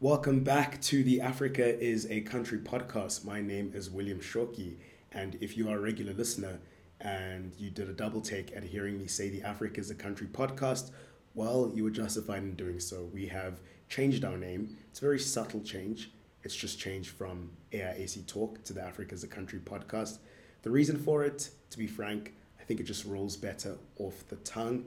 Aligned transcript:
Welcome 0.00 0.44
back 0.44 0.80
to 0.82 1.02
the 1.02 1.20
Africa 1.20 1.76
is 1.76 2.06
a 2.08 2.20
Country 2.20 2.58
podcast. 2.58 3.24
My 3.24 3.40
name 3.40 3.72
is 3.74 3.90
William 3.90 4.20
Shoki, 4.20 4.76
and 5.10 5.36
if 5.40 5.56
you 5.56 5.68
are 5.68 5.76
a 5.76 5.80
regular 5.80 6.12
listener 6.12 6.60
and 7.00 7.52
you 7.58 7.70
did 7.70 7.88
a 7.88 7.92
double 7.92 8.20
take 8.20 8.56
at 8.56 8.62
hearing 8.62 8.96
me 8.96 9.08
say 9.08 9.28
the 9.28 9.42
Africa 9.42 9.80
is 9.80 9.90
a 9.90 9.96
Country 9.96 10.28
podcast, 10.28 10.92
well, 11.34 11.72
you 11.74 11.82
were 11.82 11.90
justified 11.90 12.44
in 12.44 12.54
doing 12.54 12.78
so. 12.78 13.10
We 13.12 13.26
have 13.26 13.58
changed 13.88 14.24
our 14.24 14.36
name. 14.36 14.76
It's 14.88 15.00
a 15.00 15.04
very 15.04 15.18
subtle 15.18 15.62
change. 15.62 16.12
It's 16.44 16.54
just 16.54 16.78
changed 16.78 17.10
from 17.10 17.50
AIAC 17.72 18.24
Talk 18.28 18.62
to 18.66 18.72
the 18.72 18.82
Africa 18.84 19.16
is 19.16 19.24
a 19.24 19.28
Country 19.28 19.58
podcast. 19.58 20.18
The 20.62 20.70
reason 20.70 20.96
for 20.96 21.24
it, 21.24 21.50
to 21.70 21.76
be 21.76 21.88
frank, 21.88 22.34
I 22.60 22.62
think 22.62 22.78
it 22.78 22.84
just 22.84 23.04
rolls 23.04 23.36
better 23.36 23.76
off 23.98 24.28
the 24.28 24.36
tongue. 24.36 24.84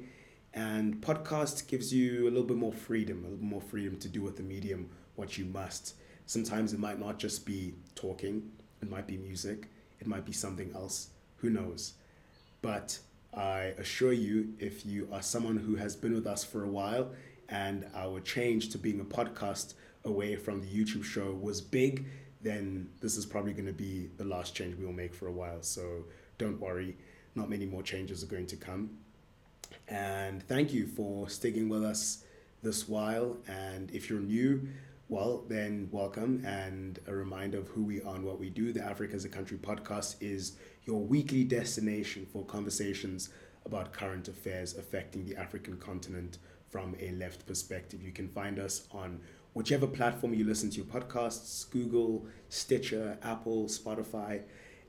And 0.53 1.01
podcast 1.01 1.67
gives 1.67 1.93
you 1.93 2.23
a 2.23 2.31
little 2.31 2.43
bit 2.43 2.57
more 2.57 2.73
freedom, 2.73 3.25
a 3.25 3.29
little 3.29 3.43
more 3.43 3.61
freedom 3.61 3.97
to 3.99 4.07
do 4.07 4.21
with 4.21 4.37
the 4.37 4.43
medium 4.43 4.89
what 5.21 5.37
you 5.37 5.45
must. 5.45 5.93
Sometimes 6.25 6.73
it 6.73 6.79
might 6.79 6.99
not 6.99 7.19
just 7.19 7.45
be 7.45 7.75
talking, 7.93 8.51
it 8.81 8.89
might 8.89 9.05
be 9.05 9.17
music, 9.17 9.67
it 9.99 10.07
might 10.07 10.25
be 10.25 10.31
something 10.33 10.71
else. 10.73 11.09
Who 11.37 11.51
knows? 11.51 11.93
But 12.63 12.97
I 13.35 13.75
assure 13.77 14.13
you, 14.13 14.53
if 14.57 14.83
you 14.83 15.07
are 15.11 15.21
someone 15.21 15.57
who 15.57 15.75
has 15.75 15.95
been 15.95 16.15
with 16.15 16.25
us 16.25 16.43
for 16.43 16.63
a 16.63 16.67
while 16.67 17.11
and 17.49 17.85
our 17.93 18.19
change 18.19 18.69
to 18.69 18.79
being 18.79 18.99
a 18.99 19.05
podcast 19.05 19.75
away 20.05 20.35
from 20.35 20.59
the 20.59 20.67
YouTube 20.67 21.03
show 21.03 21.31
was 21.39 21.61
big, 21.61 22.07
then 22.41 22.89
this 22.99 23.15
is 23.15 23.25
probably 23.27 23.53
going 23.53 23.67
to 23.67 23.73
be 23.73 24.09
the 24.17 24.25
last 24.25 24.55
change 24.55 24.75
we 24.75 24.85
will 24.87 24.91
make 24.91 25.13
for 25.13 25.27
a 25.27 25.31
while. 25.31 25.61
So 25.61 26.05
don't 26.39 26.59
worry, 26.59 26.97
not 27.35 27.47
many 27.47 27.67
more 27.67 27.83
changes 27.83 28.23
are 28.23 28.27
going 28.27 28.47
to 28.47 28.55
come. 28.55 28.97
And 29.87 30.41
thank 30.41 30.73
you 30.73 30.87
for 30.87 31.29
sticking 31.29 31.69
with 31.69 31.83
us 31.83 32.23
this 32.63 32.89
while. 32.89 33.37
And 33.47 33.91
if 33.91 34.09
you're 34.09 34.19
new, 34.19 34.67
well, 35.11 35.43
then 35.49 35.89
welcome 35.91 36.41
and 36.45 36.97
a 37.05 37.13
reminder 37.13 37.57
of 37.57 37.67
who 37.67 37.83
we 37.83 38.01
are 38.01 38.15
and 38.15 38.23
what 38.23 38.39
we 38.39 38.49
do. 38.49 38.71
The 38.71 38.81
Africa 38.81 39.13
is 39.13 39.25
a 39.25 39.29
Country 39.29 39.57
podcast 39.57 40.15
is 40.21 40.53
your 40.85 41.01
weekly 41.01 41.43
destination 41.43 42.25
for 42.31 42.45
conversations 42.45 43.27
about 43.65 43.91
current 43.91 44.29
affairs 44.29 44.77
affecting 44.77 45.25
the 45.25 45.35
African 45.35 45.75
continent 45.75 46.37
from 46.69 46.95
a 46.97 47.11
left 47.11 47.45
perspective. 47.45 48.01
You 48.01 48.13
can 48.13 48.29
find 48.29 48.57
us 48.57 48.87
on 48.93 49.19
whichever 49.51 49.85
platform 49.85 50.33
you 50.33 50.45
listen 50.45 50.69
to 50.69 50.77
your 50.77 50.85
podcasts 50.85 51.69
Google, 51.69 52.25
Stitcher, 52.47 53.17
Apple, 53.21 53.65
Spotify, 53.65 54.43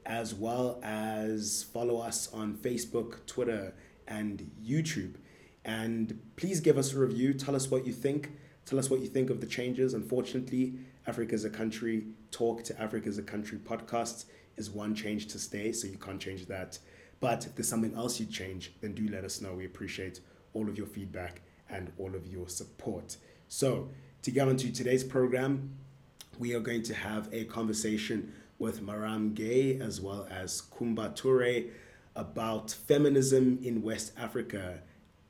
as 0.06 0.34
well 0.34 0.78
as 0.84 1.65
follow 1.73 1.98
us 1.98 2.33
on 2.33 2.55
Facebook, 2.55 3.27
Twitter, 3.27 3.75
and 4.06 4.53
YouTube. 4.65 5.15
And 5.65 6.20
please 6.37 6.61
give 6.61 6.78
us 6.78 6.93
a 6.93 7.00
review. 7.00 7.34
Tell 7.34 7.56
us 7.56 7.73
what 7.73 7.84
you 7.84 7.93
think. 7.93 8.31
Tell 8.64 8.78
us 8.78 8.88
what 8.88 9.00
you 9.00 9.08
think 9.08 9.30
of 9.30 9.41
the 9.41 9.46
changes. 9.46 9.94
Unfortunately, 9.94 10.74
Africa 11.06 11.34
is 11.34 11.44
a 11.44 11.50
Country 11.50 12.05
Talk 12.30 12.62
to 12.64 12.80
Africa 12.80 13.08
is 13.08 13.19
a 13.19 13.22
Country 13.22 13.58
podcast 13.58 14.24
is 14.56 14.70
one 14.70 14.94
change 14.94 15.27
to 15.28 15.38
stay, 15.38 15.72
so 15.72 15.86
you 15.86 15.98
can't 15.98 16.20
change 16.20 16.46
that. 16.46 16.78
But 17.20 17.46
if 17.46 17.54
there's 17.54 17.69
something 17.69 17.94
else 17.94 18.19
you'd 18.19 18.30
change, 18.30 18.72
then 18.80 18.94
do 18.94 19.08
let 19.08 19.24
us 19.24 19.41
know. 19.41 19.54
We 19.54 19.66
appreciate 19.66 20.20
all 20.54 20.69
of 20.69 20.77
your 20.77 20.86
feedback 20.86 21.42
and 21.69 21.92
all 21.98 22.14
of 22.14 22.27
your 22.27 22.48
support. 22.48 23.16
So, 23.48 23.88
to 24.22 24.30
get 24.30 24.48
on 24.48 24.56
to 24.58 24.72
today's 24.72 25.04
program, 25.04 25.76
we 26.38 26.54
are 26.54 26.60
going 26.60 26.82
to 26.84 26.94
have 26.94 27.28
a 27.32 27.44
conversation 27.44 28.32
with 28.58 28.80
Marame 28.80 29.34
Gueye 29.34 29.80
as 29.80 30.00
well 30.00 30.26
as 30.30 30.62
Coumba 30.62 31.14
Toure 31.16 31.69
about 32.14 32.70
feminism 32.70 33.58
in 33.62 33.82
West 33.82 34.12
Africa, 34.19 34.80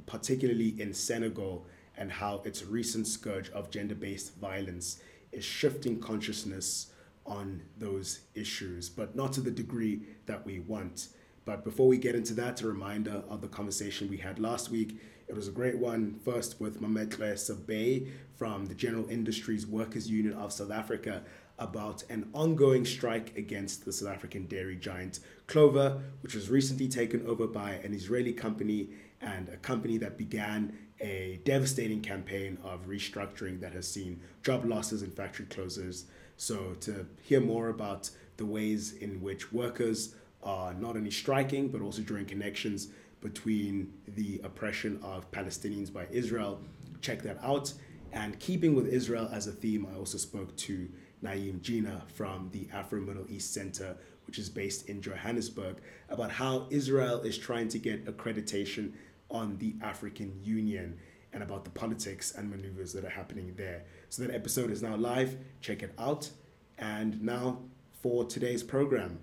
particularly 0.06 0.80
in 0.80 0.92
Senegal, 0.92 1.66
and 1.96 2.10
how 2.10 2.42
its 2.44 2.64
recent 2.64 3.06
scourge 3.06 3.50
of 3.50 3.70
gender 3.70 3.94
based 3.94 4.36
violence 4.36 5.00
is 5.30 5.44
shifting 5.44 5.98
consciousness 5.98 6.92
on 7.24 7.62
those 7.78 8.20
issues, 8.34 8.88
but 8.88 9.14
not 9.14 9.32
to 9.32 9.40
the 9.40 9.50
degree 9.50 10.02
that 10.26 10.44
we 10.44 10.60
want. 10.60 11.08
But 11.44 11.64
before 11.64 11.88
we 11.88 11.98
get 11.98 12.14
into 12.14 12.34
that, 12.34 12.62
a 12.62 12.68
reminder 12.68 13.22
of 13.28 13.40
the 13.40 13.48
conversation 13.48 14.08
we 14.08 14.18
had 14.18 14.38
last 14.38 14.70
week. 14.70 15.00
It 15.28 15.34
was 15.34 15.48
a 15.48 15.52
great 15.52 15.78
one, 15.78 16.20
first 16.24 16.60
with 16.60 16.80
Mametlwe 16.80 17.34
Sebei 17.34 18.10
from 18.36 18.66
the 18.66 18.74
General 18.74 19.08
Industries 19.08 19.66
Workers 19.66 20.10
Union 20.10 20.34
of 20.34 20.52
South 20.52 20.70
Africa 20.70 21.22
about 21.58 22.02
an 22.10 22.28
ongoing 22.32 22.84
strike 22.84 23.36
against 23.36 23.84
the 23.84 23.92
South 23.92 24.08
African 24.08 24.46
dairy 24.46 24.76
giant 24.76 25.20
Clover, 25.46 26.00
which 26.20 26.34
was 26.34 26.50
recently 26.50 26.88
taken 26.88 27.26
over 27.26 27.46
by 27.46 27.72
an 27.84 27.94
Israeli 27.94 28.32
company 28.32 28.90
and 29.20 29.48
a 29.48 29.56
company 29.56 29.96
that 29.98 30.18
began 30.18 30.76
a 31.02 31.40
devastating 31.44 32.00
campaign 32.00 32.56
of 32.64 32.86
restructuring 32.86 33.60
that 33.60 33.72
has 33.72 33.86
seen 33.86 34.20
job 34.42 34.64
losses 34.64 35.02
and 35.02 35.12
factory 35.12 35.46
closures. 35.46 36.04
So, 36.36 36.74
to 36.80 37.06
hear 37.22 37.40
more 37.40 37.68
about 37.68 38.08
the 38.36 38.46
ways 38.46 38.94
in 38.94 39.20
which 39.20 39.52
workers 39.52 40.14
are 40.42 40.72
not 40.74 40.96
only 40.96 41.10
striking 41.10 41.68
but 41.68 41.82
also 41.82 42.02
drawing 42.02 42.26
connections 42.26 42.88
between 43.20 43.92
the 44.08 44.40
oppression 44.42 44.98
of 45.02 45.30
Palestinians 45.30 45.92
by 45.92 46.06
Israel, 46.10 46.60
check 47.00 47.22
that 47.22 47.38
out. 47.42 47.72
And 48.12 48.38
keeping 48.38 48.74
with 48.74 48.86
Israel 48.86 49.28
as 49.32 49.46
a 49.46 49.52
theme, 49.52 49.86
I 49.90 49.96
also 49.96 50.18
spoke 50.18 50.54
to 50.56 50.88
Naeem 51.22 51.60
Jeenah 51.60 52.08
from 52.10 52.50
the 52.52 52.68
Afro 52.72 53.00
Middle 53.00 53.24
East 53.28 53.54
Center, 53.54 53.96
which 54.26 54.38
is 54.38 54.48
based 54.48 54.88
in 54.88 55.00
Johannesburg, 55.00 55.76
about 56.08 56.30
how 56.30 56.66
Israel 56.70 57.20
is 57.22 57.38
trying 57.38 57.68
to 57.68 57.78
get 57.78 58.04
accreditation 58.04 58.92
on 59.32 59.58
the 59.58 59.74
African 59.82 60.38
Union 60.44 60.98
and 61.32 61.42
about 61.42 61.64
the 61.64 61.70
politics 61.70 62.34
and 62.36 62.50
maneuvers 62.50 62.92
that 62.92 63.04
are 63.04 63.10
happening 63.10 63.54
there. 63.56 63.84
So 64.10 64.22
that 64.22 64.34
episode 64.34 64.70
is 64.70 64.82
now 64.82 64.94
live. 64.94 65.36
Check 65.60 65.82
it 65.82 65.92
out. 65.98 66.30
And 66.78 67.20
now 67.22 67.60
for 68.02 68.24
today's 68.24 68.62
program. 68.62 69.18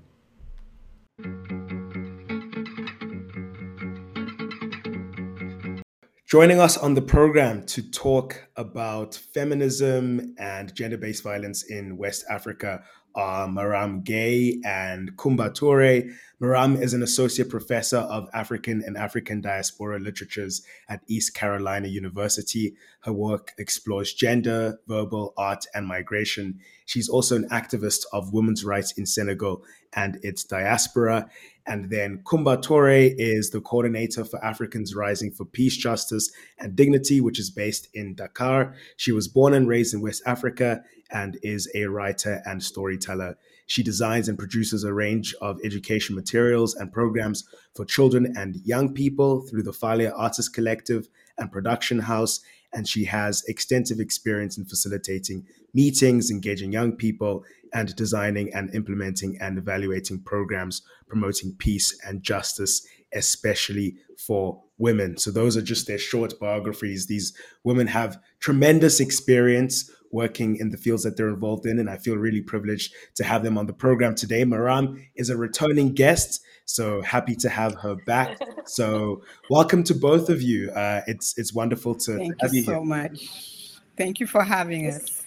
Joining 6.25 6.59
us 6.59 6.77
on 6.77 6.93
the 6.93 7.01
program 7.01 7.65
to 7.67 7.81
talk 7.81 8.48
about 8.59 9.15
feminism 9.15 10.35
and 10.37 10.75
gender 10.75 10.97
based 10.97 11.23
violence 11.23 11.63
in 11.63 11.95
West 11.95 12.25
Africa 12.29 12.83
are 13.15 13.47
Marame 13.47 14.03
Gueye 14.03 14.59
and 14.65 15.15
Coumba 15.15 15.49
Toure. 15.49 16.11
Marame 16.41 16.81
is 16.81 16.93
an 16.93 17.01
associate 17.01 17.49
professor 17.49 17.97
of 17.97 18.29
African 18.33 18.83
and 18.85 18.97
African 18.97 19.41
diaspora 19.41 19.99
literatures 19.99 20.61
at 20.89 21.01
East 21.07 21.33
Carolina 21.33 21.87
University. 21.87 22.75
Her 23.01 23.13
work 23.13 23.53
explores 23.57 24.13
gender, 24.13 24.79
verbal 24.87 25.33
art, 25.37 25.65
and 25.73 25.87
migration. 25.87 26.59
She's 26.85 27.09
also 27.09 27.35
an 27.35 27.49
activist 27.49 28.03
of 28.13 28.33
women's 28.33 28.63
rights 28.63 28.91
in 28.91 29.05
Senegal 29.05 29.63
and 29.93 30.19
its 30.21 30.43
diaspora. 30.43 31.29
And 31.65 31.89
then 31.89 32.21
Coumba 32.25 32.57
Toure 32.57 33.13
is 33.17 33.51
the 33.51 33.61
coordinator 33.61 34.23
for 34.23 34.43
Africans 34.43 34.95
Rising 34.95 35.31
for 35.31 35.45
Peace, 35.45 35.77
Justice, 35.77 36.31
and 36.57 36.75
Dignity, 36.75 37.21
which 37.21 37.39
is 37.39 37.49
based 37.49 37.89
in 37.93 38.15
Dakar. 38.15 38.48
She 38.97 39.11
was 39.11 39.27
born 39.27 39.53
and 39.53 39.67
raised 39.67 39.93
in 39.93 40.01
West 40.01 40.23
Africa 40.25 40.83
and 41.11 41.37
is 41.41 41.69
a 41.75 41.85
writer 41.85 42.41
and 42.45 42.63
storyteller. 42.63 43.37
She 43.67 43.83
designs 43.83 44.27
and 44.27 44.37
produces 44.37 44.83
a 44.83 44.93
range 44.93 45.35
of 45.41 45.59
education 45.63 46.15
materials 46.15 46.75
and 46.75 46.91
programs 46.91 47.43
for 47.75 47.85
children 47.85 48.33
and 48.35 48.55
young 48.63 48.93
people 48.93 49.41
through 49.41 49.63
the 49.63 49.71
Falia 49.71 50.11
Artist 50.15 50.53
Collective 50.53 51.07
and 51.37 51.51
Production 51.51 51.99
House. 51.99 52.41
And 52.73 52.87
she 52.87 53.05
has 53.05 53.43
extensive 53.47 53.99
experience 53.99 54.57
in 54.57 54.65
facilitating 54.65 55.45
meetings, 55.73 56.31
engaging 56.31 56.71
young 56.71 56.93
people, 56.93 57.43
and 57.73 57.95
designing 57.95 58.51
and 58.53 58.73
implementing 58.73 59.37
and 59.39 59.57
evaluating 59.57 60.21
programs 60.21 60.81
promoting 61.07 61.55
peace 61.57 61.97
and 62.05 62.23
justice, 62.23 62.87
especially 63.13 63.97
for 64.17 64.61
women. 64.77 65.17
So, 65.17 65.31
those 65.31 65.57
are 65.57 65.61
just 65.61 65.87
their 65.87 65.97
short 65.97 66.39
biographies. 66.39 67.07
These 67.07 67.33
women 67.63 67.87
have 67.87 68.19
tremendous 68.39 68.99
experience 68.99 69.91
working 70.11 70.55
in 70.57 70.69
the 70.69 70.77
fields 70.77 71.03
that 71.03 71.17
they're 71.17 71.29
involved 71.29 71.65
in. 71.65 71.79
And 71.79 71.89
I 71.89 71.97
feel 71.97 72.15
really 72.15 72.41
privileged 72.41 72.93
to 73.15 73.23
have 73.23 73.43
them 73.43 73.57
on 73.57 73.67
the 73.67 73.73
program 73.73 74.15
today. 74.15 74.43
Marame 74.43 75.07
is 75.15 75.29
a 75.29 75.37
returning 75.37 75.93
guest. 75.93 76.41
So 76.65 77.01
happy 77.01 77.35
to 77.37 77.49
have 77.49 77.75
her 77.75 77.95
back. 78.05 78.39
So 78.65 79.23
welcome 79.49 79.83
to 79.85 79.95
both 79.95 80.29
of 80.29 80.43
you. 80.43 80.69
Uh, 80.69 81.01
it's 81.07 81.35
it's 81.39 81.51
wonderful 81.51 81.95
to 81.95 82.17
Thank 82.17 82.39
have 82.39 82.53
you 82.53 82.59
you 82.59 82.65
so 82.65 82.73
here. 82.73 82.83
much. 82.83 83.73
Thank 83.97 84.19
you 84.19 84.27
for 84.27 84.43
having 84.43 84.85
us. 84.85 85.25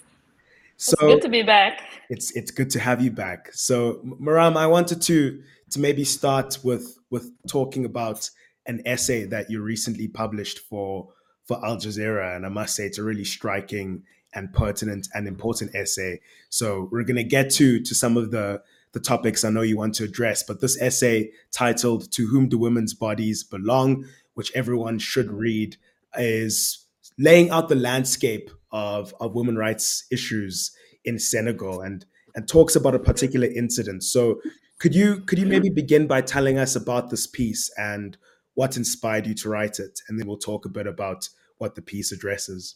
So 0.76 0.92
it's 0.92 1.02
good 1.02 1.22
to 1.22 1.28
be 1.28 1.42
back. 1.42 1.82
It's 2.08 2.30
it's 2.36 2.52
good 2.52 2.70
to 2.70 2.78
have 2.78 3.02
you 3.02 3.10
back. 3.10 3.50
So 3.52 3.94
Marame, 4.04 4.56
I 4.56 4.68
wanted 4.68 5.02
to 5.02 5.42
to 5.70 5.80
maybe 5.80 6.04
start 6.04 6.58
with 6.62 6.96
with 7.12 7.30
talking 7.46 7.84
about 7.84 8.30
an 8.66 8.82
essay 8.86 9.24
that 9.24 9.50
you 9.50 9.60
recently 9.60 10.08
published 10.08 10.58
for 10.58 11.08
for 11.44 11.64
Al 11.64 11.76
Jazeera, 11.76 12.34
and 12.34 12.46
I 12.46 12.48
must 12.48 12.74
say 12.74 12.86
it's 12.86 12.98
a 12.98 13.02
really 13.02 13.24
striking 13.24 14.04
and 14.34 14.52
pertinent 14.52 15.08
and 15.12 15.28
important 15.28 15.74
essay. 15.74 16.20
So 16.48 16.88
we're 16.90 17.04
going 17.04 17.16
to 17.16 17.24
get 17.24 17.50
to 17.50 17.80
to 17.80 17.94
some 17.94 18.16
of 18.16 18.30
the 18.30 18.62
the 18.92 19.00
topics 19.00 19.44
I 19.44 19.50
know 19.50 19.62
you 19.62 19.76
want 19.76 19.94
to 19.96 20.04
address, 20.04 20.42
but 20.42 20.60
this 20.60 20.80
essay 20.80 21.30
titled 21.52 22.10
"To 22.12 22.26
Whom 22.26 22.48
Do 22.48 22.58
Women's 22.58 22.94
Bodies 22.94 23.44
Belong," 23.44 24.06
which 24.34 24.50
everyone 24.54 24.98
should 24.98 25.30
read, 25.30 25.76
is 26.16 26.86
laying 27.18 27.50
out 27.50 27.68
the 27.68 27.74
landscape 27.74 28.50
of, 28.70 29.14
of 29.20 29.34
women 29.34 29.56
rights 29.56 30.06
issues 30.10 30.74
in 31.04 31.18
Senegal 31.18 31.82
and 31.82 32.06
and 32.34 32.48
talks 32.48 32.74
about 32.74 32.94
a 32.94 32.98
particular 32.98 33.46
incident. 33.46 34.02
So 34.02 34.40
could 34.82 34.96
you 34.96 35.20
could 35.20 35.38
you 35.38 35.46
maybe 35.46 35.70
begin 35.70 36.08
by 36.08 36.20
telling 36.20 36.58
us 36.58 36.74
about 36.74 37.08
this 37.08 37.28
piece 37.28 37.70
and 37.76 38.16
what 38.54 38.76
inspired 38.76 39.28
you 39.28 39.34
to 39.36 39.48
write 39.48 39.78
it, 39.78 40.00
and 40.08 40.18
then 40.18 40.26
we'll 40.26 40.36
talk 40.36 40.66
a 40.66 40.68
bit 40.68 40.88
about 40.88 41.28
what 41.58 41.76
the 41.76 41.82
piece 41.82 42.10
addresses. 42.10 42.74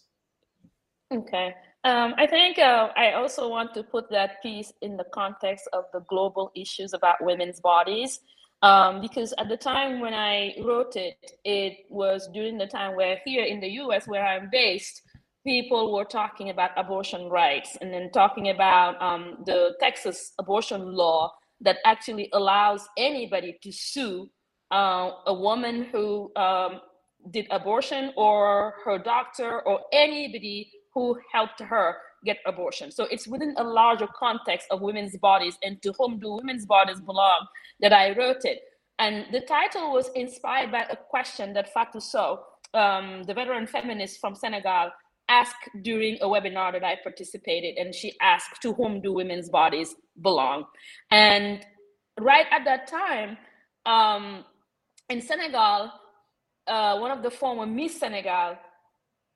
Okay. 1.12 1.52
Um, 1.82 2.14
I 2.16 2.28
think 2.28 2.60
uh, 2.60 2.90
I 2.96 3.14
also 3.14 3.48
want 3.48 3.74
to 3.74 3.82
put 3.82 4.08
that 4.10 4.40
piece 4.40 4.72
in 4.82 4.96
the 4.96 5.06
context 5.12 5.68
of 5.72 5.86
the 5.92 5.98
global 6.08 6.52
issues 6.54 6.92
about 6.94 7.16
women's 7.20 7.58
bodies. 7.58 8.20
Um, 8.62 9.00
because 9.00 9.34
at 9.38 9.48
the 9.48 9.56
time 9.56 9.98
when 9.98 10.14
I 10.14 10.54
wrote 10.64 10.94
it, 10.94 11.18
it 11.44 11.86
was 11.90 12.28
during 12.32 12.56
the 12.56 12.68
time 12.68 12.94
where 12.94 13.20
here 13.24 13.44
in 13.44 13.58
the 13.58 13.68
US, 13.82 14.06
where 14.06 14.24
I'm 14.24 14.48
based, 14.52 15.02
people 15.44 15.92
were 15.92 16.04
talking 16.04 16.50
about 16.50 16.70
abortion 16.76 17.28
rights 17.28 17.76
and 17.80 17.92
then 17.92 18.12
talking 18.12 18.50
about 18.50 19.00
um, 19.02 19.38
the 19.44 19.74
Texas 19.80 20.32
abortion 20.38 20.92
law 20.92 21.32
that 21.60 21.78
actually 21.84 22.28
allows 22.32 22.88
anybody 22.96 23.58
to 23.62 23.72
sue 23.72 24.28
uh, 24.70 25.10
a 25.26 25.34
woman 25.34 25.84
who 25.92 26.30
um, 26.36 26.80
did 27.30 27.46
abortion 27.50 28.12
or 28.16 28.74
her 28.84 28.98
doctor 28.98 29.60
or 29.62 29.80
anybody 29.92 30.70
who 30.94 31.18
helped 31.32 31.60
her 31.60 31.96
get 32.24 32.38
abortion. 32.46 32.90
So 32.90 33.04
it's 33.04 33.28
within 33.28 33.54
a 33.58 33.64
larger 33.64 34.08
context 34.18 34.66
of 34.70 34.80
women's 34.80 35.16
bodies 35.18 35.56
and 35.62 35.80
to 35.82 35.92
whom 35.98 36.18
do 36.18 36.32
women's 36.32 36.66
bodies 36.66 37.00
belong 37.00 37.46
that 37.80 37.92
I 37.92 38.16
wrote 38.16 38.44
it. 38.44 38.60
And 38.98 39.26
the 39.32 39.40
title 39.40 39.92
was 39.92 40.10
inspired 40.14 40.72
by 40.72 40.86
a 40.90 40.96
question 40.96 41.52
that 41.52 41.72
Fatou 41.74 42.00
Sow, 42.00 42.40
um, 42.74 43.22
the 43.24 43.34
veteran 43.34 43.66
feminist 43.66 44.20
from 44.20 44.34
Senegal, 44.34 44.90
asked 45.28 45.68
during 45.82 46.18
a 46.20 46.26
webinar 46.26 46.72
that 46.72 46.84
I 46.84 46.96
participated. 47.02 47.76
And 47.76 47.94
she 47.94 48.16
asked, 48.20 48.62
To 48.62 48.72
whom 48.72 49.00
do 49.00 49.12
women's 49.12 49.48
bodies 49.48 49.94
belong? 50.20 50.64
And 51.10 51.64
right 52.18 52.46
at 52.50 52.64
that 52.64 52.86
time, 52.86 53.36
um, 53.84 54.44
in 55.08 55.20
Senegal, 55.20 55.92
uh, 56.66 56.98
one 56.98 57.10
of 57.10 57.22
the 57.22 57.30
former 57.30 57.66
Miss 57.66 57.98
Senegal, 57.98 58.56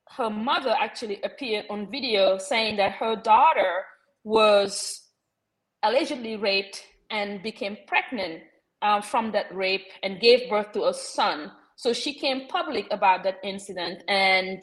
her 0.09 0.29
mother 0.29 0.75
actually 0.77 1.21
appeared 1.23 1.65
on 1.69 1.89
video 1.89 2.37
saying 2.37 2.77
that 2.77 2.93
her 2.93 3.15
daughter 3.15 3.83
was 4.23 5.01
allegedly 5.83 6.35
raped 6.35 6.83
and 7.09 7.41
became 7.41 7.77
pregnant 7.87 8.41
uh, 8.81 9.01
from 9.01 9.31
that 9.31 9.53
rape 9.53 9.85
and 10.03 10.19
gave 10.19 10.49
birth 10.49 10.71
to 10.73 10.85
a 10.85 10.93
son. 10.93 11.51
So 11.75 11.93
she 11.93 12.13
came 12.13 12.47
public 12.47 12.87
about 12.91 13.23
that 13.23 13.39
incident, 13.43 14.03
and 14.07 14.61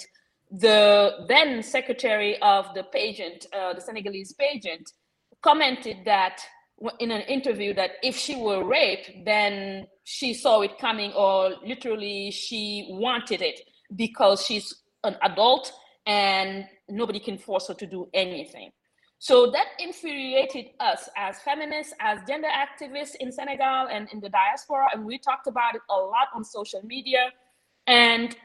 the 0.51 1.27
then 1.29 1.63
secretary 1.63 2.41
of 2.43 2.73
the 2.75 2.85
pageant, 2.85 3.47
uh, 3.53 3.75
the 3.75 3.81
Senegalese 3.81 4.33
pageant, 4.35 4.91
commented 5.43 5.99
that 6.05 6.41
in 7.01 7.11
an 7.11 7.23
interview 7.23 7.75
that 7.75 7.93
if 8.03 8.17
she 8.17 8.37
were 8.37 8.65
raped, 8.65 9.11
then 9.25 9.87
she 10.05 10.33
saw 10.33 10.61
it 10.61 10.79
coming, 10.79 11.13
or 11.13 11.55
literally 11.67 12.31
she 12.31 12.87
wanted 12.91 13.43
it 13.43 13.61
because 13.97 14.45
she's 14.45 14.75
an 15.05 15.17
adult 15.23 15.73
and 16.07 16.65
nobody 16.89 17.21
can 17.21 17.37
force 17.37 17.69
her 17.69 17.75
to 17.75 17.87
do 17.87 18.09
anything. 18.15 18.71
So 19.21 19.51
that 19.51 19.67
infuriated 19.81 20.67
us 20.79 21.09
as 21.17 21.41
feminists, 21.41 21.93
as 22.01 22.21
gender 22.29 22.49
activists 22.49 23.17
in 23.19 23.33
Senegal 23.33 23.89
and 23.91 24.09
in 24.13 24.21
the 24.21 24.29
diaspora. 24.29 24.87
And 24.95 25.05
we 25.05 25.19
talked 25.19 25.49
about 25.49 25.75
it 25.75 25.83
a 25.91 25.95
lot 25.95 26.29
on 26.35 26.45
social 26.45 26.83
media. 26.85 27.33
And 27.89 28.37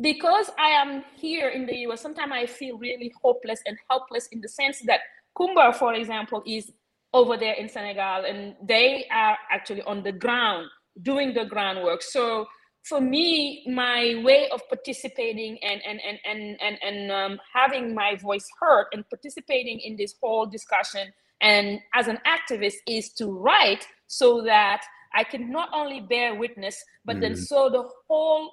because 0.00 0.50
I 0.58 0.68
am 0.68 1.04
here 1.16 1.48
in 1.48 1.66
the 1.66 1.76
US, 1.88 2.00
sometimes 2.00 2.32
I 2.32 2.46
feel 2.46 2.78
really 2.78 3.12
hopeless 3.22 3.60
and 3.66 3.76
helpless 3.88 4.28
in 4.28 4.40
the 4.40 4.48
sense 4.48 4.80
that 4.86 5.00
Coumba, 5.36 5.74
for 5.74 5.94
example, 5.94 6.42
is 6.46 6.72
over 7.12 7.36
there 7.36 7.54
in 7.54 7.68
Senegal, 7.68 8.24
and 8.24 8.54
they 8.62 9.06
are 9.10 9.36
actually 9.50 9.82
on 9.82 10.02
the 10.02 10.12
ground 10.12 10.66
doing 11.02 11.34
the 11.34 11.44
groundwork. 11.44 12.02
So 12.02 12.46
for 12.82 13.00
me, 13.00 13.64
my 13.68 14.20
way 14.24 14.48
of 14.50 14.60
participating 14.68 15.58
and 15.62 15.80
and 15.86 16.00
and 16.06 16.18
and 16.24 16.56
and, 16.60 16.78
and 16.82 17.12
um, 17.12 17.40
having 17.52 17.94
my 17.94 18.16
voice 18.16 18.46
heard 18.60 18.86
and 18.92 19.08
participating 19.08 19.80
in 19.80 19.96
this 19.96 20.14
whole 20.20 20.46
discussion 20.46 21.12
and 21.40 21.80
as 21.94 22.06
an 22.08 22.18
activist 22.26 22.74
is 22.86 23.10
to 23.14 23.26
write 23.26 23.86
so 24.06 24.42
that 24.42 24.82
I 25.14 25.24
can 25.24 25.50
not 25.50 25.70
only 25.72 26.00
bear 26.00 26.34
witness, 26.34 26.82
but 27.04 27.16
mm. 27.16 27.20
then 27.20 27.36
so 27.36 27.68
the 27.70 27.88
whole 28.06 28.52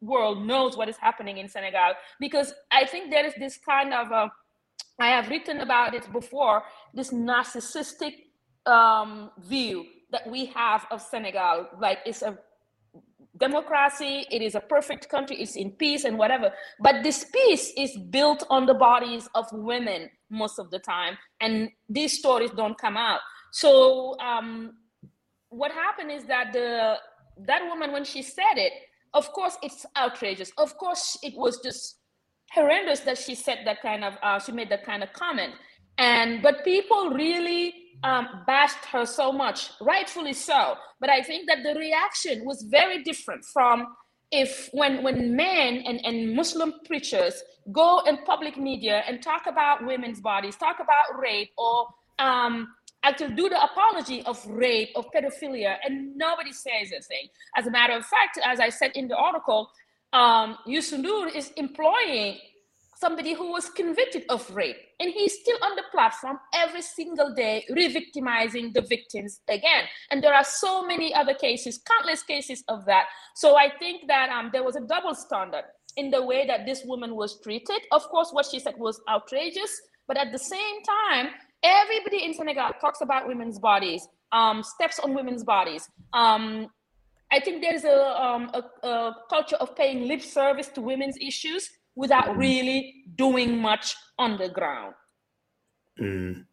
world 0.00 0.46
knows 0.46 0.76
what 0.76 0.88
is 0.88 0.96
happening 0.96 1.38
in 1.38 1.48
Senegal. 1.48 1.94
Because 2.20 2.52
I 2.70 2.86
think 2.86 3.10
there 3.10 3.26
is 3.26 3.34
this 3.38 3.58
kind 3.58 3.92
of 3.94 4.10
a 4.10 4.30
I 4.98 5.08
have 5.08 5.28
written 5.28 5.60
about 5.60 5.94
it 5.94 6.10
before, 6.12 6.62
this 6.94 7.10
narcissistic 7.10 8.14
um, 8.66 9.30
view 9.38 9.86
that 10.10 10.28
we 10.28 10.46
have 10.46 10.86
of 10.90 11.00
Senegal. 11.00 11.66
Like 11.80 11.98
it's 12.04 12.22
a 12.22 12.38
democracy, 13.38 14.26
it 14.30 14.42
is 14.42 14.54
a 14.54 14.60
perfect 14.60 15.08
country, 15.08 15.36
it's 15.40 15.56
in 15.56 15.70
peace 15.72 16.04
and 16.04 16.18
whatever. 16.18 16.52
But 16.78 17.02
this 17.02 17.24
peace 17.32 17.72
is 17.76 17.96
built 17.96 18.44
on 18.50 18.66
the 18.66 18.74
bodies 18.74 19.28
of 19.34 19.46
women 19.52 20.10
most 20.30 20.58
of 20.58 20.70
the 20.70 20.78
time. 20.78 21.16
And 21.40 21.70
these 21.88 22.18
stories 22.18 22.50
don't 22.50 22.78
come 22.78 22.96
out. 22.96 23.20
So 23.50 24.18
um, 24.20 24.74
what 25.48 25.72
happened 25.72 26.12
is 26.12 26.24
that 26.24 26.52
the 26.52 26.96
that 27.46 27.64
woman, 27.66 27.92
when 27.92 28.04
she 28.04 28.22
said 28.22 28.56
it, 28.56 28.72
of 29.14 29.32
course 29.32 29.56
it's 29.62 29.84
outrageous. 29.96 30.52
Of 30.58 30.76
course 30.78 31.18
it 31.22 31.34
was 31.36 31.60
just 31.62 31.98
horrendous 32.54 33.00
that 33.00 33.18
she 33.18 33.34
said 33.34 33.60
that 33.64 33.80
kind 33.80 34.04
of 34.04 34.16
uh, 34.22 34.38
she 34.38 34.52
made 34.52 34.68
that 34.70 34.84
kind 34.84 35.02
of 35.02 35.12
comment 35.12 35.54
and 35.98 36.42
but 36.42 36.64
people 36.64 37.10
really 37.10 37.74
um, 38.04 38.26
bashed 38.46 38.84
her 38.86 39.06
so 39.06 39.32
much 39.32 39.70
rightfully 39.80 40.32
so 40.32 40.74
but 41.00 41.08
i 41.08 41.22
think 41.22 41.46
that 41.48 41.58
the 41.62 41.78
reaction 41.78 42.44
was 42.44 42.62
very 42.70 43.02
different 43.02 43.44
from 43.44 43.86
if 44.30 44.68
when 44.72 45.02
when 45.02 45.34
men 45.36 45.82
and, 45.86 46.04
and 46.04 46.34
muslim 46.34 46.74
preachers 46.86 47.42
go 47.70 48.00
in 48.06 48.18
public 48.24 48.56
media 48.56 49.02
and 49.06 49.22
talk 49.22 49.42
about 49.46 49.84
women's 49.86 50.20
bodies 50.20 50.56
talk 50.56 50.76
about 50.80 51.18
rape 51.18 51.50
or 51.56 51.86
um, 52.18 52.68
actually 53.04 53.34
do 53.34 53.48
the 53.48 53.62
apology 53.62 54.22
of 54.24 54.44
rape 54.46 54.90
of 54.96 55.06
pedophilia 55.12 55.76
and 55.84 56.16
nobody 56.16 56.52
says 56.52 56.92
a 56.96 57.00
thing 57.02 57.26
as 57.56 57.66
a 57.66 57.70
matter 57.70 57.94
of 57.94 58.04
fact 58.06 58.38
as 58.44 58.60
i 58.60 58.68
said 58.68 58.90
in 58.94 59.08
the 59.08 59.16
article 59.16 59.70
um, 60.12 60.58
Youssou 60.66 60.98
N'Dour 60.98 61.34
is 61.34 61.50
employing 61.56 62.38
somebody 63.02 63.34
who 63.34 63.50
was 63.50 63.68
convicted 63.68 64.24
of 64.28 64.48
rape, 64.54 64.76
and 65.00 65.10
he's 65.10 65.40
still 65.40 65.58
on 65.62 65.74
the 65.74 65.82
platform 65.90 66.38
every 66.54 66.82
single 66.82 67.34
day, 67.34 67.64
re-victimizing 67.70 68.72
the 68.74 68.82
victims 68.82 69.40
again. 69.48 69.84
And 70.10 70.22
there 70.22 70.34
are 70.34 70.44
so 70.44 70.86
many 70.86 71.12
other 71.12 71.34
cases, 71.34 71.80
countless 71.84 72.22
cases 72.22 72.62
of 72.68 72.84
that. 72.84 73.06
So 73.34 73.56
I 73.56 73.70
think 73.78 74.06
that 74.06 74.28
um, 74.28 74.50
there 74.52 74.62
was 74.62 74.76
a 74.76 74.86
double 74.86 75.14
standard 75.14 75.64
in 75.96 76.10
the 76.10 76.24
way 76.24 76.46
that 76.46 76.64
this 76.64 76.82
woman 76.84 77.16
was 77.16 77.40
treated. 77.40 77.80
Of 77.90 78.02
course, 78.04 78.28
what 78.30 78.46
she 78.46 78.60
said 78.60 78.74
was 78.78 79.00
outrageous, 79.08 79.80
but 80.06 80.16
at 80.16 80.30
the 80.30 80.38
same 80.38 80.76
time, 81.10 81.30
everybody 81.62 82.24
in 82.24 82.34
Senegal 82.34 82.70
talks 82.80 83.00
about 83.00 83.26
women's 83.26 83.58
bodies, 83.58 84.06
um, 84.32 84.62
steps 84.62 84.98
on 84.98 85.14
women's 85.14 85.44
bodies. 85.44 85.88
Um, 86.12 86.68
I 87.30 87.40
think 87.40 87.62
there's 87.62 87.84
a, 87.84 88.22
um, 88.22 88.50
a, 88.52 88.86
a, 88.86 89.16
culture 89.30 89.56
of 89.56 89.74
paying 89.74 90.06
lip 90.06 90.20
service 90.20 90.68
to 90.68 90.82
women's 90.82 91.16
issues 91.16 91.70
without 91.94 92.26
mm. 92.26 92.36
really 92.36 93.04
doing 93.16 93.58
much 93.58 93.96
on 94.18 94.36
the 94.36 94.48
ground. 94.48 94.94
Mm. 95.98 96.44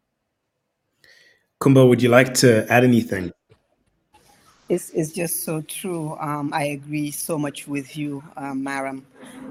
Coumba, 1.60 1.86
would 1.86 2.02
you 2.02 2.08
like 2.08 2.32
to 2.34 2.66
add 2.72 2.84
anything? 2.84 3.32
It's, 4.70 4.90
it's 4.90 5.12
just 5.12 5.44
so 5.44 5.60
true. 5.62 6.16
Um, 6.18 6.52
I 6.54 6.64
agree 6.64 7.10
so 7.10 7.36
much 7.36 7.66
with 7.66 7.96
you, 7.96 8.22
uh, 8.36 8.52
Marame. 8.52 9.02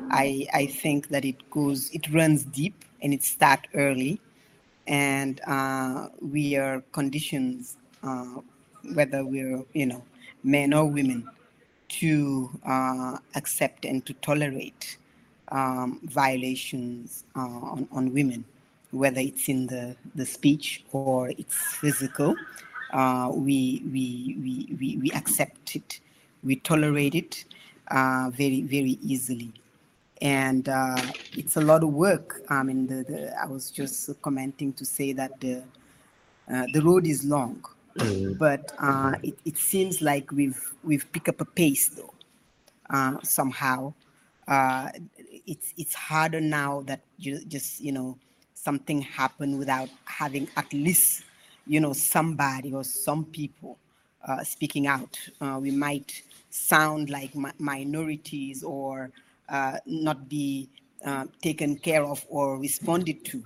I, 0.09 0.47
I 0.53 0.65
think 0.65 1.09
that 1.09 1.25
it 1.25 1.49
goes, 1.51 1.89
it 1.91 2.09
runs 2.11 2.43
deep 2.45 2.85
and 3.01 3.13
it 3.13 3.21
starts 3.21 3.67
early. 3.75 4.19
And 4.89 5.39
uh, 5.45 6.09
we 6.19 6.57
are 6.57 6.81
conditioned, 6.93 7.67
uh, 8.01 8.41
whether 8.93 9.23
we're, 9.23 9.63
you 9.73 9.85
know, 9.85 10.03
men 10.43 10.73
or 10.73 10.85
women 10.85 11.29
to 11.89 12.49
uh, 12.65 13.17
accept 13.35 13.85
and 13.85 14.03
to 14.07 14.13
tolerate 14.15 14.97
um, 15.51 15.99
violations 16.03 17.23
uh, 17.35 17.39
on, 17.39 17.87
on 17.91 18.13
women, 18.13 18.43
whether 18.89 19.19
it's 19.19 19.47
in 19.47 19.67
the, 19.67 19.95
the 20.15 20.25
speech 20.25 20.83
or 20.91 21.29
it's 21.29 21.75
physical. 21.75 22.35
Uh, 22.91 23.29
we, 23.31 23.83
we, 23.93 24.35
we, 24.41 24.75
we, 24.79 24.97
we 24.97 25.11
accept 25.11 25.75
it, 25.75 25.99
we 26.43 26.55
tolerate 26.55 27.13
it 27.13 27.45
uh, 27.91 28.31
very, 28.33 28.61
very 28.63 28.97
easily. 29.03 29.53
And 30.21 30.67
uh, 30.67 31.01
it's 31.33 31.55
a 31.55 31.61
lot 31.61 31.83
of 31.83 31.93
work. 31.93 32.41
I 32.49 32.63
mean, 32.63 32.87
the, 32.87 33.03
the, 33.03 33.41
I 33.41 33.45
was 33.45 33.71
just 33.71 34.09
commenting 34.21 34.73
to 34.73 34.85
say 34.85 35.13
that 35.13 35.39
the, 35.39 35.63
uh, 36.51 36.65
the 36.73 36.81
road 36.81 37.07
is 37.07 37.23
long 37.23 37.63
Mm. 37.99 38.37
But 38.37 38.71
uh, 38.79 39.15
it, 39.23 39.37
it 39.45 39.57
seems 39.57 40.01
like 40.01 40.31
we've 40.31 40.61
we've 40.83 41.11
picked 41.11 41.29
up 41.29 41.41
a 41.41 41.45
pace 41.45 41.87
though 41.89 42.13
uh, 42.89 43.17
somehow. 43.23 43.93
Uh, 44.47 44.89
it's 45.45 45.73
it's 45.77 45.93
harder 45.93 46.41
now 46.41 46.81
that 46.81 47.01
you 47.17 47.43
just 47.45 47.81
you 47.81 47.91
know 47.91 48.17
something 48.53 49.01
happened 49.01 49.57
without 49.57 49.89
having 50.05 50.47
at 50.57 50.71
least 50.73 51.23
you 51.67 51.79
know 51.79 51.93
somebody 51.93 52.73
or 52.73 52.83
some 52.83 53.25
people 53.25 53.77
uh, 54.27 54.43
speaking 54.43 54.87
out. 54.87 55.19
Uh, 55.41 55.59
we 55.61 55.71
might 55.71 56.21
sound 56.49 57.09
like 57.09 57.35
mi- 57.35 57.51
minorities 57.59 58.63
or 58.63 59.11
not 59.85 60.29
be 60.29 60.69
uh, 61.05 61.25
taken 61.41 61.77
care 61.77 62.03
of 62.03 62.25
or 62.29 62.59
responded 62.59 63.23
to, 63.25 63.43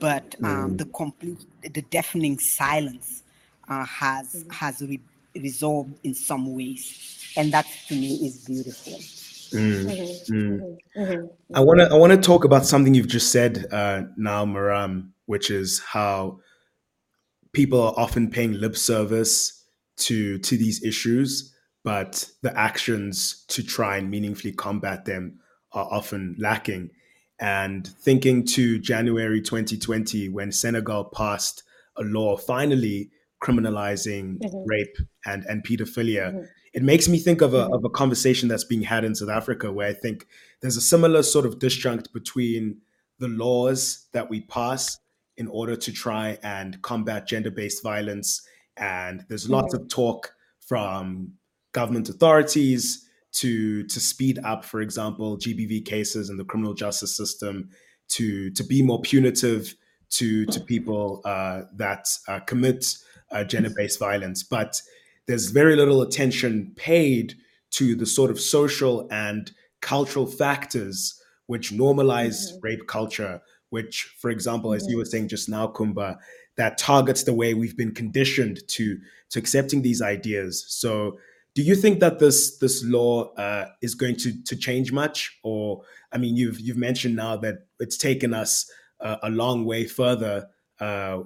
but 0.00 0.34
um, 0.42 0.72
mm. 0.72 0.78
the 0.78 0.84
complete, 0.86 1.44
the 1.72 1.82
deafening 1.82 2.38
silence 2.38 3.22
uh, 3.68 3.84
has 3.84 4.34
mm-hmm. 4.34 4.50
has 4.50 4.80
re- 4.82 5.00
resolved 5.34 5.94
in 6.04 6.14
some 6.14 6.54
ways, 6.54 7.32
and 7.36 7.52
that 7.52 7.66
to 7.88 7.94
me 7.94 8.14
is 8.26 8.44
beautiful. 8.44 8.92
Mm. 9.54 9.84
Mm-hmm. 9.84 10.34
Mm. 10.34 10.78
Mm-hmm. 10.96 11.26
I 11.56 11.60
want 11.60 11.80
to 11.80 11.88
I 11.90 11.94
want 11.94 12.12
to 12.12 12.18
talk 12.18 12.44
about 12.44 12.66
something 12.66 12.94
you've 12.94 13.08
just 13.08 13.30
said 13.30 13.66
uh, 13.72 14.02
now, 14.16 14.44
Marame, 14.44 15.10
which 15.26 15.50
is 15.50 15.80
how 15.80 16.40
people 17.52 17.80
are 17.80 17.94
often 17.96 18.30
paying 18.30 18.52
lip 18.52 18.76
service 18.76 19.64
to 19.96 20.38
to 20.38 20.56
these 20.56 20.82
issues, 20.84 21.53
but 21.84 22.30
the 22.40 22.58
actions 22.58 23.44
to 23.48 23.62
try 23.62 23.98
and 23.98 24.10
meaningfully 24.10 24.52
combat 24.52 25.04
them 25.04 25.38
are 25.72 25.86
often 25.90 26.34
lacking. 26.38 26.90
And 27.38 27.86
thinking 27.86 28.46
to 28.46 28.78
January 28.78 29.42
2020, 29.42 30.30
when 30.30 30.50
Senegal 30.50 31.04
passed 31.04 31.62
a 31.96 32.02
law 32.02 32.36
finally 32.36 33.10
criminalizing 33.42 34.38
mm-hmm. 34.38 34.64
rape 34.66 34.96
and, 35.26 35.44
and 35.44 35.62
pedophilia, 35.62 36.32
mm-hmm. 36.32 36.44
it 36.72 36.82
makes 36.82 37.06
me 37.06 37.18
think 37.18 37.42
of 37.42 37.52
a, 37.52 37.64
mm-hmm. 37.64 37.74
of 37.74 37.84
a 37.84 37.90
conversation 37.90 38.48
that's 38.48 38.64
being 38.64 38.82
had 38.82 39.04
in 39.04 39.14
South 39.14 39.28
Africa 39.28 39.70
where 39.70 39.88
I 39.88 39.92
think 39.92 40.26
there's 40.62 40.78
a 40.78 40.80
similar 40.80 41.22
sort 41.22 41.44
of 41.44 41.58
disjunct 41.58 42.12
between 42.14 42.78
the 43.18 43.28
laws 43.28 44.06
that 44.12 44.30
we 44.30 44.40
pass 44.40 44.98
in 45.36 45.48
order 45.48 45.76
to 45.76 45.92
try 45.92 46.38
and 46.42 46.80
combat 46.80 47.26
gender 47.26 47.50
based 47.50 47.82
violence. 47.82 48.46
And 48.76 49.24
there's 49.28 49.50
lots 49.50 49.74
of 49.74 49.88
talk 49.88 50.32
from 50.60 51.34
government 51.74 52.08
authorities 52.08 53.06
to 53.32 53.82
to 53.84 54.00
speed 54.00 54.38
up, 54.44 54.64
for 54.64 54.80
example, 54.80 55.36
GBV 55.36 55.84
cases 55.84 56.30
in 56.30 56.38
the 56.38 56.44
criminal 56.44 56.72
justice 56.72 57.14
system, 57.14 57.68
to 58.08 58.50
to 58.52 58.64
be 58.64 58.80
more 58.80 59.02
punitive 59.02 59.74
to 60.10 60.46
to 60.46 60.60
people 60.60 61.20
uh, 61.24 61.62
that 61.74 62.08
uh, 62.28 62.40
commit 62.40 62.96
uh, 63.30 63.44
gender-based 63.44 63.98
violence. 63.98 64.42
But 64.42 64.80
there's 65.26 65.50
very 65.50 65.76
little 65.76 66.02
attention 66.02 66.72
paid 66.76 67.34
to 67.72 67.96
the 67.96 68.06
sort 68.06 68.30
of 68.30 68.40
social 68.40 69.08
and 69.10 69.50
cultural 69.80 70.26
factors 70.26 71.20
which 71.46 71.72
normalize 71.72 72.52
mm-hmm. 72.52 72.58
rape 72.62 72.86
culture. 72.86 73.42
Which, 73.70 74.14
for 74.20 74.30
example, 74.30 74.72
as 74.72 74.86
you 74.88 74.96
were 74.96 75.04
saying 75.04 75.28
just 75.28 75.48
now, 75.48 75.66
Coumba, 75.66 76.18
that 76.56 76.78
targets 76.78 77.24
the 77.24 77.34
way 77.34 77.54
we've 77.54 77.76
been 77.76 77.92
conditioned 77.92 78.60
to 78.68 78.98
to 79.30 79.38
accepting 79.40 79.82
these 79.82 80.00
ideas. 80.00 80.64
So 80.68 81.18
do 81.54 81.62
you 81.62 81.76
think 81.76 82.00
that 82.00 82.18
this 82.18 82.58
this 82.58 82.84
law 82.84 83.32
uh, 83.34 83.68
is 83.80 83.94
going 83.94 84.16
to 84.16 84.42
to 84.42 84.56
change 84.56 84.90
much, 84.92 85.38
or 85.44 85.82
I 86.12 86.18
mean, 86.18 86.36
you've 86.36 86.58
you've 86.58 86.76
mentioned 86.76 87.14
now 87.14 87.36
that 87.38 87.66
it's 87.78 87.96
taken 87.96 88.34
us 88.34 88.68
uh, 89.00 89.16
a 89.22 89.30
long 89.30 89.64
way 89.64 89.86
further 89.86 90.48
uh, 90.80 91.20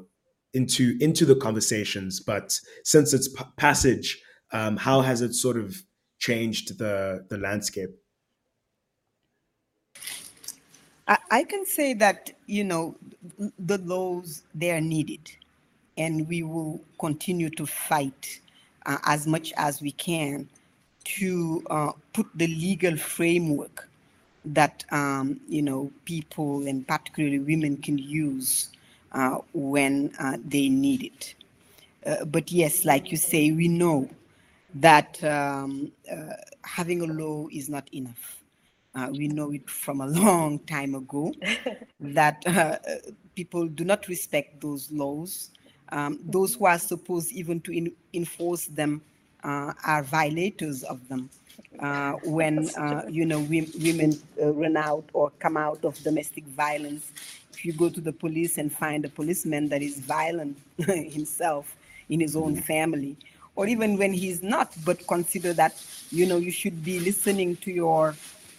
into 0.53 0.99
into 1.01 1.25
the 1.25 1.37
conversations, 1.37 2.21
but 2.21 2.61
since 2.85 3.15
its 3.15 3.29
p- 3.29 3.45
passage, 3.57 4.21
um, 4.53 4.77
how 4.77 5.01
has 5.01 5.23
it 5.23 5.33
sort 5.33 5.57
of 5.57 5.83
changed 6.19 6.79
the 6.79 7.25
the 7.31 7.39
landscape? 7.39 7.91
I, 11.07 11.19
I 11.31 11.45
can 11.45 11.65
say 11.65 11.95
that 11.95 12.33
you 12.47 12.65
know 12.65 12.97
the 13.59 13.79
laws 13.79 14.43
they 14.55 14.73
are 14.73 14.81
needed, 14.83 15.31
and 15.97 16.29
we 16.29 16.43
will 16.43 16.83
continue 16.99 17.49
to 17.51 17.65
fight 17.65 18.41
uh, 18.87 18.99
as 19.05 19.27
much 19.27 19.53
as 19.57 19.81
we 19.81 19.93
can 19.93 20.49
to 21.05 21.63
uh, 21.71 21.93
put 22.13 22.27
the 22.35 22.47
legal 22.47 22.97
framework 22.97 23.89
that 24.45 24.85
um, 24.91 25.41
you 25.49 25.63
know 25.63 25.91
people 26.05 26.67
and 26.67 26.87
particularly 26.87 27.39
women 27.39 27.77
can 27.77 27.99
use 27.99 28.69
uh, 29.13 29.39
when 29.53 30.13
uh, 30.19 30.37
they 30.45 30.69
need 30.69 31.03
it. 31.03 31.35
Uh, 32.07 32.25
but 32.25 32.51
yes, 32.53 32.85
like 32.85 33.11
you 33.11 33.17
say, 33.17 33.53
we 33.53 33.69
know 33.69 34.09
that 34.75 35.23
um, 35.25 35.91
uh, 36.11 36.35
having 36.63 37.03
a 37.03 37.07
law 37.07 37.47
is 37.53 37.69
not 37.69 37.89
enough. 37.93 38.43
we 39.13 39.29
know 39.29 39.53
it 39.53 39.69
from 39.69 40.01
a 40.01 40.07
long 40.25 40.59
time 40.61 40.95
ago 40.95 41.33
that 42.01 42.43
people 43.35 43.67
do 43.67 43.85
not 43.85 44.09
respect 44.09 44.61
those 44.61 44.91
laws 44.93 45.51
um, 45.91 46.19
those 46.25 46.55
who 46.55 46.67
are 46.67 46.79
supposed 46.79 47.33
even 47.33 47.61
to 47.63 47.73
in, 47.73 47.93
enforce 48.13 48.67
them 48.67 49.01
uh, 49.45 49.73
are 49.85 50.03
violators 50.03 50.83
of 50.85 51.07
them. 51.09 51.31
Uh, 51.81 52.13
when 52.25 52.69
uh, 52.77 53.03
you 53.09 53.25
know 53.25 53.41
we, 53.41 53.69
women 53.81 54.19
uh, 54.41 54.53
run 54.53 54.77
out 54.77 55.05
or 55.13 55.31
come 55.39 55.57
out 55.57 55.85
of 55.85 55.97
domestic 56.03 56.45
violence, 56.45 57.13
if 57.53 57.65
you 57.65 57.73
go 57.73 57.89
to 57.89 58.01
the 58.01 58.13
police 58.13 58.59
and 58.59 58.73
find 58.73 59.05
a 59.05 59.09
policeman 59.09 59.69
that 59.69 59.83
is 59.83 59.99
violent 60.01 60.57
himself 60.79 61.77
in 62.09 62.21
his 62.21 62.37
own 62.37 62.57
family, 62.57 63.17
or 63.57 63.67
even 63.67 63.97
when 63.97 64.13
he's 64.13 64.43
not, 64.43 64.73
but 64.85 65.05
consider 65.07 65.53
that 65.53 65.75
you 66.11 66.27
know 66.27 66.37
you 66.37 66.51
should 66.51 66.85
be 66.85 67.01
listening 67.01 67.57
to 67.57 67.71
your 67.71 68.15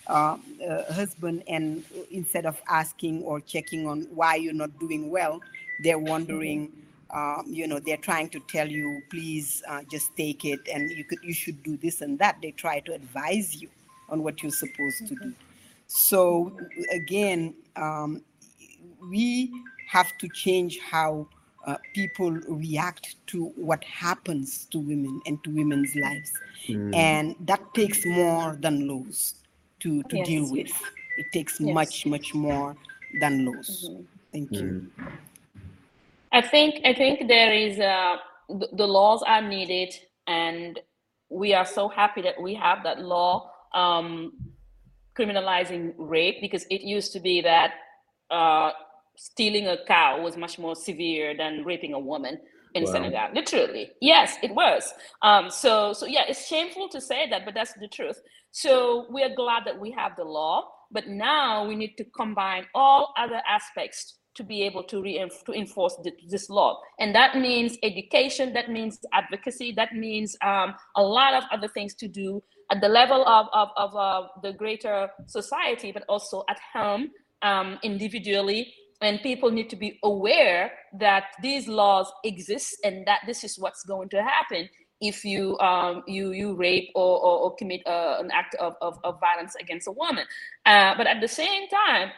uh, 0.08 0.38
uh, 0.68 0.94
husband 0.94 1.44
and 1.48 1.84
instead 2.12 2.46
of 2.46 2.60
asking 2.68 3.22
or 3.24 3.40
checking 3.40 3.88
on 3.88 4.02
why 4.14 4.36
you're 4.36 4.54
not 4.54 4.78
doing 4.80 5.10
well, 5.10 5.42
they're 5.84 6.00
wondering 6.00 6.72
um, 7.12 7.44
you 7.48 7.68
know 7.68 7.80
they're 7.80 7.98
trying 7.98 8.30
to 8.30 8.40
tell 8.42 8.68
you 8.68 9.02
please 9.10 9.64
uh, 9.68 9.82
just 9.90 10.16
take 10.16 10.46
it 10.46 10.60
and 10.72 10.90
you 10.92 11.04
could 11.04 11.20
you 11.24 11.34
should 11.34 11.62
do 11.64 11.78
this 11.78 12.02
and 12.02 12.20
that 12.20 12.38
they 12.42 12.52
try 12.52 12.80
to 12.82 12.94
advise 12.94 13.62
you 13.62 13.70
on 14.10 14.24
what 14.24 14.42
you're 14.42 14.52
supposed 14.52 15.08
to 15.08 15.16
do 15.16 15.34
so 15.88 16.56
again 16.92 17.54
um, 17.76 18.22
we 19.10 19.52
have 19.88 20.16
to 20.20 20.28
change 20.30 20.80
how 20.80 21.28
uh, 21.66 21.78
people 21.94 22.32
react 22.48 23.16
to 23.28 23.46
what 23.56 23.84
happens 23.84 24.66
to 24.72 24.80
women 24.80 25.20
and 25.26 25.44
to 25.44 25.50
women's 25.50 25.96
lives 25.96 26.32
mm. 26.68 26.96
and 26.96 27.36
that 27.40 27.62
takes 27.74 28.06
more 28.06 28.58
than 28.62 28.88
laws 28.88 29.36
to 29.80 30.04
to 30.04 30.18
yes. 30.18 30.28
deal 30.28 30.52
with 30.52 30.72
it 31.18 31.26
takes 31.34 31.60
yes. 31.60 31.74
much 31.74 32.06
much 32.06 32.34
more 32.34 32.76
than 33.20 33.46
laws 33.46 33.90
mm-hmm. 33.90 34.04
thank 34.32 34.52
you 34.52 34.88
mm. 35.00 35.12
I 36.32 36.42
think 36.42 36.82
I 36.86 36.94
think 36.94 37.28
there 37.28 37.54
is 37.54 37.80
uh, 37.80 38.18
the, 38.50 38.70
the 38.74 38.88
laws 38.88 39.24
are 39.26 39.42
needed, 39.42 39.94
and 40.28 40.80
we 41.30 41.54
are 41.54 41.66
so 41.66 41.88
happy 41.88 42.22
that 42.22 42.42
we 42.42 42.54
have 42.56 42.84
that 42.84 43.02
law 43.02 43.52
um, 43.74 44.34
criminalizing 45.18 45.94
rape 45.98 46.38
because 46.42 46.66
it 46.70 46.82
used 46.82 47.14
to 47.14 47.20
be 47.20 47.42
that 47.42 47.74
uh, 48.32 48.72
stealing 49.16 49.68
a 49.68 49.78
cow 49.86 50.22
was 50.22 50.38
much 50.38 50.60
more 50.60 50.76
severe 50.76 51.36
than 51.36 51.64
raping 51.66 51.94
a 51.94 52.00
woman 52.00 52.38
in 52.74 52.84
wow. 52.84 52.92
Senegal. 52.92 53.30
Literally, 53.34 53.92
yes, 54.02 54.38
it 54.44 54.54
was. 54.54 54.94
Um, 55.22 55.50
so, 55.50 55.94
so 55.94 56.06
yeah, 56.06 56.24
it's 56.28 56.48
shameful 56.48 56.90
to 56.90 57.02
say 57.02 57.30
that, 57.30 57.46
but 57.46 57.54
that's 57.54 57.74
the 57.74 57.88
truth. 57.88 58.20
So 58.52 59.08
we 59.12 59.24
are 59.24 59.34
glad 59.36 59.64
that 59.66 59.80
we 59.80 59.92
have 59.92 60.16
the 60.16 60.24
law, 60.24 60.70
but 60.92 61.08
now 61.08 61.68
we 61.68 61.76
need 61.76 61.96
to 61.98 62.06
combine 62.16 62.66
all 62.74 63.14
other 63.18 63.42
aspects 63.48 64.19
to 64.40 64.44
be 64.44 64.64
able 64.64 64.84
to, 64.84 65.02
re- 65.02 65.30
to 65.46 65.52
enforce 65.52 65.96
the, 66.02 66.14
this 66.30 66.50
law. 66.50 66.80
And 66.98 67.14
that 67.14 67.36
means 67.36 67.78
education, 67.84 68.54
that 68.54 68.72
means 68.72 69.00
advocacy, 69.14 69.74
that 69.74 69.94
means 69.94 70.38
um, 70.42 70.76
a 70.96 71.04
lot 71.04 71.34
of 71.34 71.44
other 71.52 71.68
things 71.68 71.94
to 71.96 72.08
do 72.08 72.42
at 72.72 72.80
the 72.80 72.88
level 72.88 73.28
of, 73.28 73.48
of, 73.54 73.70
of 73.76 73.96
uh, 73.96 74.28
the 74.42 74.54
greater 74.54 75.10
society, 75.26 75.92
but 75.92 76.04
also 76.08 76.46
at 76.50 76.58
home 76.74 77.12
um, 77.42 77.78
individually. 77.84 78.74
And 79.02 79.20
people 79.22 79.52
need 79.52 79.70
to 79.72 79.76
be 79.76 80.00
aware 80.04 80.72
that 81.00 81.26
these 81.42 81.68
laws 81.68 82.12
exist 82.24 82.78
and 82.86 83.06
that 83.08 83.22
this 83.28 83.44
is 83.44 83.60
what's 83.60 83.84
going 83.84 84.08
to 84.10 84.24
happen 84.24 84.70
if 85.02 85.24
you 85.24 85.58
um, 85.60 86.04
you 86.08 86.32
you 86.32 86.56
rape 86.56 86.90
or, 86.94 87.18
or, 87.20 87.40
or 87.44 87.56
commit 87.56 87.82
uh, 87.88 88.18
an 88.20 88.30
act 88.32 88.56
of, 88.56 88.76
of, 88.82 89.00
of, 89.06 89.18
violence 89.22 89.56
against 89.56 89.88
a 89.88 89.92
woman. 89.92 90.26
Uh, 90.66 90.94
but 90.98 91.08
at 91.08 91.22
the 91.22 91.28
same 91.28 91.70
time, 91.70 92.12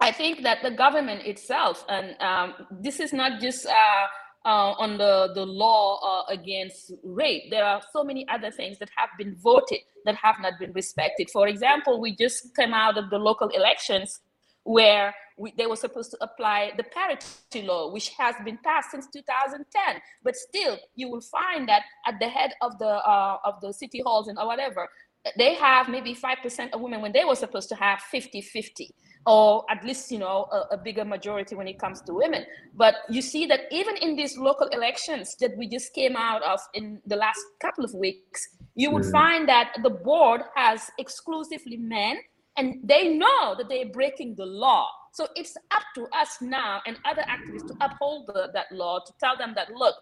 I 0.00 0.12
think 0.12 0.42
that 0.42 0.62
the 0.62 0.70
government 0.70 1.26
itself, 1.26 1.84
and 1.88 2.16
um, 2.20 2.54
this 2.70 3.00
is 3.00 3.12
not 3.12 3.38
just 3.40 3.66
uh, 3.66 4.06
uh, 4.46 4.72
on 4.78 4.96
the, 4.96 5.30
the 5.34 5.44
law 5.44 6.00
uh, 6.02 6.32
against 6.32 6.92
rape, 7.04 7.50
there 7.50 7.64
are 7.64 7.82
so 7.92 8.02
many 8.02 8.26
other 8.28 8.50
things 8.50 8.78
that 8.78 8.88
have 8.96 9.10
been 9.18 9.36
voted 9.36 9.80
that 10.06 10.14
have 10.14 10.36
not 10.40 10.54
been 10.58 10.72
respected. 10.72 11.28
For 11.30 11.48
example, 11.48 12.00
we 12.00 12.16
just 12.16 12.56
came 12.56 12.72
out 12.72 12.96
of 12.96 13.10
the 13.10 13.18
local 13.18 13.48
elections 13.48 14.20
where 14.64 15.14
we, 15.36 15.52
they 15.58 15.66
were 15.66 15.76
supposed 15.76 16.10
to 16.12 16.18
apply 16.22 16.72
the 16.78 16.84
parity 16.84 17.62
law, 17.62 17.92
which 17.92 18.10
has 18.10 18.34
been 18.42 18.58
passed 18.64 18.92
since 18.92 19.06
2010. 19.12 20.00
But 20.24 20.34
still, 20.34 20.78
you 20.94 21.10
will 21.10 21.20
find 21.20 21.68
that 21.68 21.82
at 22.06 22.18
the 22.20 22.28
head 22.28 22.52
of 22.62 22.78
the 22.78 22.86
uh, 22.86 23.38
of 23.44 23.60
the 23.60 23.72
city 23.72 24.00
halls 24.04 24.28
and 24.28 24.38
whatever, 24.38 24.88
they 25.36 25.54
have 25.54 25.88
maybe 25.88 26.14
5% 26.14 26.70
of 26.72 26.80
women 26.80 27.02
when 27.02 27.12
they 27.12 27.24
were 27.24 27.34
supposed 27.34 27.68
to 27.70 27.74
have 27.74 28.00
50 28.00 28.40
50 28.40 28.94
or 29.26 29.64
at 29.70 29.84
least 29.84 30.10
you 30.10 30.18
know 30.18 30.48
a, 30.50 30.74
a, 30.74 30.76
bigger 30.76 31.04
majority 31.04 31.54
when 31.54 31.68
it 31.68 31.78
comes 31.78 32.00
to 32.00 32.14
women 32.14 32.44
but 32.74 32.94
you 33.10 33.20
see 33.20 33.46
that 33.46 33.60
even 33.70 33.96
in 33.98 34.16
these 34.16 34.36
local 34.38 34.66
elections 34.68 35.36
that 35.40 35.56
we 35.58 35.68
just 35.68 35.92
came 35.94 36.16
out 36.16 36.42
of 36.42 36.58
in 36.74 37.00
the 37.06 37.16
last 37.16 37.40
couple 37.60 37.84
of 37.84 37.92
weeks 37.94 38.56
you 38.74 38.90
would 38.90 39.02
mm. 39.02 39.12
find 39.12 39.48
that 39.48 39.72
the 39.82 39.90
board 39.90 40.40
has 40.54 40.90
exclusively 40.98 41.76
men 41.76 42.16
and 42.56 42.80
they 42.82 43.08
know 43.08 43.54
that 43.56 43.68
they're 43.68 43.90
breaking 43.92 44.34
the 44.36 44.46
law 44.46 44.88
so 45.12 45.26
it's 45.36 45.56
up 45.70 45.82
to 45.94 46.06
us 46.16 46.38
now 46.40 46.80
and 46.86 46.96
other 47.04 47.22
activists 47.22 47.66
to 47.66 47.74
uphold 47.80 48.26
the, 48.28 48.48
that 48.54 48.66
law 48.72 48.98
to 49.00 49.12
tell 49.20 49.36
them 49.36 49.52
that 49.54 49.70
look 49.74 49.96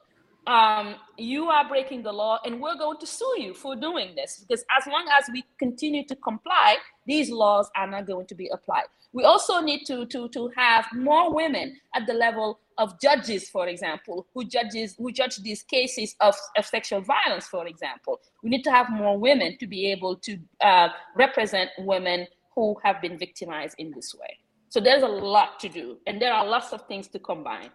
um, 0.49 0.97
you 1.17 1.49
are 1.49 1.69
breaking 1.69 2.03
the 2.03 2.13
law 2.13 2.39
and 2.45 2.61
we're 2.61 2.77
going 2.77 2.99
to 2.99 3.07
sue 3.07 3.35
you 3.39 3.55
for 3.55 3.77
doing 3.77 4.15
this 4.17 4.39
because 4.39 4.65
as 4.77 4.87
long 4.87 5.07
as 5.19 5.27
we 5.33 5.45
continue 5.59 6.05
to 6.07 6.17
comply 6.17 6.77
these 7.07 7.31
laws 7.31 7.71
are 7.77 7.87
not 7.87 8.07
going 8.07 8.27
to 8.27 8.35
be 8.35 8.49
applied 8.49 8.87
we 9.13 9.25
also 9.25 9.61
need 9.61 9.85
to, 9.87 10.07
to, 10.07 10.29
to 10.29 10.51
have 10.57 10.87
more 10.95 11.35
women 11.35 11.77
at 11.95 12.07
the 12.07 12.13
level 12.13 12.61
of 12.77 13.01
judges, 13.01 13.49
for 13.49 13.67
example, 13.67 14.27
who 14.35 14.45
judges 14.45 14.95
who 14.99 15.11
judge 15.11 15.37
these 15.39 15.63
cases 15.63 16.15
of, 16.21 16.35
of 16.57 16.67
sexual 16.67 17.01
violence, 17.01 17.47
for 17.47 17.67
example. 17.67 18.21
We 18.43 18.51
need 18.51 18.63
to 18.65 18.71
have 18.71 18.91
more 18.91 19.19
women 19.19 19.57
to 19.59 19.67
be 19.67 19.91
able 19.91 20.17
to 20.17 20.39
uh, 20.61 20.89
represent 21.17 21.71
women 21.79 22.27
who 22.55 22.77
have 22.85 23.01
been 23.01 23.19
victimized 23.19 23.77
in 23.79 23.93
this 23.93 24.15
way. 24.15 24.39
So 24.69 24.81
there's 24.81 25.03
a 25.03 25.09
lot 25.09 25.59
to 25.61 25.69
do, 25.69 25.99
and 26.07 26.21
there 26.21 26.33
are 26.33 26.47
lots 26.47 26.73
of 26.73 26.87
things 26.87 27.09
to 27.09 27.19
combine. 27.19 27.71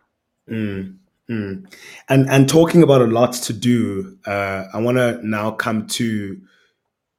Mm, 0.50 0.98
mm. 1.30 1.74
And 2.10 2.30
and 2.30 2.50
talking 2.50 2.84
about 2.84 3.02
a 3.02 3.08
lot 3.08 3.34
to 3.34 3.54
do, 3.54 4.18
uh, 4.26 4.66
I 4.74 4.80
want 4.80 4.98
to 4.98 5.20
now 5.28 5.52
come 5.52 5.88
to 5.88 6.40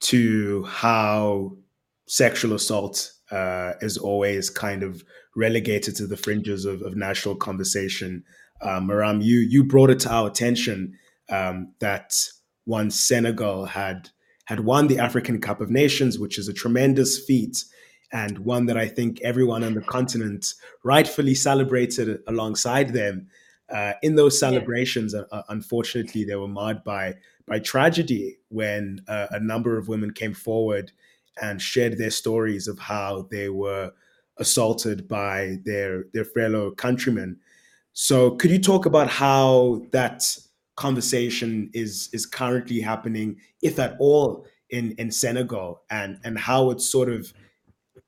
to 0.00 0.64
how 0.64 1.56
sexual 2.06 2.54
assault 2.54 3.12
uh, 3.30 3.72
is 3.80 3.96
always 3.96 4.50
kind 4.50 4.82
of 4.82 5.02
relegated 5.34 5.96
to 5.96 6.06
the 6.06 6.16
fringes 6.16 6.64
of, 6.64 6.82
of 6.82 6.96
national 6.96 7.36
conversation. 7.36 8.24
Uh, 8.60 8.80
Marame, 8.80 9.22
you 9.22 9.40
you 9.40 9.64
brought 9.64 9.90
it 9.90 10.00
to 10.00 10.12
our 10.12 10.28
attention 10.28 10.94
um, 11.30 11.72
that 11.80 12.14
once 12.66 12.98
Senegal 12.98 13.66
had 13.66 14.10
had 14.46 14.60
won 14.60 14.88
the 14.88 14.98
African 14.98 15.40
Cup 15.40 15.60
of 15.60 15.70
Nations, 15.70 16.18
which 16.18 16.38
is 16.38 16.48
a 16.48 16.52
tremendous 16.52 17.18
feat 17.24 17.64
and 18.12 18.38
one 18.38 18.66
that 18.66 18.76
I 18.76 18.86
think 18.86 19.20
everyone 19.22 19.64
on 19.64 19.74
the 19.74 19.80
continent 19.80 20.54
rightfully 20.84 21.34
celebrated 21.34 22.20
alongside 22.28 22.92
them. 22.92 23.28
Uh, 23.70 23.94
in 24.02 24.14
those 24.14 24.38
celebrations, 24.38 25.14
uh, 25.14 25.42
unfortunately, 25.48 26.24
they 26.24 26.36
were 26.36 26.48
marred 26.48 26.84
by 26.84 27.14
by 27.46 27.58
tragedy 27.58 28.38
when 28.48 29.00
uh, 29.08 29.26
a 29.30 29.40
number 29.40 29.76
of 29.76 29.88
women 29.88 30.12
came 30.12 30.34
forward 30.34 30.90
and 31.40 31.60
shared 31.60 31.98
their 31.98 32.10
stories 32.10 32.68
of 32.68 32.78
how 32.78 33.26
they 33.30 33.48
were 33.48 33.90
assaulted 34.38 35.08
by 35.08 35.56
their 35.64 36.04
their 36.12 36.24
fellow 36.24 36.70
countrymen. 36.72 37.38
So, 37.92 38.32
could 38.32 38.50
you 38.50 38.58
talk 38.58 38.86
about 38.86 39.08
how 39.08 39.82
that 39.92 40.24
conversation 40.76 41.70
is 41.72 42.10
is 42.12 42.26
currently 42.26 42.80
happening, 42.80 43.36
if 43.62 43.78
at 43.78 43.96
all, 43.98 44.46
in 44.70 44.92
in 44.98 45.10
Senegal, 45.10 45.82
and 45.90 46.18
and 46.24 46.38
how 46.38 46.70
it's 46.70 46.88
sort 46.88 47.08
of 47.08 47.32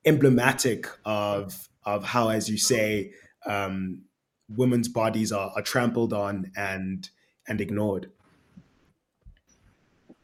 emblematic 0.05 0.87
of 1.05 1.69
of 1.85 2.05
how, 2.05 2.29
as 2.29 2.51
you 2.51 2.59
say, 2.59 3.13
um, 3.47 4.03
women's 4.49 4.89
bodies 4.89 5.33
are, 5.33 5.51
are 5.55 5.63
trampled 5.63 6.13
on 6.13 6.51
and 6.57 7.09
and 7.49 7.61
ignored. 7.61 8.11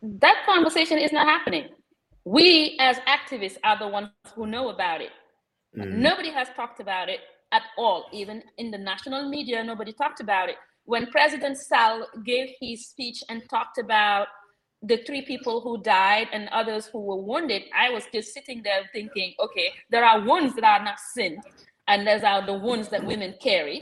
That 0.03 0.43
conversation 0.45 0.99
is 0.99 1.13
not 1.13 1.27
happening 1.27 1.69
we 2.25 2.77
as 2.79 2.99
activists 3.01 3.57
are 3.65 3.79
the 3.79 3.89
ones 3.89 4.09
who 4.35 4.47
know 4.47 4.69
about 4.69 5.01
it. 5.01 5.11
Mm. 5.77 5.95
Nobody 5.95 6.31
has 6.31 6.49
talked 6.55 6.81
about 6.81 7.09
it 7.09 7.21
at 7.53 7.63
all. 7.77 8.07
Even 8.13 8.43
in 8.59 8.71
the 8.71 8.79
national 8.79 9.29
media, 9.29 9.63
nobody 9.65 9.93
talked 9.93 10.21
about 10.21 10.49
it. 10.49 10.57
When 10.85 11.07
President 11.07 11.57
Sall 11.59 12.07
gave 12.25 12.51
his 12.61 12.89
speech 12.89 13.23
and 13.29 13.43
talked 13.49 13.79
about 13.79 14.29
the 14.83 14.99
three 15.07 15.23
people 15.23 15.61
who 15.61 15.81
died 15.81 16.29
and 16.33 16.49
others 16.49 16.87
who 16.87 17.01
were 17.01 17.21
wounded, 17.23 17.63
I 17.77 17.91
was 17.91 18.05
just 18.13 18.35
sitting 18.35 18.63
there 18.63 18.89
thinking, 18.93 19.35
okay, 19.41 19.73
there 19.91 20.05
are 20.05 20.21
wounds 20.21 20.55
that 20.57 20.65
are 20.65 20.85
not 20.85 20.99
sin, 21.15 21.41
and 21.93 22.07
there's 22.07 22.23
are 22.23 22.45
the 22.45 22.55
wounds 22.55 22.89
that 22.89 23.05
women 23.05 23.35
carry. 23.39 23.79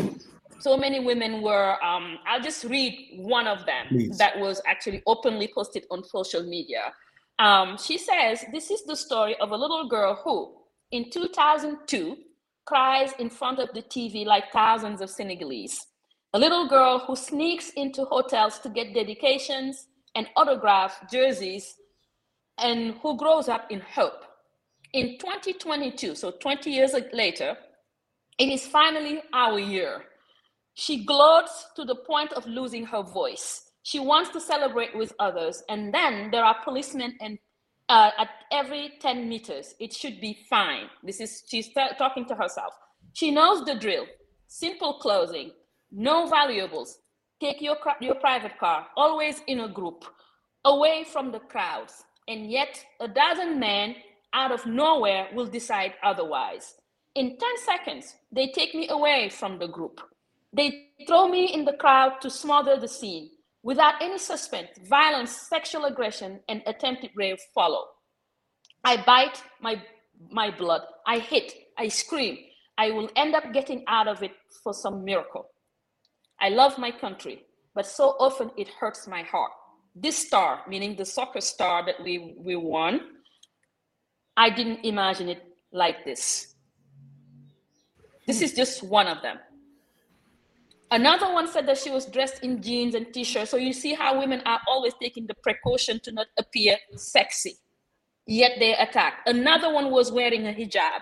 So 0.58 0.76
many 0.76 0.98
women 0.98 1.42
were, 1.42 1.82
um, 1.82 2.18
I'll 2.26 2.42
just 2.42 2.64
read 2.64 2.92
one 3.16 3.46
of 3.46 3.64
them 3.66 3.86
Please. 3.88 4.18
that 4.18 4.38
was 4.38 4.60
actually 4.66 5.00
openly 5.06 5.48
posted 5.54 5.84
on 5.92 6.02
social 6.04 6.42
media. 6.42 6.92
Um, 7.38 7.78
she 7.78 7.96
says 7.96 8.44
this 8.52 8.70
is 8.70 8.82
the 8.82 8.96
story 8.96 9.36
of 9.36 9.52
a 9.52 9.56
little 9.56 9.88
girl 9.88 10.20
who, 10.24 10.56
in 10.90 11.08
2002, 11.08 12.16
cries 12.66 13.12
in 13.20 13.30
front 13.30 13.60
of 13.60 13.68
the 13.74 13.82
TV 13.82 14.26
like 14.26 14.52
thousands 14.52 15.00
of 15.00 15.08
Senegalese. 15.08 15.78
A 16.34 16.38
little 16.38 16.68
girl 16.68 16.98
who 16.98 17.14
sneaks 17.14 17.70
into 17.76 18.04
hotels 18.06 18.58
to 18.60 18.68
get 18.68 18.92
dedications 18.92 19.86
and 20.16 20.26
autograph 20.36 21.00
jerseys 21.10 21.76
and 22.58 22.94
who 23.02 23.16
grows 23.16 23.48
up 23.48 23.70
in 23.70 23.80
hope. 23.80 24.24
In 24.92 25.16
2022, 25.18 26.16
so 26.16 26.32
20 26.32 26.70
years 26.70 26.92
later, 27.12 27.56
it 28.40 28.48
is 28.48 28.66
finally 28.66 29.20
our 29.34 29.58
year. 29.58 30.06
She 30.72 31.04
gloats 31.04 31.66
to 31.76 31.84
the 31.84 31.94
point 31.94 32.32
of 32.32 32.46
losing 32.46 32.86
her 32.86 33.02
voice. 33.02 33.66
She 33.82 34.00
wants 34.00 34.30
to 34.30 34.40
celebrate 34.40 34.96
with 34.96 35.12
others. 35.18 35.62
And 35.68 35.92
then 35.92 36.30
there 36.30 36.42
are 36.42 36.56
policemen 36.64 37.18
and 37.20 37.38
uh, 37.90 38.12
at 38.18 38.30
every 38.50 38.92
10 39.00 39.28
meters. 39.28 39.74
It 39.78 39.92
should 39.92 40.22
be 40.22 40.38
fine. 40.48 40.86
This 41.02 41.20
is, 41.20 41.42
she's 41.50 41.68
t- 41.68 41.96
talking 41.98 42.24
to 42.28 42.34
herself. 42.34 42.72
She 43.12 43.30
knows 43.30 43.62
the 43.66 43.74
drill. 43.74 44.06
Simple 44.46 44.94
closing, 44.94 45.50
no 45.92 46.26
valuables. 46.26 46.98
Take 47.42 47.60
your, 47.60 47.76
your 48.00 48.14
private 48.14 48.58
car, 48.58 48.86
always 48.96 49.42
in 49.48 49.60
a 49.60 49.68
group, 49.68 50.04
away 50.64 51.04
from 51.04 51.30
the 51.30 51.40
crowds. 51.40 52.04
And 52.26 52.50
yet, 52.50 52.82
a 53.00 53.08
dozen 53.08 53.60
men 53.60 53.96
out 54.32 54.50
of 54.50 54.64
nowhere 54.64 55.28
will 55.34 55.46
decide 55.46 55.94
otherwise. 56.02 56.74
In 57.16 57.36
10 57.36 57.38
seconds, 57.64 58.14
they 58.30 58.48
take 58.48 58.74
me 58.74 58.88
away 58.88 59.28
from 59.30 59.58
the 59.58 59.66
group. 59.66 60.00
They 60.52 60.90
throw 61.06 61.28
me 61.28 61.52
in 61.52 61.64
the 61.64 61.72
crowd 61.72 62.20
to 62.22 62.30
smother 62.30 62.76
the 62.78 62.88
scene. 62.88 63.30
Without 63.62 64.00
any 64.00 64.18
suspense, 64.18 64.70
violence, 64.88 65.32
sexual 65.32 65.84
aggression, 65.84 66.40
and 66.48 66.62
attempted 66.66 67.10
rape 67.14 67.38
follow. 67.54 67.84
I 68.84 68.96
bite 68.98 69.42
my, 69.60 69.82
my 70.30 70.50
blood. 70.50 70.82
I 71.06 71.18
hit. 71.18 71.52
I 71.76 71.88
scream. 71.88 72.38
I 72.78 72.90
will 72.90 73.10
end 73.16 73.34
up 73.34 73.52
getting 73.52 73.84
out 73.88 74.08
of 74.08 74.22
it 74.22 74.32
for 74.62 74.72
some 74.72 75.04
miracle. 75.04 75.46
I 76.40 76.48
love 76.48 76.78
my 76.78 76.90
country, 76.90 77.44
but 77.74 77.86
so 77.86 78.16
often 78.18 78.50
it 78.56 78.68
hurts 78.68 79.06
my 79.06 79.22
heart. 79.22 79.52
This 79.94 80.16
star, 80.16 80.62
meaning 80.66 80.96
the 80.96 81.04
soccer 81.04 81.42
star 81.42 81.84
that 81.84 82.02
we, 82.02 82.36
we 82.38 82.56
won, 82.56 83.00
I 84.36 84.48
didn't 84.48 84.84
imagine 84.84 85.28
it 85.28 85.42
like 85.72 86.04
this. 86.04 86.49
This 88.30 88.42
is 88.42 88.52
just 88.52 88.84
one 88.84 89.08
of 89.08 89.22
them. 89.22 89.38
Another 90.92 91.32
one 91.32 91.48
said 91.48 91.66
that 91.66 91.78
she 91.78 91.90
was 91.90 92.06
dressed 92.06 92.44
in 92.44 92.62
jeans 92.62 92.94
and 92.94 93.12
t 93.12 93.24
shirt. 93.24 93.48
So 93.48 93.56
you 93.56 93.72
see 93.72 93.92
how 93.92 94.20
women 94.20 94.40
are 94.46 94.60
always 94.68 94.94
taking 95.02 95.26
the 95.26 95.34
precaution 95.34 95.98
to 96.04 96.12
not 96.12 96.28
appear 96.38 96.76
sexy. 96.94 97.56
Yet 98.28 98.52
they 98.60 98.76
attack. 98.76 99.14
Another 99.26 99.74
one 99.74 99.90
was 99.90 100.12
wearing 100.12 100.46
a 100.46 100.52
hijab. 100.52 101.00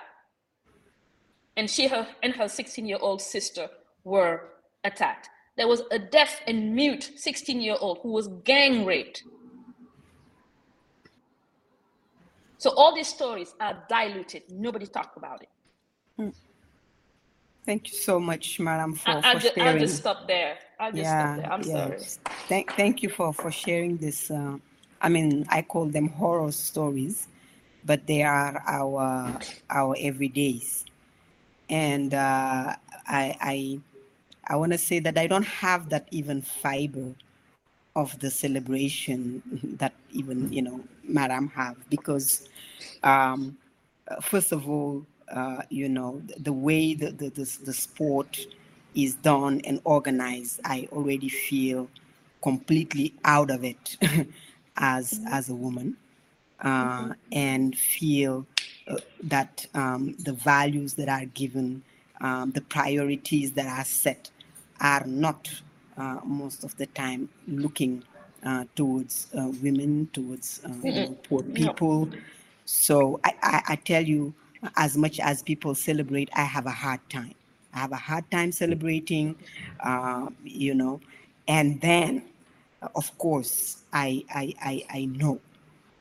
And 1.58 1.68
she 1.68 1.86
her, 1.88 2.08
and 2.22 2.32
her 2.34 2.44
16-year-old 2.44 3.20
sister 3.20 3.68
were 4.04 4.48
attacked. 4.84 5.28
There 5.58 5.68
was 5.68 5.82
a 5.90 5.98
deaf 5.98 6.40
and 6.46 6.74
mute 6.74 7.10
16-year-old 7.14 7.98
who 8.02 8.12
was 8.12 8.28
gang 8.42 8.86
raped. 8.86 9.22
So 12.56 12.70
all 12.70 12.94
these 12.94 13.08
stories 13.08 13.54
are 13.60 13.84
diluted. 13.90 14.44
Nobody 14.48 14.86
talked 14.86 15.18
about 15.18 15.42
it. 15.42 15.50
Hmm. 16.16 16.30
Thank 17.68 17.92
you 17.92 17.98
so 17.98 18.18
much, 18.18 18.56
Marame, 18.60 18.96
for, 18.96 19.10
I, 19.10 19.34
for 19.34 19.40
sharing. 19.40 19.68
I'll 19.68 19.78
just 19.78 19.96
stop 19.98 20.26
there. 20.26 20.56
I'll 20.80 20.90
just 20.90 21.02
yeah, 21.02 21.34
stop 21.34 21.36
there. 21.36 21.52
I'm 21.52 21.62
yeah. 21.62 21.98
sorry. 21.98 22.34
Thank, 22.48 22.72
thank 22.72 23.02
you 23.02 23.10
for, 23.10 23.30
for 23.34 23.50
sharing 23.50 23.98
this. 23.98 24.30
Uh, 24.30 24.56
I 25.02 25.10
mean, 25.10 25.44
I 25.50 25.60
call 25.60 25.84
them 25.84 26.08
horror 26.08 26.50
stories, 26.50 27.28
but 27.84 28.06
they 28.06 28.22
are 28.22 28.62
our 28.66 29.38
our 29.68 29.94
everydays. 29.96 30.84
And 31.68 32.14
uh, 32.14 32.74
I 33.06 33.36
I, 33.38 33.80
I 34.46 34.56
want 34.56 34.72
to 34.72 34.78
say 34.78 34.98
that 35.00 35.18
I 35.18 35.26
don't 35.26 35.46
have 35.46 35.90
that 35.90 36.08
even 36.10 36.40
fiber 36.40 37.12
of 37.94 38.18
the 38.20 38.30
celebration 38.30 39.42
that 39.76 39.92
even 40.12 40.50
you 40.50 40.62
know 40.62 40.80
Marame 41.06 41.52
have 41.52 41.76
because 41.90 42.48
um, 43.02 43.58
first 44.22 44.52
of 44.52 44.70
all 44.70 45.04
uh, 45.32 45.62
you 45.70 45.88
know, 45.88 46.22
the 46.38 46.52
way 46.52 46.94
the, 46.94 47.10
the, 47.10 47.28
the, 47.30 47.58
the 47.64 47.72
sport 47.72 48.46
is 48.94 49.14
done 49.16 49.60
and 49.64 49.80
organized, 49.84 50.60
I 50.64 50.88
already 50.92 51.28
feel 51.28 51.88
completely 52.42 53.14
out 53.24 53.50
of 53.50 53.64
it 53.64 53.96
as 54.76 55.12
mm-hmm. 55.12 55.26
as 55.28 55.48
a 55.48 55.54
woman. 55.54 55.96
uh, 56.60 57.02
mm-hmm. 57.02 57.12
and 57.32 57.76
feel 57.76 58.46
uh, 58.88 58.96
that 59.22 59.66
um, 59.74 60.14
the 60.20 60.32
values 60.32 60.94
that 60.94 61.08
are 61.08 61.24
given, 61.26 61.82
um, 62.20 62.50
the 62.52 62.60
priorities 62.62 63.52
that 63.52 63.66
are 63.66 63.84
set, 63.84 64.30
are 64.80 65.04
not 65.06 65.48
uh, 65.96 66.20
most 66.24 66.64
of 66.64 66.76
the 66.76 66.86
time 66.86 67.28
looking 67.46 68.02
uh, 68.44 68.64
towards 68.76 69.28
uh, 69.36 69.50
women, 69.62 70.08
towards 70.12 70.60
uh, 70.64 70.68
mm-hmm. 70.68 71.14
poor 71.14 71.42
people. 71.42 72.08
So 72.64 73.18
I, 73.24 73.34
I, 73.42 73.62
I 73.68 73.76
tell 73.76 74.02
you, 74.02 74.34
as 74.76 74.96
much 74.96 75.20
as 75.20 75.42
people 75.42 75.74
celebrate, 75.74 76.28
I 76.34 76.44
have 76.44 76.66
a 76.66 76.70
hard 76.70 77.00
time. 77.10 77.34
I 77.74 77.78
have 77.80 77.92
a 77.92 77.96
hard 77.96 78.30
time 78.30 78.50
celebrating, 78.52 79.36
uh, 79.80 80.28
you 80.44 80.74
know, 80.74 81.00
and 81.46 81.80
then, 81.80 82.22
of 82.94 83.16
course, 83.18 83.78
I 83.92 84.24
I 84.34 84.54
I, 84.60 84.84
I 84.90 85.04
know 85.06 85.40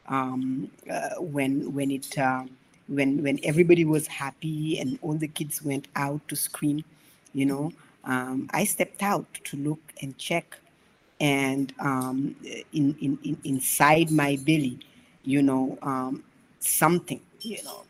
um, 0.08 0.70
uh, 0.90 1.16
when 1.20 1.74
when 1.74 1.92
it 1.92 2.18
uh, 2.18 2.44
when 2.88 3.22
when 3.22 3.40
everybody 3.44 3.86
was 3.86 4.08
happy 4.08 4.80
and 4.80 4.98
all 5.02 5.14
the 5.14 5.28
kids 5.28 5.62
went 5.62 5.88
out 5.96 6.26
to 6.30 6.36
scream, 6.36 6.84
you 7.34 7.46
know, 7.46 7.72
um, 8.06 8.50
I 8.54 8.64
stepped 8.64 9.04
out 9.04 9.26
to 9.46 9.58
look 9.58 9.80
and 10.02 10.18
check, 10.18 10.58
and 11.20 11.74
um, 11.80 12.36
in, 12.74 12.96
in, 13.02 13.20
in 13.24 13.38
inside 13.44 14.12
my 14.12 14.38
belly, 14.38 14.80
you 15.24 15.42
know, 15.42 15.78
um, 15.82 16.24
something, 16.60 17.22
you 17.42 17.62
know, 17.64 17.84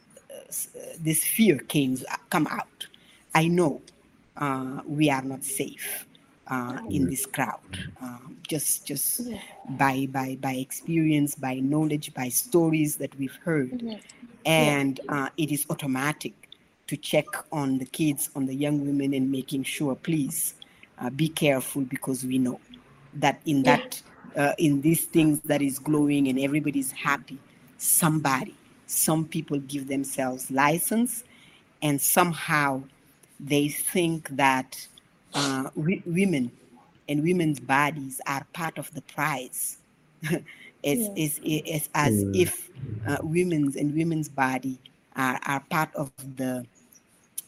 this 1.00 1.24
fear 1.24 1.58
came 1.58 1.98
come 2.30 2.48
out. 2.48 2.88
I 3.36 3.48
know 3.48 3.82
uh, 4.38 4.82
we 4.86 5.10
are 5.10 5.22
not 5.22 5.44
safe 5.44 6.06
uh, 6.48 6.80
in 6.90 7.10
this 7.10 7.26
crowd. 7.26 7.92
Um, 8.02 8.38
just 8.48 8.86
just 8.86 9.22
by 9.72 10.08
by 10.12 10.38
by 10.40 10.54
experience, 10.54 11.36
by 11.36 11.56
knowledge, 11.56 12.14
by 12.14 12.30
stories 12.30 12.96
that 12.98 13.14
we've 13.18 13.38
heard, 13.44 13.72
mm-hmm. 13.72 13.98
and 14.46 15.00
uh, 15.10 15.30
it 15.38 15.52
is 15.52 15.66
automatic 15.70 16.34
to 16.88 16.96
check 16.96 17.26
on 17.52 17.78
the 17.78 17.86
kids, 17.86 18.30
on 18.36 18.46
the 18.46 18.56
young 18.56 18.86
women, 18.86 19.14
and 19.14 19.30
making 19.30 19.64
sure, 19.64 19.96
please, 19.96 20.54
uh, 21.00 21.10
be 21.10 21.28
careful 21.28 21.82
because 21.82 22.24
we 22.24 22.38
know 22.38 22.60
that 23.16 23.42
in 23.46 23.64
that 23.64 24.02
uh, 24.38 24.54
in 24.58 24.82
these 24.82 25.06
things 25.06 25.42
that 25.42 25.62
is 25.62 25.80
glowing 25.80 26.28
and 26.28 26.40
everybody's 26.40 26.92
happy, 26.92 27.38
somebody 27.78 28.56
some 28.88 29.26
people 29.26 29.60
give 29.60 29.88
themselves 29.88 30.50
license 30.50 31.24
and 31.82 32.02
somehow 32.02 32.82
they 33.40 33.68
think 33.68 34.30
that 34.30 34.88
uh, 35.34 35.70
women 35.76 36.52
and 37.08 37.24
women's 37.24 37.60
bodies 37.60 38.20
are 38.26 38.46
part 38.54 38.78
of 38.78 38.92
the 38.94 39.02
prize 39.02 39.78
it's, 40.24 40.42
yeah. 40.84 41.10
it's, 41.16 41.40
it's, 41.44 41.90
as 41.94 42.24
yeah. 42.24 42.42
if 42.44 42.70
uh, 43.08 43.18
women's 43.22 43.76
and 43.76 43.94
women's 43.94 44.30
body 44.30 44.80
are, 45.16 45.40
are 45.46 45.60
part 45.70 45.94
of 45.96 46.12
the 46.36 46.66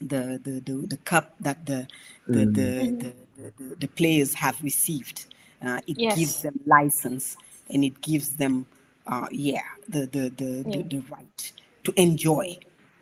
the, 0.01 0.39
the, 0.43 0.61
the, 0.65 0.87
the 0.87 0.97
cup 0.97 1.35
that 1.41 1.65
the 1.65 1.87
the, 2.27 2.45
mm. 2.45 2.55
the, 2.55 3.13
the, 3.37 3.53
the, 3.57 3.75
the, 3.75 3.87
players 3.87 4.33
have 4.33 4.61
received 4.63 5.25
uh, 5.65 5.81
it 5.87 5.99
yes. 5.99 6.17
gives 6.17 6.41
them 6.41 6.59
license 6.65 7.35
and 7.69 7.83
it 7.83 7.99
gives 8.01 8.35
them 8.35 8.65
uh, 9.07 9.27
yeah, 9.31 9.61
the 9.87 10.05
the 10.07 10.29
the, 10.29 10.63
yeah. 10.67 10.77
the, 10.77 10.83
the 10.83 11.03
right 11.09 11.51
to 11.83 11.93
enjoy, 12.01 12.57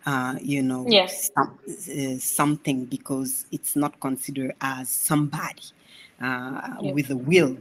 uh, 0.05 0.36
you 0.41 0.62
know, 0.62 0.86
yes. 0.88 1.31
some, 1.36 1.60
uh, 1.67 2.17
something 2.19 2.86
because 2.86 3.45
it's 3.51 3.75
not 3.75 3.99
considered 3.99 4.53
as 4.62 4.89
somebody 4.89 5.63
uh, 6.21 6.75
yeah. 6.81 6.91
with 6.91 7.10
a 7.10 7.17
will 7.17 7.57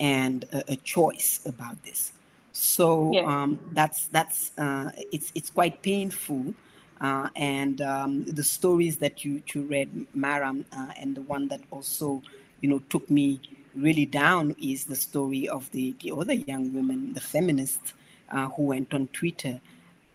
and 0.00 0.44
a, 0.52 0.72
a, 0.72 0.76
choice 0.76 1.40
about 1.46 1.82
this. 1.84 2.12
So 2.52 3.12
yeah. 3.12 3.22
um, 3.22 3.58
that's 3.72 4.06
that's 4.06 4.52
uh, 4.58 4.90
it's 5.12 5.32
it's 5.34 5.50
quite 5.50 5.82
painful. 5.82 6.54
Uh, 7.00 7.28
and 7.36 7.82
um, 7.82 8.24
the 8.24 8.42
stories 8.42 8.96
that 8.98 9.24
you, 9.24 9.42
you 9.52 9.62
read, 9.62 9.90
Marame, 10.16 10.64
uh, 10.72 10.92
and 10.96 11.14
the 11.14 11.22
one 11.22 11.48
that 11.48 11.60
also, 11.70 12.22
you 12.60 12.68
know, 12.68 12.78
took 12.88 13.10
me 13.10 13.40
really 13.76 14.06
down 14.06 14.54
is 14.60 14.84
the 14.84 14.96
story 14.96 15.48
of 15.48 15.70
the, 15.72 15.94
the 16.02 16.12
other 16.12 16.34
young 16.34 16.72
women, 16.72 17.12
the 17.12 17.20
feminists 17.20 17.92
uh, 18.30 18.48
who 18.50 18.64
went 18.64 18.92
on 18.94 19.08
Twitter 19.08 19.60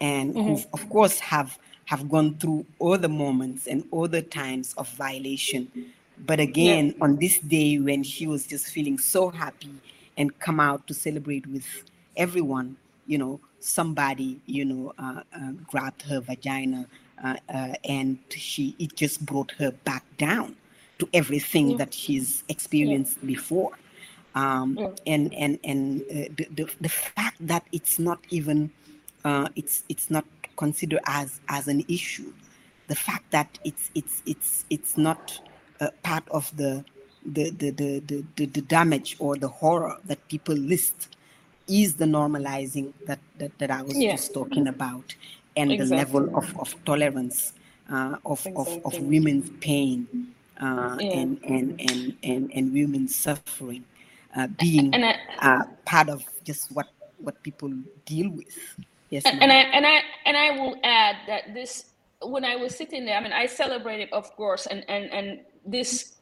and 0.01 0.33
mm-hmm. 0.33 0.53
who, 0.53 0.63
of 0.73 0.89
course, 0.89 1.19
have 1.19 1.57
have 1.85 2.07
gone 2.07 2.35
through 2.35 2.63
all 2.77 2.99
the 2.99 3.09
moments 3.09 3.65
and 3.65 3.83
all 3.89 4.07
the 4.07 4.21
times 4.21 4.75
of 4.77 4.87
violation. 4.89 5.67
But 6.23 6.39
again, 6.39 6.87
yeah. 6.89 7.03
on 7.03 7.15
this 7.15 7.39
day 7.39 7.79
when 7.79 8.03
she 8.03 8.27
was 8.27 8.45
just 8.45 8.67
feeling 8.67 8.99
so 8.99 9.29
happy 9.29 9.73
and 10.15 10.37
come 10.37 10.59
out 10.59 10.85
to 10.85 10.93
celebrate 10.93 11.47
with 11.47 11.65
everyone, 12.15 12.77
you 13.07 13.17
know, 13.17 13.39
somebody, 13.59 14.39
you 14.45 14.65
know, 14.65 14.93
uh, 14.99 15.21
uh, 15.35 15.51
grabbed 15.65 16.03
her 16.03 16.19
vagina 16.19 16.85
uh, 17.23 17.35
uh 17.53 17.73
and 17.83 18.19
she 18.29 18.75
it 18.79 18.95
just 18.95 19.25
brought 19.25 19.51
her 19.57 19.71
back 19.83 20.05
down 20.17 20.55
to 20.99 21.09
everything 21.13 21.71
yeah. 21.71 21.77
that 21.77 21.93
she's 21.93 22.43
experienced 22.49 23.17
yeah. 23.21 23.27
before. 23.27 23.71
Um, 24.35 24.77
yeah. 24.79 24.89
And 25.07 25.33
and 25.33 25.59
and 25.63 26.01
uh, 26.01 26.13
the, 26.37 26.47
the, 26.55 26.69
the 26.81 26.89
fact 26.89 27.37
that 27.47 27.63
it's 27.71 27.97
not 27.97 28.19
even 28.29 28.69
uh, 29.25 29.49
it's 29.55 29.83
it's 29.89 30.09
not 30.11 30.25
considered 30.55 30.99
as 31.05 31.39
as 31.49 31.67
an 31.67 31.83
issue. 31.87 32.31
The 32.87 32.95
fact 32.95 33.31
that 33.31 33.57
it's 33.63 33.89
it's 33.95 34.21
it's 34.25 34.65
it's 34.69 34.97
not 34.97 35.39
uh, 35.79 35.89
part 36.03 36.23
of 36.29 36.55
the 36.55 36.85
the, 37.25 37.49
the 37.49 37.71
the, 37.71 37.99
the 37.99 38.23
the 38.35 38.45
the 38.45 38.61
damage 38.61 39.15
or 39.19 39.35
the 39.35 39.47
horror 39.47 39.97
that 40.05 40.25
people 40.27 40.55
list 40.55 41.15
is 41.67 41.95
the 41.95 42.05
normalizing 42.05 42.93
that 43.07 43.19
that, 43.37 43.57
that 43.59 43.71
I 43.71 43.81
was 43.81 43.93
just 43.93 44.33
talking 44.33 44.67
about 44.67 45.15
and 45.57 45.71
exactly. 45.71 45.89
the 45.89 45.95
level 45.95 46.37
of, 46.37 46.57
of 46.59 46.85
tolerance 46.85 47.53
uh, 47.91 48.17
of, 48.25 48.45
exactly. 48.45 48.81
of, 48.85 48.93
of 48.93 49.01
women's 49.01 49.49
pain 49.59 50.07
uh, 50.59 50.97
yeah. 50.99 51.11
and, 51.11 51.39
and, 51.43 51.81
and, 51.81 52.15
and, 52.23 52.51
and 52.53 52.73
women's 52.73 53.15
suffering 53.15 53.83
uh, 54.35 54.47
being 54.59 54.93
I, 54.93 55.15
uh, 55.39 55.63
part 55.85 56.09
of 56.09 56.23
just 56.43 56.71
what, 56.71 56.87
what 57.17 57.41
people 57.43 57.71
deal 58.05 58.29
with. 58.29 58.75
Yes, 59.09 59.25
and, 59.25 59.41
and, 59.41 59.51
I 59.51 59.55
and 59.55 59.87
I 59.87 60.01
and 60.25 60.37
I 60.37 60.51
will 60.51 60.75
add 60.83 61.15
that 61.25 61.53
this 61.55 61.85
when 62.21 62.45
I 62.45 62.55
was 62.55 62.75
sitting 62.75 63.05
there, 63.05 63.17
I 63.17 63.21
mean, 63.21 63.33
I 63.33 63.47
celebrated, 63.47 64.09
of 64.11 64.35
course, 64.35 64.67
and 64.67 64.85
and 64.87 65.11
and 65.11 65.39
this 65.65 66.15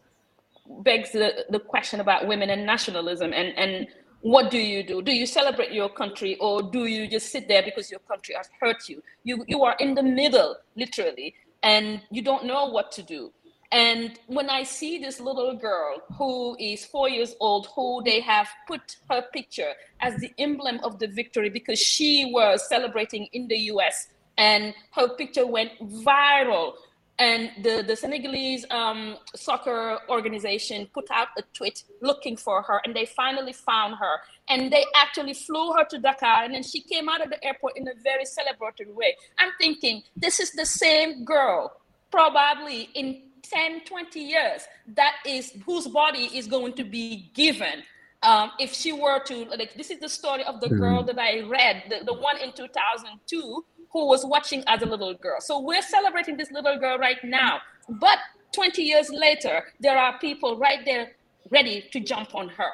begs 0.81 1.11
the, 1.11 1.45
the 1.49 1.59
question 1.59 1.99
about 1.99 2.27
women 2.27 2.49
and 2.49 2.65
nationalism 2.65 3.33
and 3.33 3.57
and 3.57 3.87
what 4.21 4.49
do 4.49 4.57
you 4.57 4.83
do? 4.83 5.01
Do 5.01 5.11
you 5.11 5.25
celebrate 5.25 5.71
your 5.71 5.89
country 5.89 6.37
or 6.39 6.61
do 6.61 6.85
you 6.85 7.07
just 7.07 7.31
sit 7.31 7.47
there 7.47 7.61
because 7.61 7.91
your 7.91 7.99
country 8.01 8.35
has 8.35 8.49
hurt 8.59 8.89
you? 8.89 9.03
You 9.23 9.43
you 9.47 9.63
are 9.63 9.75
in 9.79 9.93
the 9.93 10.03
middle, 10.03 10.55
literally, 10.75 11.35
and 11.63 12.01
you 12.09 12.21
don't 12.21 12.45
know 12.45 12.65
what 12.67 12.91
to 12.93 13.03
do. 13.03 13.31
And 13.71 14.17
when 14.27 14.49
I 14.49 14.63
see 14.63 14.97
this 14.97 15.19
little 15.19 15.55
girl 15.55 16.01
who 16.17 16.55
is 16.59 16.85
four 16.85 17.09
years 17.09 17.35
old, 17.39 17.67
who 17.75 18.01
they 18.03 18.21
have 18.21 18.47
put 18.67 18.95
her 19.09 19.23
picture 19.33 19.73
as 19.99 20.15
the 20.17 20.31
emblem 20.37 20.79
of 20.83 20.99
the 20.99 21.07
victory 21.07 21.49
because 21.49 21.79
she 21.79 22.31
was 22.33 22.67
celebrating 22.69 23.27
in 23.33 23.47
the 23.47 23.57
US 23.71 24.07
and 24.37 24.73
her 24.91 25.09
picture 25.09 25.45
went 25.45 25.71
viral. 25.81 26.73
And 27.19 27.49
the, 27.63 27.83
the 27.85 27.95
Senegalese 27.95 28.63
um, 28.69 29.17
soccer 29.35 29.97
organization 30.07 30.87
put 30.93 31.09
out 31.09 31.29
a 31.35 31.41
tweet 31.51 31.83
looking 31.99 32.37
for 32.37 32.61
her, 32.61 32.79
and 32.85 32.95
they 32.95 33.07
finally 33.07 33.53
found 33.53 33.95
her. 33.95 34.17
And 34.47 34.71
they 34.71 34.85
actually 34.95 35.33
flew 35.33 35.73
her 35.73 35.83
to 35.85 35.97
Dakar, 35.97 36.43
and 36.43 36.53
then 36.53 36.61
she 36.61 36.79
came 36.79 37.09
out 37.09 37.23
of 37.23 37.31
the 37.31 37.43
airport 37.43 37.75
in 37.75 37.87
a 37.87 37.93
very 38.03 38.23
celebratory 38.23 38.93
way. 38.93 39.15
I'm 39.39 39.51
thinking, 39.59 40.03
this 40.15 40.39
is 40.39 40.51
the 40.51 40.65
same 40.65 41.25
girl, 41.25 41.73
probably 42.11 42.89
in 42.93 43.23
10, 43.49 43.81
20 43.85 44.19
years, 44.19 44.67
that 44.95 45.15
is 45.25 45.53
whose 45.65 45.87
body 45.87 46.29
is 46.33 46.47
going 46.47 46.73
to 46.73 46.83
be 46.83 47.31
given. 47.33 47.83
Um, 48.23 48.51
if 48.59 48.73
she 48.73 48.93
were 48.93 49.19
to, 49.25 49.45
like, 49.45 49.75
this 49.75 49.91
is 49.91 49.99
the 49.99 50.09
story 50.09 50.43
of 50.43 50.59
the 50.59 50.69
girl 50.69 51.03
that 51.03 51.19
I 51.19 51.41
read, 51.41 51.83
the, 51.89 52.03
the 52.03 52.13
one 52.13 52.37
in 52.37 52.51
2002 52.51 53.65
who 53.91 54.07
was 54.07 54.25
watching 54.25 54.63
as 54.67 54.81
a 54.81 54.85
little 54.85 55.13
girl. 55.13 55.39
So 55.39 55.59
we're 55.59 55.81
celebrating 55.81 56.37
this 56.37 56.51
little 56.51 56.77
girl 56.79 56.97
right 56.97 57.23
now. 57.23 57.61
But 57.87 58.19
20 58.53 58.81
years 58.83 59.09
later, 59.09 59.63
there 59.79 59.97
are 59.97 60.17
people 60.19 60.57
right 60.57 60.79
there 60.83 61.11
ready 61.51 61.85
to 61.91 61.99
jump 61.99 62.35
on 62.35 62.49
her 62.49 62.71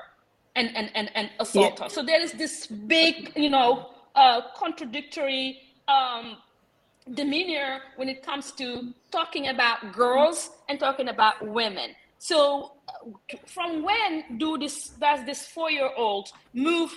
and, 0.56 0.76
and, 0.76 0.92
and, 0.96 1.12
and 1.16 1.30
assault 1.40 1.76
yeah. 1.78 1.84
her. 1.86 1.90
So 1.90 2.04
there 2.04 2.22
is 2.22 2.34
this 2.34 2.68
big, 2.68 3.32
you 3.36 3.50
know, 3.50 3.90
uh, 4.16 4.42
contradictory 4.56 5.60
um, 5.88 6.38
demeanor 7.14 7.82
when 7.96 8.10
it 8.10 8.24
comes 8.24 8.52
to 8.54 8.94
talking 9.12 9.48
about 9.48 9.94
girls 9.94 10.52
and 10.70 10.80
talking 10.80 11.10
about 11.10 11.46
women. 11.46 11.92
So, 12.20 12.74
from 13.48 13.84
when 13.84 14.38
do 14.38 14.58
this 14.58 14.90
does 14.90 15.26
this 15.26 15.46
four-year-old 15.48 16.30
move 16.54 16.96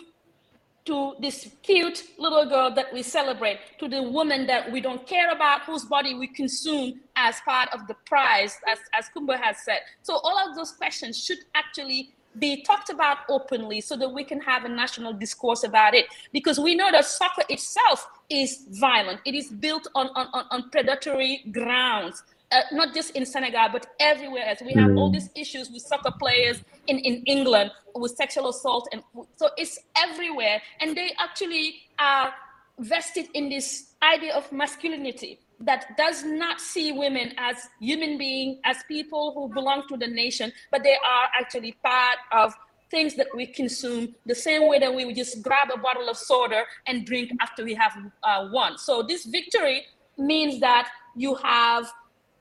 to 0.84 1.16
this 1.20 1.50
cute 1.62 2.04
little 2.16 2.46
girl 2.46 2.72
that 2.72 2.92
we 2.92 3.02
celebrate 3.02 3.58
to 3.80 3.88
the 3.88 4.02
woman 4.02 4.46
that 4.46 4.70
we 4.70 4.80
don't 4.80 5.04
care 5.06 5.30
about, 5.32 5.62
whose 5.62 5.84
body 5.84 6.14
we 6.14 6.28
consume 6.28 7.00
as 7.16 7.40
part 7.40 7.68
of 7.74 7.88
the 7.88 7.94
prize, 8.06 8.56
as 8.68 8.78
as 8.94 9.06
Coumba 9.14 9.36
has 9.40 9.56
said. 9.64 9.80
So 10.02 10.14
all 10.14 10.48
of 10.48 10.54
those 10.54 10.72
questions 10.72 11.22
should 11.24 11.38
actually 11.54 12.14
be 12.38 12.62
talked 12.62 12.90
about 12.90 13.18
openly 13.28 13.80
so 13.80 13.96
that 13.96 14.08
we 14.08 14.24
can 14.24 14.40
have 14.40 14.64
a 14.64 14.68
national 14.68 15.12
discourse 15.12 15.64
about 15.64 15.94
it. 15.94 16.06
Because 16.32 16.58
we 16.58 16.74
know 16.74 16.90
that 16.90 17.04
soccer 17.04 17.42
itself 17.48 18.08
is 18.28 18.66
violent, 18.70 19.20
it 19.24 19.34
is 19.34 19.48
built 19.48 19.88
on, 19.94 20.08
on, 20.08 20.44
on 20.50 20.70
predatory 20.70 21.44
grounds. 21.52 22.22
Uh, 22.52 22.60
not 22.70 22.94
just 22.94 23.10
in 23.16 23.26
Senegal, 23.26 23.68
but 23.72 23.88
everywhere 23.98 24.46
else. 24.46 24.60
We 24.64 24.72
have 24.74 24.90
mm. 24.90 24.98
all 24.98 25.10
these 25.10 25.30
issues 25.34 25.68
with 25.68 25.82
soccer 25.82 26.12
players 26.16 26.62
in, 26.86 27.00
in 27.00 27.24
England 27.24 27.72
with 27.96 28.12
sexual 28.12 28.48
assault. 28.50 28.88
And 28.92 29.02
so 29.34 29.48
it's 29.56 29.80
everywhere. 29.96 30.62
And 30.80 30.96
they 30.96 31.10
actually 31.18 31.74
are 31.98 32.32
vested 32.78 33.26
in 33.34 33.48
this 33.48 33.94
idea 34.00 34.32
of 34.36 34.52
masculinity 34.52 35.40
that 35.60 35.96
does 35.96 36.24
not 36.24 36.60
see 36.60 36.92
women 36.92 37.32
as 37.38 37.68
human 37.80 38.18
beings, 38.18 38.58
as 38.64 38.78
people 38.88 39.32
who 39.34 39.52
belong 39.52 39.84
to 39.88 39.96
the 39.96 40.06
nation, 40.06 40.52
but 40.70 40.82
they 40.82 40.94
are 40.94 41.28
actually 41.38 41.72
part 41.82 42.18
of 42.32 42.54
things 42.90 43.14
that 43.16 43.28
we 43.34 43.46
consume. 43.46 44.14
The 44.26 44.34
same 44.34 44.68
way 44.68 44.78
that 44.78 44.94
we 44.94 45.04
would 45.04 45.16
just 45.16 45.42
grab 45.42 45.68
a 45.74 45.78
bottle 45.78 46.08
of 46.08 46.16
soda 46.16 46.64
and 46.86 47.04
drink 47.06 47.30
after 47.40 47.64
we 47.64 47.74
have 47.74 47.96
uh, 48.22 48.48
won. 48.52 48.78
So 48.78 49.02
this 49.02 49.24
victory 49.24 49.86
means 50.18 50.60
that 50.60 50.88
you 51.16 51.34
have 51.36 51.90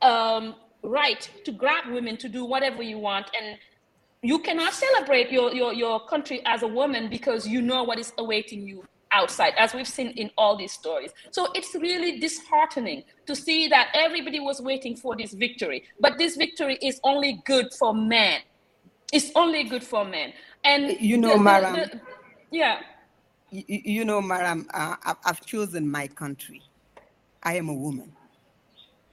um, 0.01 0.56
right 0.84 1.30
to 1.45 1.51
grab 1.51 1.91
women 1.91 2.17
to 2.17 2.30
do 2.30 2.45
whatever 2.45 2.84
you 2.84 2.99
want. 2.99 3.28
And 3.39 3.58
you 4.21 4.39
cannot 4.39 4.73
celebrate 4.73 5.32
your, 5.32 5.54
your, 5.54 5.73
your 5.73 6.06
country 6.06 6.41
as 6.45 6.63
a 6.63 6.67
woman 6.67 7.10
because 7.10 7.47
you 7.47 7.62
know 7.62 7.84
what 7.84 7.97
is 7.97 8.13
awaiting 8.17 8.67
you 8.67 8.84
outside, 9.15 9.54
as 9.58 9.73
we've 9.73 9.88
seen 9.88 10.10
in 10.10 10.30
all 10.38 10.56
these 10.58 10.73
stories. 10.73 11.12
So 11.32 11.47
it's 11.56 11.73
really 11.75 12.19
disheartening 12.19 13.04
to 13.25 13.34
see 13.36 13.67
that 13.69 13.88
everybody 13.93 14.39
was 14.39 14.62
waiting 14.62 14.95
for 14.95 15.15
this 15.15 15.34
victory, 15.34 15.86
but 15.99 16.17
this 16.17 16.36
victory 16.36 16.78
is 16.82 16.99
only 17.04 17.41
good 17.45 17.73
for 17.80 17.93
men. 17.93 18.41
It's 19.13 19.32
only 19.36 19.63
good 19.63 19.84
for 19.84 20.04
men. 20.04 20.34
And 20.63 20.99
you 20.99 21.17
know, 21.17 21.38
the, 21.38 21.43
Marame. 21.49 21.91
The, 21.91 22.01
yeah. 22.51 22.82
You, 23.51 23.63
you 23.95 24.06
know, 24.06 24.21
Marame, 24.21 24.65
uh, 24.73 24.95
I've 25.23 25.45
chosen 25.45 25.89
my 25.89 26.08
country. 26.08 26.62
I 27.43 27.54
am 27.56 27.69
a 27.69 27.73
woman, 27.73 28.12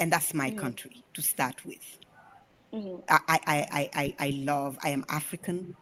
and 0.00 0.10
that's 0.12 0.34
my 0.34 0.50
mm-hmm. 0.50 0.58
country 0.58 1.04
to 1.14 1.22
start 1.22 1.64
with. 1.64 1.86
Mm-hmm. 2.72 3.02
I, 3.08 3.20
I, 3.28 3.38
I, 3.46 3.90
I, 3.94 4.14
I 4.26 4.30
love, 4.30 4.78
I 4.82 4.88
am 4.88 5.04
African. 5.10 5.76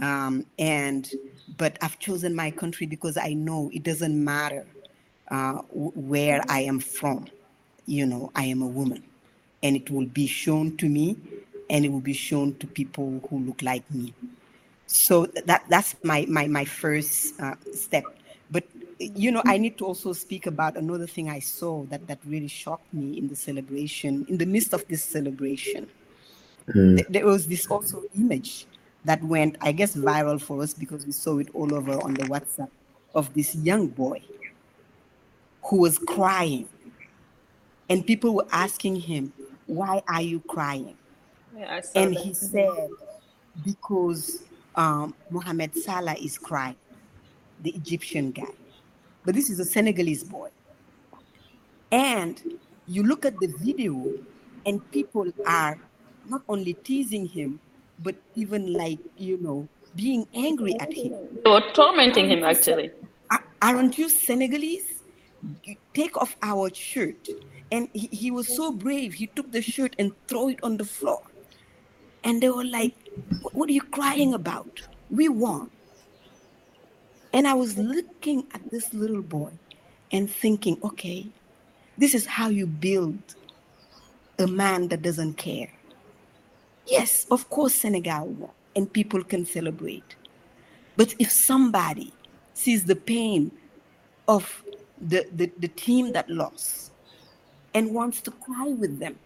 Um, 0.00 0.46
and 0.58 1.10
but 1.58 1.76
I've 1.82 1.98
chosen 1.98 2.34
my 2.34 2.50
country 2.50 2.86
because 2.86 3.16
I 3.16 3.34
know 3.34 3.70
it 3.72 3.82
doesn't 3.82 4.24
matter 4.24 4.66
uh, 5.30 5.60
where 5.72 6.40
I 6.48 6.60
am 6.60 6.80
from. 6.80 7.26
You 7.86 8.06
know, 8.06 8.30
I 8.34 8.44
am 8.44 8.62
a 8.62 8.66
woman, 8.66 9.02
and 9.62 9.76
it 9.76 9.90
will 9.90 10.06
be 10.06 10.26
shown 10.26 10.76
to 10.78 10.88
me, 10.88 11.16
and 11.68 11.84
it 11.84 11.90
will 11.90 12.00
be 12.00 12.14
shown 12.14 12.54
to 12.56 12.66
people 12.66 13.20
who 13.28 13.40
look 13.40 13.62
like 13.62 13.88
me. 13.90 14.14
So 14.86 15.26
that 15.26 15.64
that's 15.68 15.96
my 16.02 16.26
my 16.28 16.46
my 16.46 16.64
first 16.64 17.38
uh, 17.40 17.54
step. 17.72 18.04
But 18.50 18.64
you 18.98 19.32
know, 19.32 19.42
I 19.44 19.58
need 19.58 19.78
to 19.78 19.86
also 19.86 20.12
speak 20.12 20.46
about 20.46 20.76
another 20.76 21.06
thing 21.06 21.28
I 21.28 21.40
saw 21.40 21.84
that 21.86 22.06
that 22.06 22.18
really 22.24 22.48
shocked 22.48 22.92
me 22.94 23.18
in 23.18 23.28
the 23.28 23.36
celebration, 23.36 24.26
in 24.28 24.38
the 24.38 24.46
midst 24.46 24.72
of 24.72 24.86
this 24.88 25.04
celebration. 25.04 25.88
Mm. 26.68 27.04
There 27.08 27.26
was 27.26 27.48
this 27.48 27.66
also 27.66 28.04
image 28.16 28.66
that 29.04 29.22
went, 29.22 29.56
I 29.60 29.72
guess, 29.72 29.96
viral 29.96 30.40
for 30.40 30.62
us 30.62 30.74
because 30.74 31.04
we 31.04 31.12
saw 31.12 31.38
it 31.38 31.48
all 31.54 31.74
over 31.74 31.92
on 32.02 32.14
the 32.14 32.24
WhatsApp 32.24 32.68
of 33.14 33.32
this 33.34 33.54
young 33.54 33.88
boy 33.88 34.22
who 35.64 35.78
was 35.78 35.98
crying. 35.98 36.68
And 37.88 38.06
people 38.06 38.34
were 38.34 38.46
asking 38.52 38.96
him, 38.96 39.32
Why 39.66 40.02
are 40.08 40.22
you 40.22 40.40
crying? 40.40 40.96
Yeah, 41.56 41.80
and 41.94 42.16
that. 42.16 42.22
he 42.22 42.32
said, 42.32 42.88
Because 43.64 44.44
um, 44.76 45.14
Mohamed 45.30 45.76
Salah 45.76 46.14
is 46.14 46.38
crying, 46.38 46.76
the 47.62 47.70
Egyptian 47.70 48.30
guy. 48.30 48.44
But 49.24 49.34
this 49.34 49.50
is 49.50 49.60
a 49.60 49.64
Senegalese 49.64 50.24
boy. 50.24 50.48
And 51.90 52.40
you 52.86 53.02
look 53.02 53.24
at 53.24 53.38
the 53.38 53.48
video, 53.58 54.12
and 54.64 54.90
people 54.90 55.30
are 55.46 55.78
not 56.28 56.42
only 56.48 56.74
teasing 56.74 57.26
him, 57.26 57.60
but 57.98 58.16
even 58.34 58.72
like, 58.72 58.98
you 59.16 59.38
know, 59.38 59.68
being 59.94 60.26
angry 60.34 60.78
at 60.80 60.92
him. 60.92 61.14
Or 61.46 61.60
tormenting 61.72 62.30
him, 62.30 62.44
actually. 62.44 62.90
Aren't 63.60 63.98
you 63.98 64.08
Senegalese? 64.08 65.02
Take 65.94 66.16
off 66.16 66.36
our 66.42 66.72
shirt. 66.74 67.28
And 67.70 67.88
he, 67.92 68.08
he 68.08 68.30
was 68.30 68.54
so 68.54 68.72
brave. 68.72 69.14
He 69.14 69.26
took 69.28 69.50
the 69.52 69.62
shirt 69.62 69.94
and 69.98 70.12
throw 70.26 70.48
it 70.48 70.60
on 70.62 70.76
the 70.76 70.84
floor. 70.84 71.22
And 72.24 72.42
they 72.42 72.50
were 72.50 72.64
like, 72.64 72.94
What 73.52 73.68
are 73.68 73.72
you 73.72 73.82
crying 73.82 74.34
about? 74.34 74.80
We 75.10 75.28
won. 75.28 75.70
And 77.32 77.48
I 77.48 77.54
was 77.54 77.78
looking 77.78 78.46
at 78.52 78.70
this 78.70 78.92
little 78.92 79.22
boy 79.22 79.52
and 80.12 80.30
thinking, 80.30 80.78
okay, 80.84 81.26
this 81.96 82.14
is 82.14 82.26
how 82.26 82.48
you 82.48 82.66
build 82.66 83.18
a 84.38 84.46
man 84.46 84.88
that 84.88 85.02
doesn't 85.02 85.34
care. 85.34 85.68
Yes, 86.86 87.26
of 87.30 87.48
course, 87.48 87.74
Senegal 87.74 88.26
won, 88.26 88.50
and 88.74 88.92
people 88.92 89.22
can 89.22 89.46
celebrate. 89.46 90.16
But 90.96 91.14
if 91.18 91.30
somebody 91.30 92.12
sees 92.54 92.84
the 92.84 92.96
pain 92.96 93.50
of 94.28 94.62
the, 95.00 95.26
the, 95.34 95.50
the 95.58 95.68
team 95.68 96.12
that 96.12 96.28
lost 96.28 96.92
and 97.74 97.94
wants 97.94 98.20
to 98.22 98.30
cry 98.30 98.68
with 98.68 98.98
them, 98.98 99.18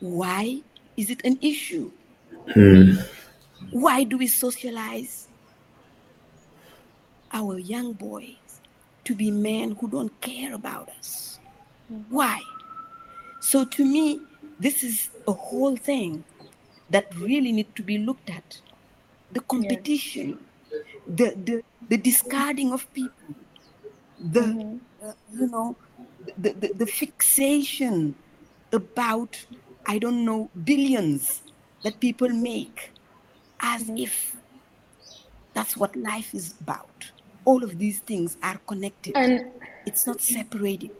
why 0.00 0.60
is 0.96 1.10
it 1.10 1.24
an 1.24 1.38
issue? 1.42 1.90
Hmm. 2.52 2.92
Why 3.70 4.04
do 4.04 4.18
we 4.18 4.26
socialize 4.26 5.28
our 7.32 7.58
young 7.58 7.92
boys 7.92 8.60
to 9.04 9.14
be 9.14 9.30
men 9.30 9.72
who 9.80 9.88
don't 9.88 10.20
care 10.20 10.54
about 10.54 10.88
us? 10.98 11.38
Why? 12.08 12.40
So 13.40 13.64
to 13.64 13.84
me, 13.84 14.20
this 14.58 14.82
is 14.82 15.10
a 15.26 15.32
whole 15.32 15.76
thing 15.76 16.24
that 16.90 17.14
really 17.16 17.52
need 17.52 17.74
to 17.76 17.82
be 17.82 17.98
looked 17.98 18.30
at. 18.30 18.60
The 19.32 19.40
competition, 19.40 20.38
yeah. 20.70 20.78
the, 21.06 21.34
the, 21.44 21.62
the 21.88 21.96
discarding 21.96 22.72
of 22.72 22.92
people, 22.94 23.34
the, 24.18 24.40
mm-hmm. 24.40 25.06
uh, 25.06 25.12
you 25.32 25.46
know, 25.48 25.76
the, 26.38 26.52
the, 26.52 26.72
the 26.74 26.86
fixation 26.86 28.14
about, 28.72 29.44
I 29.86 29.98
don't 29.98 30.24
know, 30.24 30.50
billions 30.64 31.42
that 31.82 32.00
people 32.00 32.28
make 32.28 32.92
as 33.60 33.84
mm-hmm. 33.84 33.98
if 33.98 34.36
that's 35.52 35.76
what 35.76 35.94
life 35.96 36.34
is 36.34 36.54
about. 36.60 37.10
All 37.44 37.62
of 37.62 37.78
these 37.78 38.00
things 38.00 38.36
are 38.42 38.58
connected. 38.66 39.16
And 39.16 39.50
it's 39.86 40.06
not 40.06 40.20
separated 40.20 40.90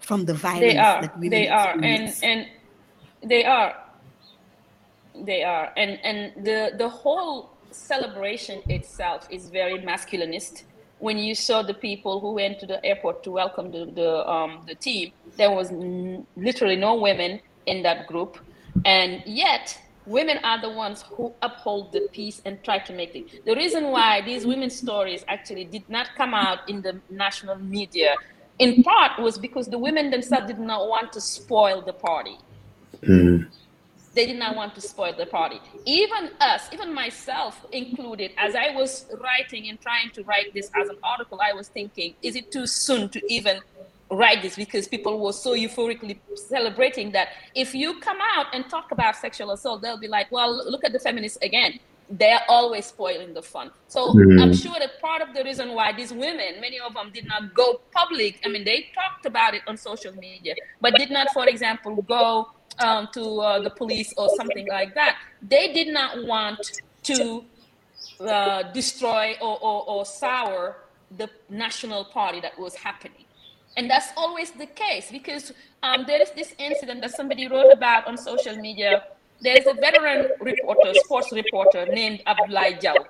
from 0.00 0.24
the 0.24 0.34
violence 0.34 0.72
they 0.72 0.78
are, 0.78 1.02
that 1.02 1.18
we 1.18 1.28
They 1.28 1.48
are, 1.48 1.72
and 1.82 2.14
and 2.22 2.46
they 3.22 3.44
are 3.44 3.76
they 5.24 5.42
are, 5.42 5.72
and 5.76 5.98
and 6.04 6.44
the 6.44 6.72
the 6.76 6.88
whole 6.88 7.58
celebration 7.72 8.62
itself 8.68 9.26
is 9.30 9.50
very 9.50 9.78
masculinist. 9.78 10.64
When 10.98 11.18
you 11.18 11.34
saw 11.34 11.62
the 11.62 11.74
people 11.74 12.20
who 12.20 12.34
went 12.34 12.58
to 12.60 12.66
the 12.66 12.84
airport 12.84 13.22
to 13.24 13.30
welcome 13.30 13.70
the 13.70 13.86
the 13.94 14.28
um, 14.28 14.64
the 14.66 14.74
team, 14.74 15.12
there 15.36 15.50
was 15.50 15.70
n- 15.70 16.26
literally 16.36 16.76
no 16.76 16.94
women 16.94 17.40
in 17.66 17.82
that 17.82 18.06
group, 18.06 18.38
and 18.84 19.22
yet 19.26 19.78
women 20.06 20.38
are 20.42 20.60
the 20.60 20.70
ones 20.70 21.04
who 21.16 21.34
uphold 21.42 21.92
the 21.92 22.02
peace 22.12 22.40
and 22.44 22.58
try 22.64 22.78
to 22.78 22.92
make 22.92 23.14
it. 23.14 23.24
The 23.44 23.54
reason 23.54 23.90
why 23.90 24.22
these 24.22 24.46
women's 24.46 24.76
stories 24.76 25.24
actually 25.28 25.64
did 25.66 25.84
not 25.88 26.08
come 26.16 26.34
out 26.34 26.60
in 26.68 26.82
the 26.82 27.02
national 27.10 27.56
media, 27.56 28.14
in 28.58 28.82
part, 28.82 29.20
was 29.20 29.38
because 29.38 29.66
the 29.68 29.78
women 29.78 30.10
themselves 30.10 30.46
did 30.46 30.58
not 30.58 30.88
want 30.88 31.12
to 31.12 31.20
spoil 31.20 31.82
the 31.84 31.92
party. 31.92 32.36
Mm 33.04 33.46
they 34.18 34.26
did 34.26 34.36
not 34.36 34.56
want 34.56 34.74
to 34.74 34.80
spoil 34.80 35.14
the 35.16 35.26
party. 35.26 35.60
Even 35.84 36.30
us, 36.40 36.68
even 36.72 36.92
myself 36.92 37.64
included, 37.70 38.32
as 38.36 38.56
I 38.56 38.74
was 38.74 39.06
writing 39.22 39.68
and 39.68 39.80
trying 39.80 40.10
to 40.10 40.24
write 40.24 40.52
this 40.52 40.72
as 40.74 40.88
an 40.88 40.98
article, 41.04 41.38
I 41.40 41.52
was 41.52 41.68
thinking, 41.68 42.14
is 42.20 42.34
it 42.34 42.50
too 42.50 42.66
soon 42.66 43.08
to 43.10 43.20
even 43.32 43.60
write 44.10 44.42
this? 44.42 44.56
Because 44.56 44.88
people 44.88 45.20
were 45.24 45.32
so 45.32 45.54
euphorically 45.54 46.18
celebrating 46.34 47.12
that 47.12 47.28
if 47.54 47.76
you 47.76 48.00
come 48.00 48.18
out 48.36 48.46
and 48.52 48.68
talk 48.68 48.90
about 48.90 49.14
sexual 49.14 49.52
assault, 49.52 49.82
they'll 49.82 50.04
be 50.08 50.08
like, 50.08 50.32
well, 50.32 50.52
look 50.68 50.82
at 50.84 50.92
the 50.92 50.98
feminists 50.98 51.38
again. 51.40 51.78
They're 52.10 52.44
always 52.48 52.86
spoiling 52.86 53.34
the 53.34 53.42
fun. 53.42 53.70
So 53.86 54.14
mm. 54.14 54.42
I'm 54.42 54.54
sure 54.54 54.74
that 54.80 55.00
part 55.00 55.22
of 55.22 55.32
the 55.32 55.44
reason 55.44 55.74
why 55.74 55.92
these 55.92 56.10
women, 56.10 56.60
many 56.60 56.80
of 56.80 56.94
them 56.94 57.10
did 57.14 57.26
not 57.28 57.54
go 57.54 57.82
public, 57.92 58.40
I 58.44 58.48
mean, 58.48 58.64
they 58.64 58.88
talked 58.94 59.26
about 59.26 59.54
it 59.54 59.62
on 59.68 59.76
social 59.76 60.12
media, 60.16 60.54
but 60.80 60.94
did 60.94 61.10
not, 61.10 61.28
for 61.32 61.46
example, 61.46 62.02
go 62.02 62.48
um, 62.80 63.08
to 63.14 63.40
uh, 63.40 63.60
the 63.60 63.70
police 63.70 64.12
or 64.16 64.28
something 64.36 64.66
like 64.68 64.94
that. 64.94 65.16
They 65.42 65.72
did 65.72 65.88
not 65.88 66.24
want 66.24 66.60
to 67.04 67.44
uh, 68.20 68.62
destroy 68.72 69.36
or, 69.40 69.58
or, 69.60 69.84
or 69.88 70.04
sour 70.04 70.76
the 71.16 71.30
national 71.48 72.04
party 72.06 72.40
that 72.40 72.58
was 72.58 72.74
happening. 72.74 73.24
And 73.76 73.88
that's 73.88 74.08
always 74.16 74.50
the 74.50 74.66
case 74.66 75.10
because 75.10 75.52
um, 75.82 76.04
there 76.06 76.20
is 76.20 76.30
this 76.32 76.54
incident 76.58 77.00
that 77.02 77.12
somebody 77.12 77.46
wrote 77.46 77.72
about 77.72 78.06
on 78.06 78.16
social 78.16 78.56
media 78.56 79.04
there's 79.40 79.68
a 79.68 79.74
veteran 79.74 80.30
reporter, 80.40 80.92
sports 80.94 81.30
reporter 81.30 81.86
named 81.86 82.20
Abdoulaye 82.26 82.80
Diaw 82.80 83.06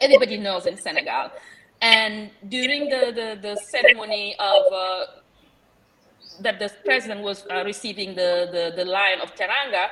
everybody 0.00 0.36
knows 0.36 0.66
in 0.66 0.76
Senegal. 0.76 1.30
And 1.82 2.30
during 2.48 2.88
the, 2.90 3.12
the, 3.14 3.38
the 3.40 3.56
ceremony 3.68 4.36
of 4.38 4.72
uh, 4.72 5.06
that 6.40 6.58
the 6.58 6.70
president 6.84 7.20
was 7.22 7.46
uh, 7.50 7.62
receiving 7.64 8.14
the, 8.14 8.48
the, 8.50 8.72
the 8.76 8.84
Lion 8.84 9.20
of 9.20 9.34
Teranga, 9.34 9.88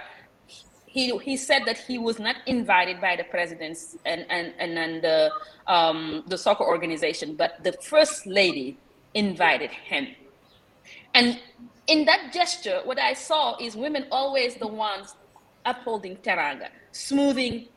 he, 0.86 1.16
he 1.18 1.36
said 1.36 1.64
that 1.66 1.78
he 1.78 1.98
was 1.98 2.18
not 2.18 2.36
invited 2.46 3.00
by 3.00 3.14
the 3.16 3.24
presidents 3.24 3.96
and, 4.04 4.24
and, 4.30 4.54
and, 4.58 4.78
and 4.78 5.02
the, 5.02 5.30
um, 5.66 6.24
the 6.26 6.38
soccer 6.38 6.64
organization, 6.64 7.34
but 7.34 7.62
the 7.62 7.72
first 7.72 8.26
lady 8.26 8.78
invited 9.14 9.70
him. 9.70 10.08
And 11.14 11.40
in 11.86 12.04
that 12.06 12.32
gesture, 12.32 12.80
what 12.84 12.98
I 12.98 13.12
saw 13.14 13.56
is 13.58 13.76
women 13.76 14.06
always 14.10 14.56
the 14.56 14.66
ones 14.66 15.14
upholding 15.64 16.16
teranga, 16.16 16.68
smoothing 16.92 17.68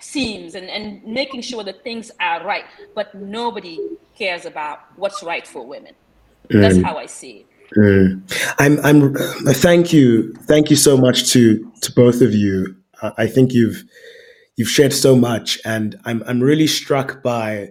seams 0.00 0.54
and, 0.54 0.68
and 0.68 1.04
making 1.04 1.42
sure 1.42 1.64
that 1.64 1.82
things 1.82 2.10
are 2.20 2.44
right. 2.44 2.64
But 2.94 3.14
nobody 3.14 3.78
cares 4.16 4.46
about 4.46 4.80
what's 4.96 5.22
right 5.22 5.46
for 5.46 5.66
women. 5.66 5.94
That's 6.48 6.76
mm. 6.76 6.84
how 6.84 6.96
I 6.96 7.06
see 7.06 7.30
it. 7.30 7.46
Mm. 7.76 8.22
I'm, 8.58 8.84
I'm, 8.84 9.14
thank 9.54 9.92
you. 9.92 10.32
Thank 10.42 10.70
you 10.70 10.76
so 10.76 10.96
much 10.96 11.30
to, 11.32 11.70
to 11.82 11.92
both 11.92 12.20
of 12.20 12.34
you. 12.34 12.76
I 13.02 13.26
think 13.26 13.52
you've, 13.52 13.84
you've 14.56 14.68
shared 14.68 14.92
so 14.92 15.16
much 15.16 15.58
and 15.64 15.98
I'm, 16.04 16.22
I'm 16.26 16.40
really 16.40 16.66
struck 16.66 17.22
by, 17.22 17.70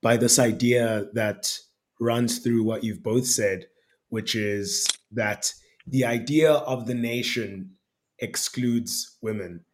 by 0.00 0.16
this 0.16 0.38
idea 0.38 1.06
that 1.12 1.58
runs 2.00 2.38
through 2.38 2.64
what 2.64 2.84
you've 2.84 3.02
both 3.02 3.26
said, 3.26 3.66
which 4.08 4.34
is 4.34 4.86
that 5.12 5.52
the 5.86 6.04
idea 6.04 6.52
of 6.52 6.86
the 6.86 6.94
nation 6.94 7.72
excludes 8.20 9.18
women. 9.20 9.64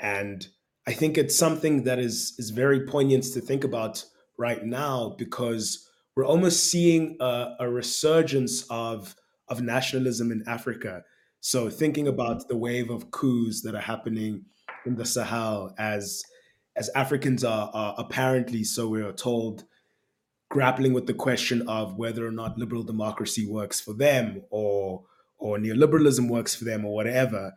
And 0.00 0.46
I 0.86 0.92
think 0.92 1.18
it's 1.18 1.36
something 1.36 1.84
that 1.84 1.98
is, 1.98 2.34
is 2.38 2.50
very 2.50 2.86
poignant 2.86 3.24
to 3.24 3.40
think 3.40 3.64
about 3.64 4.04
right 4.38 4.64
now 4.64 5.14
because 5.18 5.88
we're 6.16 6.26
almost 6.26 6.70
seeing 6.70 7.16
a, 7.20 7.54
a 7.60 7.70
resurgence 7.70 8.64
of, 8.70 9.14
of 9.48 9.62
nationalism 9.62 10.30
in 10.30 10.42
Africa. 10.46 11.04
So 11.40 11.70
thinking 11.70 12.08
about 12.08 12.48
the 12.48 12.56
wave 12.56 12.90
of 12.90 13.10
coups 13.10 13.62
that 13.62 13.74
are 13.74 13.80
happening 13.80 14.44
in 14.86 14.96
the 14.96 15.04
Sahel 15.04 15.74
as 15.78 16.22
as 16.74 16.88
Africans 16.94 17.44
are, 17.44 17.70
are 17.74 17.94
apparently, 17.98 18.64
so 18.64 18.88
we 18.88 19.02
are 19.02 19.12
told, 19.12 19.64
grappling 20.52 20.92
with 20.92 21.06
the 21.06 21.14
question 21.14 21.66
of 21.66 21.96
whether 21.96 22.26
or 22.26 22.30
not 22.30 22.58
liberal 22.58 22.82
democracy 22.82 23.46
works 23.46 23.80
for 23.80 23.94
them 23.94 24.42
or 24.50 25.02
or 25.38 25.56
neoliberalism 25.56 26.28
works 26.28 26.54
for 26.54 26.64
them 26.64 26.84
or 26.84 26.94
whatever 26.94 27.54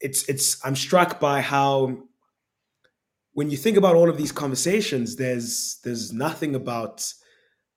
it's 0.00 0.26
it's 0.26 0.58
i'm 0.64 0.74
struck 0.74 1.20
by 1.20 1.42
how 1.42 1.98
when 3.34 3.50
you 3.50 3.58
think 3.58 3.76
about 3.76 3.94
all 3.94 4.08
of 4.08 4.16
these 4.16 4.32
conversations 4.32 5.16
there's 5.16 5.78
there's 5.84 6.14
nothing 6.14 6.54
about 6.54 7.12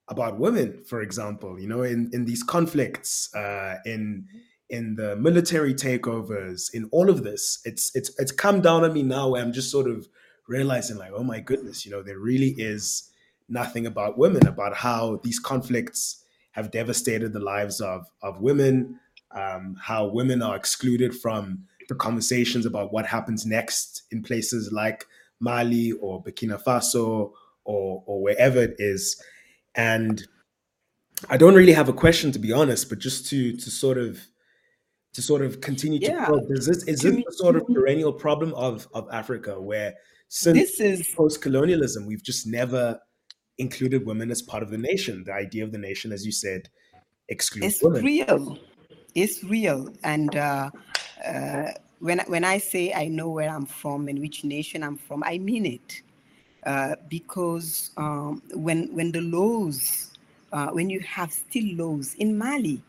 about 0.09 0.39
women 0.39 0.83
for 0.85 1.01
example 1.01 1.59
you 1.59 1.67
know 1.67 1.83
in 1.83 2.09
in 2.13 2.25
these 2.25 2.43
conflicts 2.43 3.33
uh 3.35 3.75
in 3.85 4.25
in 4.69 4.95
the 4.95 5.15
military 5.15 5.73
takeovers 5.73 6.73
in 6.73 6.89
all 6.91 7.09
of 7.09 7.23
this 7.23 7.59
it's 7.65 7.91
it's 7.95 8.11
it's 8.19 8.31
come 8.31 8.59
down 8.61 8.83
on 8.83 8.91
me 8.93 9.03
now 9.03 9.29
where 9.29 9.41
i'm 9.41 9.53
just 9.53 9.71
sort 9.71 9.87
of 9.87 10.07
realizing 10.47 10.97
like 10.97 11.11
oh 11.13 11.23
my 11.23 11.39
goodness 11.39 11.85
you 11.85 11.91
know 11.91 12.01
there 12.01 12.19
really 12.19 12.55
is 12.57 13.09
nothing 13.49 13.85
about 13.85 14.17
women, 14.17 14.47
about 14.47 14.75
how 14.75 15.19
these 15.23 15.39
conflicts 15.39 16.23
have 16.51 16.71
devastated 16.71 17.33
the 17.33 17.39
lives 17.39 17.81
of, 17.81 18.05
of 18.21 18.41
women, 18.41 18.99
um, 19.31 19.75
how 19.81 20.05
women 20.05 20.41
are 20.41 20.55
excluded 20.55 21.15
from 21.15 21.65
the 21.87 21.95
conversations 21.95 22.65
about 22.65 22.93
what 22.93 23.05
happens 23.05 23.45
next 23.45 24.03
in 24.11 24.21
places 24.21 24.71
like 24.71 25.05
Mali 25.39 25.91
or 25.93 26.23
Burkina 26.23 26.61
Faso 26.61 27.31
or, 27.65 28.03
or 28.05 28.21
wherever 28.21 28.61
it 28.61 28.75
is. 28.77 29.21
And 29.75 30.25
I 31.29 31.37
don't 31.37 31.55
really 31.55 31.73
have 31.73 31.89
a 31.89 31.93
question 31.93 32.31
to 32.31 32.39
be 32.39 32.51
honest, 32.51 32.89
but 32.89 32.99
just 32.99 33.27
to 33.29 33.55
to 33.55 33.71
sort 33.71 33.97
of 33.97 34.19
to 35.13 35.21
sort 35.21 35.41
of 35.41 35.61
continue 35.61 35.99
yeah. 36.01 36.19
to 36.19 36.25
probe. 36.25 36.51
Is 36.51 36.65
this 36.65 36.83
is 36.83 37.01
this 37.01 37.15
the 37.15 37.31
sort 37.31 37.55
of 37.55 37.67
perennial 37.73 38.13
problem 38.13 38.53
of 38.53 38.87
of 38.93 39.07
Africa 39.11 39.59
where 39.59 39.95
since 40.27 40.57
this 40.57 40.79
is 40.79 41.13
post 41.15 41.41
colonialism 41.41 42.05
we've 42.05 42.23
just 42.23 42.45
never 42.45 42.99
included 43.59 44.05
women 44.05 44.31
as 44.31 44.41
part 44.41 44.63
of 44.63 44.71
the 44.71 44.77
nation. 44.77 45.23
The 45.25 45.33
idea 45.33 45.63
of 45.63 45.71
the 45.71 45.77
nation, 45.77 46.11
as 46.11 46.25
you 46.25 46.31
said, 46.31 46.69
excludes 47.27 47.75
it's 47.75 47.83
women. 47.83 48.03
real. 48.03 48.57
It's 49.13 49.43
real. 49.43 49.93
And 50.03 50.35
uh, 50.35 50.71
uh, 51.25 51.67
when 51.99 52.19
when 52.27 52.43
I 52.43 52.57
say 52.57 52.93
I 52.93 53.07
know 53.07 53.29
where 53.29 53.49
I'm 53.49 53.65
from 53.65 54.07
and 54.07 54.19
which 54.19 54.43
nation 54.43 54.83
I'm 54.83 54.97
from, 54.97 55.23
I 55.23 55.37
mean 55.37 55.65
it. 55.65 56.01
Uh, 56.65 56.95
because 57.09 57.91
um, 57.97 58.41
when 58.53 58.93
when 58.93 59.11
the 59.11 59.21
laws, 59.21 60.11
uh, 60.51 60.67
when 60.69 60.89
you 60.89 60.99
have 61.01 61.31
still 61.31 61.75
laws 61.75 62.15
in 62.15 62.37
Mali, 62.37 62.81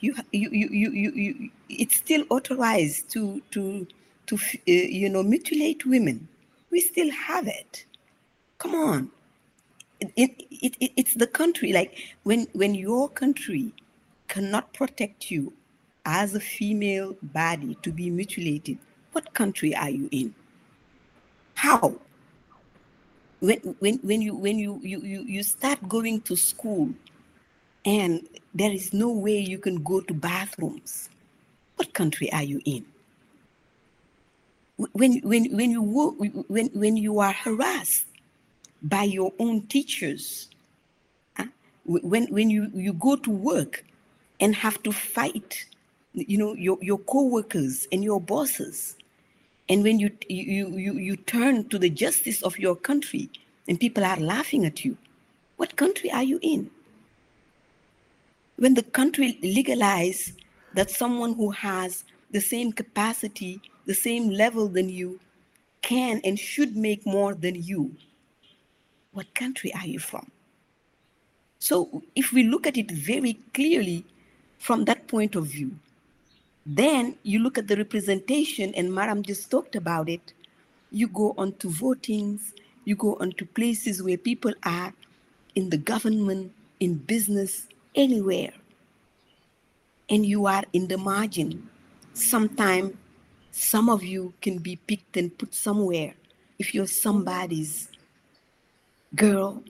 you 0.00 0.14
you 0.32 0.48
you 0.50 0.68
you, 0.70 0.90
you, 0.92 1.10
you 1.12 1.50
it's 1.68 1.96
still 1.96 2.24
authorized 2.30 3.10
to 3.10 3.42
to 3.50 3.86
to 4.26 4.36
uh, 4.36 4.60
you 4.66 5.08
know 5.08 5.22
mutilate 5.22 5.84
women. 5.84 6.28
We 6.70 6.80
still 6.80 7.10
have 7.10 7.46
it. 7.46 7.84
Come 8.58 8.74
on 8.74 9.10
it, 10.00 10.44
it, 10.50 10.76
it, 10.80 10.92
it's 10.96 11.14
the 11.14 11.26
country 11.26 11.72
like 11.72 12.16
when 12.22 12.46
when 12.52 12.74
your 12.74 13.08
country 13.08 13.72
cannot 14.28 14.72
protect 14.72 15.30
you 15.30 15.52
as 16.04 16.34
a 16.34 16.40
female 16.40 17.16
body 17.22 17.76
to 17.82 17.92
be 17.92 18.10
mutilated 18.10 18.78
what 19.12 19.32
country 19.34 19.74
are 19.74 19.90
you 19.90 20.08
in 20.10 20.34
how 21.54 21.94
when 23.40 23.58
when 23.80 23.98
when 24.02 24.22
you 24.22 24.34
when 24.34 24.58
you 24.58 24.80
you 24.82 25.00
you, 25.02 25.42
start 25.42 25.78
going 25.88 26.20
to 26.22 26.36
school 26.36 26.90
and 27.84 28.26
there 28.54 28.70
is 28.70 28.92
no 28.92 29.10
way 29.10 29.38
you 29.38 29.58
can 29.58 29.82
go 29.82 30.00
to 30.00 30.14
bathrooms 30.14 31.08
what 31.76 31.92
country 31.94 32.30
are 32.32 32.42
you 32.42 32.60
in 32.64 32.84
when 34.92 35.20
when 35.20 35.44
when 35.56 35.70
you 35.70 35.82
when 36.48 36.68
when 36.68 36.96
you 36.96 37.18
are 37.20 37.32
harassed 37.32 38.06
by 38.82 39.02
your 39.04 39.32
own 39.38 39.66
teachers. 39.66 40.48
Uh, 41.38 41.44
when 41.84 42.26
when 42.28 42.50
you, 42.50 42.70
you 42.74 42.92
go 42.94 43.16
to 43.16 43.30
work 43.30 43.84
and 44.40 44.54
have 44.54 44.82
to 44.82 44.92
fight, 44.92 45.66
you 46.14 46.38
know, 46.38 46.54
your, 46.54 46.78
your 46.80 46.98
co-workers 46.98 47.86
and 47.92 48.02
your 48.02 48.20
bosses. 48.20 48.96
And 49.70 49.84
when 49.84 50.00
you, 50.00 50.10
you, 50.28 50.76
you, 50.76 50.94
you 50.94 51.16
turn 51.16 51.68
to 51.68 51.78
the 51.78 51.88
justice 51.88 52.42
of 52.42 52.58
your 52.58 52.74
country 52.74 53.30
and 53.68 53.78
people 53.78 54.04
are 54.04 54.16
laughing 54.16 54.66
at 54.66 54.84
you, 54.84 54.98
what 55.58 55.76
country 55.76 56.10
are 56.10 56.24
you 56.24 56.40
in? 56.42 56.68
When 58.56 58.74
the 58.74 58.82
country 58.82 59.38
legalize 59.42 60.32
that 60.74 60.90
someone 60.90 61.34
who 61.34 61.50
has 61.52 62.02
the 62.32 62.40
same 62.40 62.72
capacity, 62.72 63.60
the 63.86 63.94
same 63.94 64.28
level 64.30 64.66
than 64.66 64.88
you, 64.88 65.20
can 65.82 66.20
and 66.24 66.36
should 66.36 66.76
make 66.76 67.06
more 67.06 67.34
than 67.34 67.54
you, 67.54 67.94
what 69.12 69.32
country 69.36 69.72
are 69.74 69.86
you 69.86 70.00
from? 70.00 70.28
So, 71.60 72.02
if 72.16 72.32
we 72.32 72.42
look 72.42 72.66
at 72.66 72.76
it 72.76 72.90
very 72.90 73.34
clearly 73.54 74.04
from 74.58 74.84
that 74.86 75.06
point 75.06 75.36
of 75.36 75.46
view, 75.46 75.76
then 76.66 77.16
you 77.22 77.40
look 77.40 77.58
at 77.58 77.68
the 77.68 77.76
representation, 77.76 78.74
and 78.74 78.90
Marame 78.90 79.22
just 79.22 79.50
talked 79.50 79.76
about 79.76 80.08
it. 80.08 80.32
You 80.90 81.08
go 81.08 81.34
on 81.38 81.54
to 81.54 81.68
votings, 81.68 82.52
you 82.84 82.96
go 82.96 83.16
on 83.20 83.32
to 83.32 83.46
places 83.46 84.02
where 84.02 84.16
people 84.18 84.52
are 84.64 84.92
in 85.54 85.70
the 85.70 85.78
government, 85.78 86.52
in 86.80 86.94
business, 86.94 87.66
anywhere. 87.94 88.52
And 90.08 90.26
you 90.26 90.46
are 90.46 90.64
in 90.72 90.88
the 90.88 90.98
margin. 90.98 91.68
Sometimes 92.14 92.94
some 93.52 93.88
of 93.88 94.02
you 94.02 94.34
can 94.42 94.58
be 94.58 94.76
picked 94.76 95.16
and 95.16 95.36
put 95.36 95.54
somewhere 95.54 96.14
if 96.60 96.74
you're 96.74 96.86
somebody's 96.86 97.88
girl, 99.16 99.64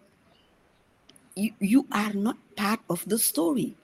you, 1.37 1.53
you 1.61 1.87
are 1.93 2.13
not 2.13 2.37
part 2.57 2.81
of 2.91 3.09
the 3.09 3.17
story. 3.17 3.77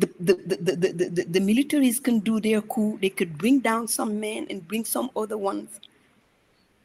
The, 0.00 0.08
the, 0.18 0.34
the, 0.34 0.56
the, 0.56 1.24
the, 1.28 1.40
militaries 1.40 2.02
can 2.02 2.20
do 2.20 2.40
their 2.40 2.62
coup, 2.62 2.98
they 3.02 3.10
could 3.10 3.36
bring 3.36 3.60
down 3.60 3.86
some 3.86 4.18
men 4.18 4.46
and 4.48 4.66
bring 4.66 4.86
some 4.86 5.10
other 5.14 5.36
ones. 5.36 5.68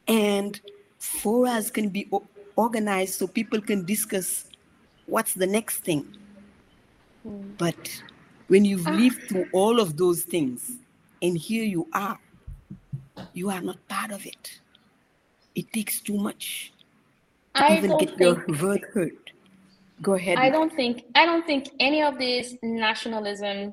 And 0.06 0.60
forums 0.98 1.70
can 1.70 1.88
be 1.88 2.10
organized 2.56 3.14
so 3.14 3.26
people 3.26 3.60
can 3.60 3.86
discuss 3.86 4.44
what's 5.06 5.32
the 5.32 5.46
next 5.46 5.78
thing. 5.78 6.06
Mm. 7.26 7.56
But 7.56 8.02
when 8.48 8.64
you've 8.64 8.86
ah. 8.86 8.90
lived 8.90 9.28
through 9.28 9.46
all 9.52 9.80
of 9.80 9.96
those 9.96 10.22
things, 10.22 10.72
and 11.22 11.38
here 11.38 11.64
you 11.64 11.88
are, 11.92 12.18
you 13.32 13.50
are 13.50 13.62
not 13.62 13.78
part 13.88 14.10
of 14.10 14.26
it. 14.26 14.60
It 15.54 15.72
takes 15.72 16.00
too 16.00 16.18
much. 16.18 16.72
I 17.54 17.78
even 17.78 17.96
get 17.96 18.18
your 18.18 18.44
word 18.60 18.84
heard. 18.92 19.25
Go 20.02 20.14
ahead. 20.14 20.38
I 20.38 20.50
don't 20.50 20.72
think 20.72 21.04
I 21.14 21.24
don't 21.24 21.46
think 21.46 21.70
any 21.80 22.02
of 22.02 22.18
this 22.18 22.54
nationalism 22.62 23.72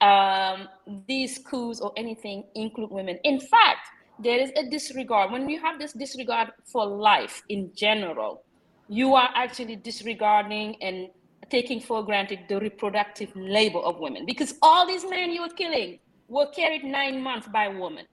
um, 0.00 0.68
these 1.08 1.38
coups 1.38 1.80
or 1.80 1.92
anything 1.96 2.44
include 2.54 2.90
women. 2.90 3.18
In 3.24 3.40
fact, 3.40 3.88
there 4.18 4.38
is 4.38 4.52
a 4.56 4.68
disregard. 4.68 5.32
When 5.32 5.48
you 5.48 5.60
have 5.60 5.78
this 5.78 5.92
disregard 5.92 6.50
for 6.64 6.86
life 6.86 7.42
in 7.48 7.70
general, 7.74 8.42
you 8.88 9.14
are 9.14 9.30
actually 9.34 9.76
disregarding 9.76 10.76
and 10.82 11.08
taking 11.50 11.80
for 11.80 12.04
granted 12.04 12.40
the 12.48 12.58
reproductive 12.60 13.30
labor 13.34 13.78
of 13.78 13.98
women 13.98 14.24
because 14.26 14.54
all 14.62 14.86
these 14.86 15.04
men 15.08 15.30
you 15.30 15.42
were 15.42 15.48
killing 15.48 15.98
were 16.28 16.46
carried 16.46 16.84
nine 16.84 17.22
months 17.22 17.48
by 17.48 17.68
women, 17.68 18.06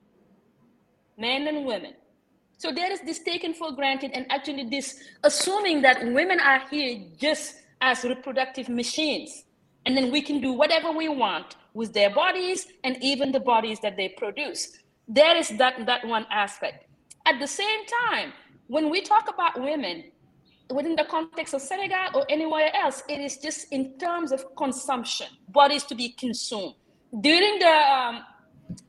men 1.17 1.47
and 1.47 1.65
women. 1.65 1.93
So 2.61 2.71
there 2.71 2.91
is 2.91 3.01
this 3.01 3.17
taken 3.17 3.55
for 3.55 3.71
granted 3.71 4.11
and 4.13 4.27
actually 4.29 4.65
this 4.69 5.03
assuming 5.23 5.81
that 5.81 6.05
women 6.13 6.39
are 6.39 6.61
here 6.69 7.01
just 7.17 7.55
as 7.81 8.03
reproductive 8.03 8.69
machines. 8.69 9.45
And 9.87 9.97
then 9.97 10.11
we 10.11 10.21
can 10.21 10.39
do 10.39 10.53
whatever 10.53 10.91
we 10.91 11.09
want 11.09 11.55
with 11.73 11.91
their 11.91 12.11
bodies 12.11 12.67
and 12.83 12.97
even 13.01 13.31
the 13.31 13.39
bodies 13.39 13.79
that 13.79 13.97
they 13.97 14.09
produce. 14.09 14.77
There 15.07 15.35
is 15.35 15.49
that, 15.57 15.87
that 15.87 16.05
one 16.05 16.27
aspect. 16.29 16.85
At 17.25 17.39
the 17.39 17.47
same 17.47 17.79
time, 18.11 18.31
when 18.67 18.91
we 18.91 19.01
talk 19.01 19.27
about 19.27 19.59
women 19.59 20.03
within 20.69 20.95
the 20.95 21.05
context 21.05 21.55
of 21.55 21.61
Senegal 21.61 22.09
or 22.13 22.27
anywhere 22.29 22.69
else, 22.75 23.01
it 23.09 23.19
is 23.19 23.39
just 23.39 23.73
in 23.73 23.97
terms 23.97 24.31
of 24.31 24.55
consumption, 24.55 25.29
bodies 25.49 25.83
to 25.85 25.95
be 25.95 26.09
consumed. 26.09 26.75
During 27.21 27.57
the 27.57 27.75
um, 27.95 28.21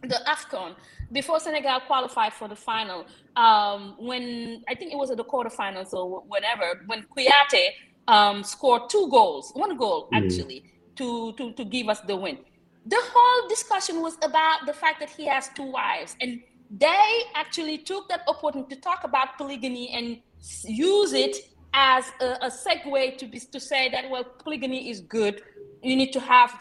the 0.03 0.21
AFCON, 0.27 0.75
before 1.11 1.41
Senegal 1.41 1.81
qualified 1.87 2.33
for 2.33 2.49
the 2.49 2.57
final, 2.57 3.07
um, 3.37 3.95
when 3.99 4.63
I 4.69 4.75
think 4.75 4.93
it 4.93 4.97
was 4.97 5.11
at 5.11 5.17
the 5.17 5.25
quarterfinals 5.25 5.93
or 5.93 6.23
whenever, 6.29 6.83
when 6.87 7.05
Kouyaté 7.05 7.71
um, 8.09 8.43
scored 8.43 8.91
two 8.91 9.09
goals, 9.11 9.53
one 9.55 9.77
goal 9.77 10.09
mm. 10.13 10.25
actually, 10.25 10.65
to, 10.97 11.33
to, 11.35 11.53
to 11.53 11.65
give 11.65 11.89
us 11.89 12.01
the 12.01 12.17
win. 12.17 12.39
The 12.87 13.01
whole 13.01 13.49
discussion 13.49 14.03
was 14.03 14.17
about 14.23 14.67
the 14.67 14.73
fact 14.73 15.01
that 15.01 15.11
he 15.11 15.27
has 15.27 15.49
two 15.55 15.71
wives, 15.71 16.17
and 16.21 16.41
they 16.71 17.23
actually 17.35 17.79
took 17.79 18.09
that 18.09 18.23
opportunity 18.27 18.75
to 18.75 18.81
talk 18.81 19.05
about 19.05 19.37
polygamy 19.37 19.91
and 19.91 20.19
use 20.65 21.13
it 21.13 21.37
as 21.75 22.11
a, 22.21 22.39
a 22.43 22.51
segue 22.51 23.17
to, 23.19 23.27
be, 23.27 23.39
to 23.39 23.61
say 23.61 23.89
that, 23.91 24.11
well, 24.11 24.25
polygamy 24.25 24.91
is 24.91 25.01
good, 25.01 25.43
you 25.83 25.97
need 25.97 26.13
to 26.13 26.21
have 26.21 26.53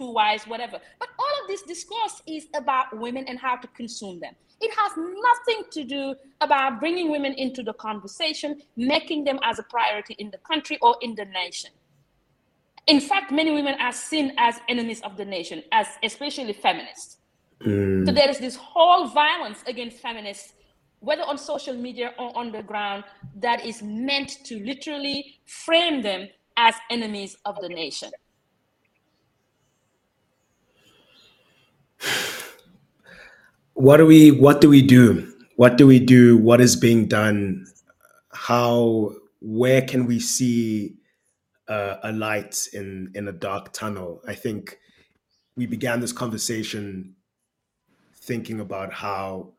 two 0.00 0.10
wives, 0.10 0.44
whatever. 0.46 0.78
But 0.98 1.08
all 1.18 1.42
of 1.42 1.48
this 1.48 1.62
discourse 1.62 2.22
is 2.26 2.46
about 2.54 2.86
women 2.98 3.24
and 3.28 3.38
how 3.38 3.56
to 3.56 3.68
consume 3.68 4.18
them. 4.20 4.34
It 4.60 4.72
has 4.74 4.92
nothing 4.96 5.64
to 5.72 5.84
do 5.84 6.14
about 6.40 6.80
bringing 6.80 7.10
women 7.10 7.34
into 7.34 7.62
the 7.62 7.74
conversation, 7.74 8.60
making 8.76 9.24
them 9.24 9.38
as 9.42 9.58
a 9.58 9.62
priority 9.62 10.14
in 10.18 10.30
the 10.30 10.38
country 10.38 10.78
or 10.82 10.96
in 11.02 11.14
the 11.14 11.26
nation. 11.26 11.70
In 12.86 13.00
fact, 13.00 13.30
many 13.30 13.52
women 13.52 13.74
are 13.78 13.92
seen 13.92 14.32
as 14.38 14.60
enemies 14.68 15.00
of 15.02 15.16
the 15.16 15.24
nation, 15.24 15.62
as 15.72 15.86
especially 16.02 16.52
feminists. 16.52 17.18
Mm. 17.64 18.06
So 18.06 18.12
there 18.12 18.28
is 18.28 18.38
this 18.38 18.56
whole 18.56 19.06
violence 19.08 19.62
against 19.66 19.98
feminists, 19.98 20.54
whether 21.00 21.22
on 21.22 21.36
social 21.38 21.74
media 21.74 22.12
or 22.18 22.36
on 22.36 22.52
the 22.52 22.62
ground, 22.62 23.04
that 23.36 23.64
is 23.64 23.82
meant 23.82 24.44
to 24.44 24.64
literally 24.64 25.40
frame 25.46 26.02
them 26.02 26.28
as 26.56 26.74
enemies 26.90 27.36
of 27.44 27.56
the 27.60 27.68
nation. 27.68 28.10
What 33.74 33.98
do 33.98 34.06
we 34.06 34.30
what 34.30 34.60
do 34.60 34.68
we 34.68 34.82
do? 34.82 35.32
What 35.56 35.76
do 35.76 35.86
we 35.86 35.98
do? 35.98 36.36
What 36.36 36.60
is 36.60 36.76
being 36.76 37.06
done? 37.06 37.66
How 38.32 39.12
where 39.40 39.82
can 39.82 40.06
we 40.06 40.20
see 40.20 40.96
uh, 41.68 41.96
a 42.02 42.12
light 42.12 42.68
in 42.72 43.10
in 43.14 43.28
a 43.28 43.32
dark 43.32 43.72
tunnel? 43.72 44.22
I 44.26 44.34
think 44.34 44.78
we 45.56 45.66
began 45.66 46.00
this 46.00 46.12
conversation 46.12 47.14
thinking 48.14 48.60
about 48.60 48.92
how 48.92 49.52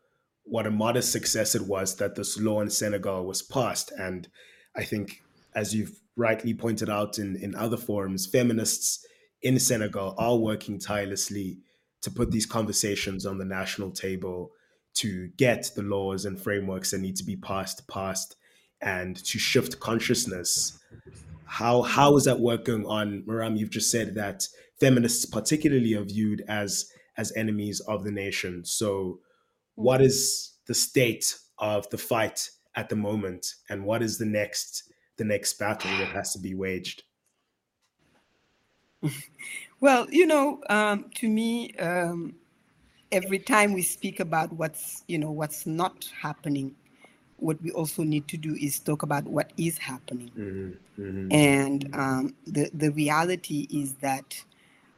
what 0.44 0.68
a 0.68 0.72
modest 0.72 1.12
success 1.12 1.56
it 1.56 1.62
was 1.62 1.96
that 1.96 2.16
this 2.16 2.40
law 2.40 2.62
in 2.62 2.70
senegal 2.70 3.26
was 3.26 3.42
passed. 3.42 3.92
And 3.98 4.28
i 4.76 4.84
think 4.84 5.22
as 5.56 5.76
you've 5.76 6.00
rightly 6.16 6.54
pointed 6.54 6.90
out 6.90 7.20
in 7.20 7.36
in 7.38 7.56
other 7.56 7.78
forums 7.78 8.26
feminists 8.26 9.06
in 9.42 9.60
senegal 9.60 10.16
are 10.18 10.38
working 10.38 10.80
tirelessly 10.80 11.60
to 12.02 12.12
put 12.12 12.32
these 12.32 12.46
conversations 12.46 13.26
on 13.26 13.38
the 13.38 13.46
national 13.46 13.92
table 13.92 14.52
to 14.94 15.30
get 15.38 15.72
the 15.76 15.84
laws 15.84 16.26
and 16.26 16.40
frameworks 16.42 16.92
that 16.92 17.00
need 17.00 17.16
to 17.16 17.24
be 17.24 17.36
passed 17.36 17.88
passed 17.88 18.36
and 18.82 19.24
to 19.24 19.40
shift 19.40 19.80
consciousness. 19.80 20.80
How 21.46 21.82
how 21.82 22.16
is 22.18 22.26
that 22.26 22.40
work 22.40 22.66
going 22.66 22.86
on? 22.86 23.24
Marame 23.28 23.58
you've 23.58 23.70
just 23.70 23.92
said 23.92 24.16
that 24.16 24.48
feminists 24.80 25.26
particularly 25.26 25.94
are 25.94 26.04
viewed 26.04 26.44
as 26.48 26.92
as 27.18 27.32
enemies 27.36 27.80
of 27.82 28.04
the 28.04 28.12
nation. 28.12 28.66
So 28.66 29.20
what 29.76 29.98
mm-hmm. 29.98 30.08
is 30.08 30.58
the 30.68 30.74
state 30.74 31.36
of 31.58 31.90
the 31.90 31.98
fight 31.98 32.50
at 32.76 32.90
the 32.90 32.96
moment 32.96 33.56
and 33.70 33.86
what 33.86 34.02
is 34.02 34.18
the 34.18 34.26
next 34.26 34.92
the 35.18 35.24
next 35.26 35.60
battle 35.60 35.92
that 35.98 36.08
has 36.08 36.34
to 36.34 36.40
be 36.40 36.56
waged 36.56 37.04
Well, 39.82 40.06
you 40.12 40.28
know, 40.28 40.62
um, 40.70 41.06
to 41.16 41.28
me, 41.28 41.74
um, 41.78 42.36
every 43.12 43.40
time 43.40 43.74
we 43.74 43.82
speak 43.82 44.20
about 44.20 44.54
what's, 44.54 45.04
you 45.08 45.18
know, 45.18 45.32
what's 45.32 45.66
not 45.66 46.08
happening, 46.22 46.76
what 47.38 47.60
we 47.64 47.72
also 47.72 48.04
need 48.04 48.28
to 48.28 48.38
do 48.38 48.54
is 48.54 48.80
talk 48.80 49.02
about 49.02 49.24
what 49.26 49.52
is 49.58 49.80
happening. 49.80 50.30
Mm-hmm. 50.38 51.02
Mm-hmm. 51.02 51.32
And 51.32 51.90
um, 51.96 52.36
the 52.46 52.70
the 52.76 52.92
reality 52.92 53.68
is 53.72 53.96
that, 53.96 54.40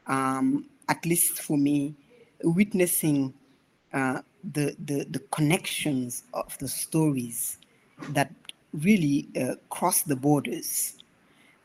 um, 0.06 0.66
at 0.90 1.06
least 1.06 1.40
for 1.40 1.56
me, 1.56 1.94
witnessing 2.42 3.32
uh, 3.94 4.20
the, 4.52 4.76
the 4.84 5.06
the 5.08 5.20
connections 5.30 6.24
of 6.34 6.58
the 6.58 6.68
stories 6.68 7.56
that 8.10 8.30
really 8.74 9.28
uh, 9.40 9.54
cross 9.70 10.02
the 10.02 10.16
borders. 10.16 10.98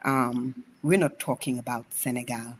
Um, 0.05 0.63
we're 0.83 0.97
not 0.97 1.19
talking 1.19 1.59
about 1.59 1.85
Senegal 1.89 2.55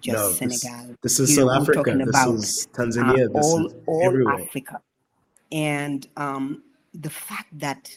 just 0.00 0.16
no, 0.16 0.48
Senegal. 0.48 0.96
This, 1.02 1.18
this 1.18 1.20
is 1.20 1.36
South 1.36 1.50
Africa. 1.50 1.94
This 1.96 2.08
about, 2.08 2.34
is 2.34 2.68
Tanzania. 2.72 3.28
Uh, 3.28 3.38
all 3.38 3.66
is 3.66 3.74
all 3.86 4.02
everywhere. 4.04 4.40
Africa, 4.40 4.80
and 5.52 6.06
um, 6.16 6.62
the 6.94 7.10
fact 7.10 7.58
that 7.58 7.96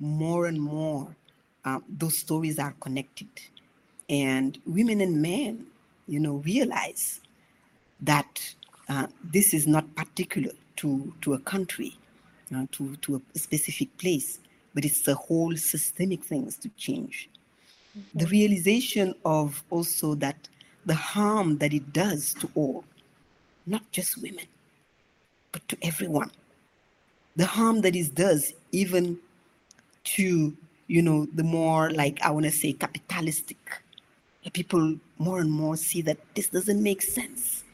more 0.00 0.46
and 0.46 0.60
more 0.60 1.14
uh, 1.64 1.80
those 1.88 2.18
stories 2.18 2.58
are 2.58 2.74
connected, 2.80 3.28
and 4.08 4.58
women 4.66 5.00
and 5.00 5.20
men, 5.20 5.66
you 6.06 6.20
know, 6.20 6.36
realize 6.36 7.20
that 8.00 8.54
uh, 8.88 9.06
this 9.22 9.54
is 9.54 9.66
not 9.66 9.94
particular 9.96 10.52
to 10.76 11.12
to 11.20 11.34
a 11.34 11.38
country, 11.40 11.96
uh, 12.54 12.66
to 12.72 12.96
to 12.96 13.16
a 13.16 13.38
specific 13.38 13.96
place, 13.98 14.38
but 14.74 14.84
it's 14.84 15.02
the 15.02 15.14
whole 15.14 15.56
systemic 15.56 16.24
things 16.24 16.56
to 16.56 16.68
change. 16.70 17.28
Mm-hmm. 17.96 18.18
The 18.18 18.26
realization 18.26 19.14
of 19.24 19.62
also 19.70 20.14
that 20.16 20.48
the 20.86 20.94
harm 20.94 21.58
that 21.58 21.72
it 21.72 21.92
does 21.92 22.34
to 22.34 22.50
all, 22.54 22.84
not 23.66 23.82
just 23.92 24.20
women, 24.20 24.46
but 25.52 25.66
to 25.68 25.76
everyone. 25.82 26.30
The 27.36 27.46
harm 27.46 27.80
that 27.82 27.96
it 27.96 28.14
does 28.14 28.52
even 28.72 29.18
to, 30.04 30.56
you 30.86 31.02
know, 31.02 31.26
the 31.34 31.42
more 31.42 31.90
like 31.90 32.20
I 32.22 32.30
want 32.30 32.44
to 32.46 32.52
say 32.52 32.72
capitalistic. 32.72 33.58
People 34.52 34.96
more 35.18 35.40
and 35.40 35.50
more 35.50 35.76
see 35.76 36.02
that 36.02 36.18
this 36.34 36.48
doesn't 36.48 36.82
make 36.82 37.00
sense 37.00 37.64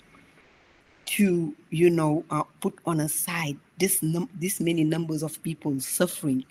to, 1.06 1.54
you 1.70 1.90
know, 1.90 2.24
uh, 2.30 2.44
put 2.60 2.78
on 2.86 3.00
a 3.00 3.08
side 3.08 3.56
this 3.78 4.02
num- 4.02 4.30
this 4.38 4.60
many 4.60 4.84
numbers 4.84 5.24
of 5.24 5.42
people 5.42 5.80
suffering 5.80 6.44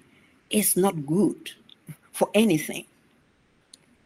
is 0.50 0.76
not 0.76 1.06
good 1.06 1.52
for 2.12 2.30
anything. 2.34 2.86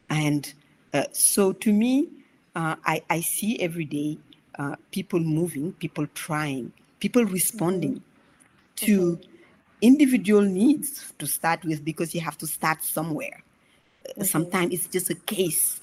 And 0.10 0.54
uh, 0.94 1.06
so 1.12 1.54
to 1.54 1.74
me, 1.74 2.10
uh, 2.56 2.76
I, 2.86 3.02
I 3.10 3.22
see 3.22 3.60
every 3.60 3.86
day 3.86 4.18
uh, 4.60 4.76
people 4.92 5.20
moving, 5.20 5.74
people 5.74 6.08
trying, 6.14 6.72
people 7.00 7.26
responding 7.26 7.96
mm-hmm. 7.96 8.86
to 8.86 9.18
mm-hmm. 9.18 9.32
individual 9.82 10.42
needs 10.42 11.14
to 11.18 11.26
start 11.26 11.64
with 11.66 11.84
because 11.84 12.14
you 12.14 12.22
have 12.22 12.38
to 12.40 12.48
start 12.48 12.84
somewhere. 12.84 13.44
Uh, 14.06 14.10
mm-hmm. 14.10 14.24
Sometimes 14.24 14.74
it's 14.74 14.88
just 14.88 15.10
a 15.10 15.16
case, 15.16 15.82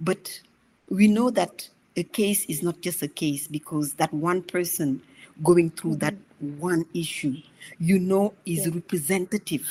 but 0.00 0.40
we 0.88 1.08
know 1.08 1.30
that 1.30 1.68
a 1.96 2.02
case 2.02 2.44
is 2.46 2.62
not 2.62 2.80
just 2.80 3.02
a 3.02 3.08
case 3.08 3.46
because 3.46 3.94
that 3.94 4.12
one 4.12 4.42
person 4.42 5.00
going 5.42 5.70
through 5.70 5.96
mm-hmm. 5.96 6.00
that 6.00 6.14
one 6.60 6.84
issue, 6.94 7.34
you 7.78 7.98
know, 7.98 8.34
is 8.46 8.66
yeah. 8.66 8.74
representative 8.74 9.66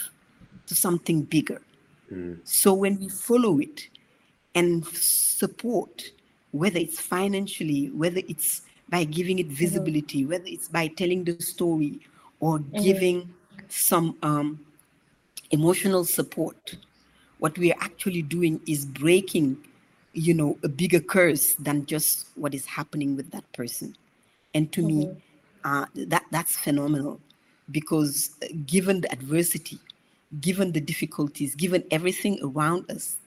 to 0.66 0.76
something 0.76 1.22
bigger. 1.22 1.62
Mm. 2.12 2.40
So 2.44 2.74
when 2.74 3.00
we 3.00 3.10
follow 3.10 3.60
it 3.60 3.90
and 4.56 4.86
support 4.88 6.04
whether 6.54 6.80
it's 6.80 7.00
financially, 7.00 7.90
whether 7.90 8.22
it's 8.30 8.62
by 8.90 9.04
giving 9.04 9.40
it 9.40 9.48
mm-hmm. 9.48 9.56
visibility, 9.56 10.22
mm-hmm. 10.22 10.32
whether 10.32 10.46
it's 10.48 10.70
by 10.70 10.88
telling 10.88 11.26
the 11.26 11.38
story 11.42 12.00
or 12.40 12.60
mm-hmm. 12.60 12.82
giving 12.82 13.34
some 13.68 14.16
um, 14.24 14.60
emotional 15.52 16.06
support. 16.06 16.78
What 17.40 17.58
we 17.58 17.74
are 17.74 17.80
actually 17.82 18.22
doing 18.22 18.62
is 18.66 18.86
breaking 18.86 19.58
you 20.14 20.34
know, 20.34 20.58
a 20.64 20.70
bigger 20.70 21.00
curse 21.00 21.56
than 21.56 21.86
just 21.86 22.28
what 22.36 22.54
is 22.54 22.66
happening 22.66 23.16
with 23.16 23.32
that 23.32 23.52
person. 23.52 23.96
And 24.54 24.72
to 24.72 24.82
mm-hmm. 24.82 25.00
me, 25.00 25.22
uh, 25.64 25.86
that 25.96 26.26
that's 26.32 26.56
phenomenal 26.56 27.20
because 27.72 28.32
uh, 28.44 28.48
given 28.66 29.02
the 29.02 29.12
adversity, 29.12 29.80
given 30.40 30.72
the 30.72 30.82
difficulties, 30.82 31.56
given 31.56 31.84
everything 31.90 32.38
around 32.44 32.90
us, 32.92 33.18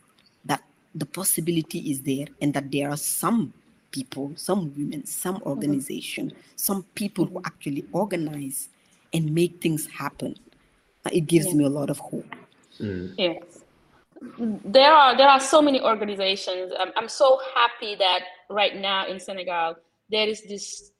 the 0.97 1.07
possibility 1.07 1.91
is 1.91 2.03
there, 2.03 2.27
and 2.41 2.53
that 2.55 2.71
there 2.73 2.91
are 2.91 2.97
some 2.97 3.53
people, 3.91 4.33
some 4.37 4.73
women, 4.75 5.07
some 5.07 5.37
mm-hmm. 5.37 5.49
organization, 5.49 6.31
mm-hmm. 6.31 6.39
some 6.57 6.83
people 6.95 7.25
who 7.27 7.37
mm-hmm. 7.37 7.47
actually 7.47 7.85
organize 7.93 8.69
and 9.13 9.33
make 9.33 9.61
things 9.61 9.87
happen. 9.87 10.35
Uh, 11.05 11.11
it 11.13 11.27
gives 11.27 11.47
yeah. 11.47 11.55
me 11.55 11.65
a 11.65 11.69
lot 11.69 11.91
of 11.91 11.99
hope. 11.99 12.35
Mm. 12.81 13.15
Yes. 13.17 13.63
There 14.39 14.93
are 14.93 15.17
there 15.17 15.29
are 15.29 15.41
so 15.41 15.61
many 15.61 15.81
organizations. 15.81 16.73
I'm, 16.79 16.91
I'm 16.97 17.09
so 17.09 17.39
happy 17.55 17.95
that 17.97 18.21
right 18.49 18.75
now 18.75 19.07
in 19.07 19.21
Senegal 19.21 19.77
there 20.11 20.27
is 20.27 20.43
this 20.49 20.93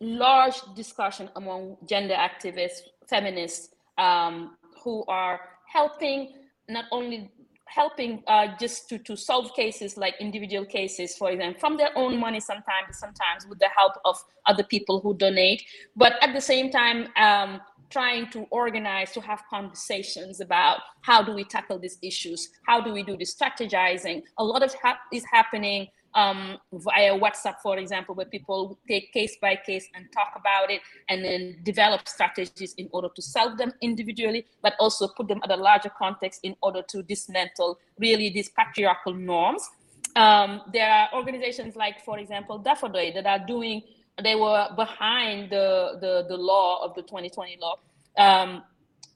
large 0.00 0.56
discussion 0.74 1.28
among 1.36 1.76
gender 1.86 2.14
activists, 2.14 2.80
feminists, 3.06 3.74
um, 3.98 4.56
who 4.82 5.04
are 5.08 5.40
helping 5.66 6.32
not 6.68 6.86
only 6.90 7.30
helping 7.74 8.22
uh, 8.26 8.48
just 8.58 8.88
to, 8.88 8.98
to 8.98 9.16
solve 9.16 9.54
cases 9.54 9.96
like 9.96 10.14
individual 10.20 10.64
cases, 10.64 11.16
for 11.16 11.30
example, 11.30 11.58
from 11.60 11.76
their 11.76 11.90
own 11.96 12.18
money 12.18 12.40
sometimes, 12.40 12.98
sometimes 12.98 13.46
with 13.48 13.58
the 13.58 13.68
help 13.76 13.94
of 14.04 14.16
other 14.46 14.62
people 14.62 15.00
who 15.00 15.14
donate, 15.14 15.62
but 15.96 16.14
at 16.22 16.32
the 16.34 16.40
same 16.40 16.70
time, 16.70 17.08
um, 17.16 17.60
trying 17.90 18.28
to 18.30 18.46
organize 18.50 19.12
to 19.12 19.20
have 19.20 19.42
conversations 19.48 20.40
about 20.40 20.80
how 21.02 21.22
do 21.22 21.32
we 21.32 21.44
tackle 21.44 21.78
these 21.78 21.98
issues 22.02 22.48
how 22.66 22.80
do 22.80 22.92
we 22.92 23.02
do 23.02 23.16
the 23.16 23.24
strategizing. 23.24 24.22
A 24.38 24.44
lot 24.44 24.62
of 24.62 24.74
ha- 24.82 24.98
is 25.12 25.24
happening 25.30 25.86
um, 26.14 26.58
via 26.72 27.18
WhatsApp, 27.18 27.56
for 27.62 27.78
example, 27.78 28.14
where 28.14 28.26
people 28.26 28.78
take 28.86 29.12
case 29.12 29.36
by 29.40 29.56
case 29.56 29.88
and 29.94 30.06
talk 30.12 30.32
about 30.36 30.70
it 30.70 30.80
and 31.08 31.24
then 31.24 31.56
develop 31.62 32.06
strategies 32.06 32.74
in 32.74 32.88
order 32.92 33.08
to 33.14 33.22
solve 33.22 33.58
them 33.58 33.72
individually, 33.80 34.46
but 34.62 34.74
also 34.78 35.08
put 35.08 35.28
them 35.28 35.40
at 35.42 35.50
a 35.50 35.56
larger 35.56 35.90
context 35.90 36.40
in 36.42 36.54
order 36.62 36.82
to 36.82 37.02
dismantle 37.02 37.78
really 37.98 38.30
these 38.30 38.48
patriarchal 38.50 39.14
norms. 39.14 39.68
Um, 40.16 40.62
there 40.72 40.88
are 40.88 41.08
organizations 41.14 41.74
like, 41.74 42.04
for 42.04 42.18
example, 42.18 42.62
Dafa 42.62 42.92
Doy 42.92 43.12
that 43.14 43.26
are 43.26 43.44
doing 43.44 43.82
they 44.22 44.34
were 44.34 44.68
behind 44.76 45.50
the, 45.50 45.98
the, 46.00 46.26
the 46.28 46.36
law 46.36 46.84
of 46.84 46.94
the 46.94 47.02
2020 47.02 47.58
law. 47.60 47.78
Um, 48.16 48.62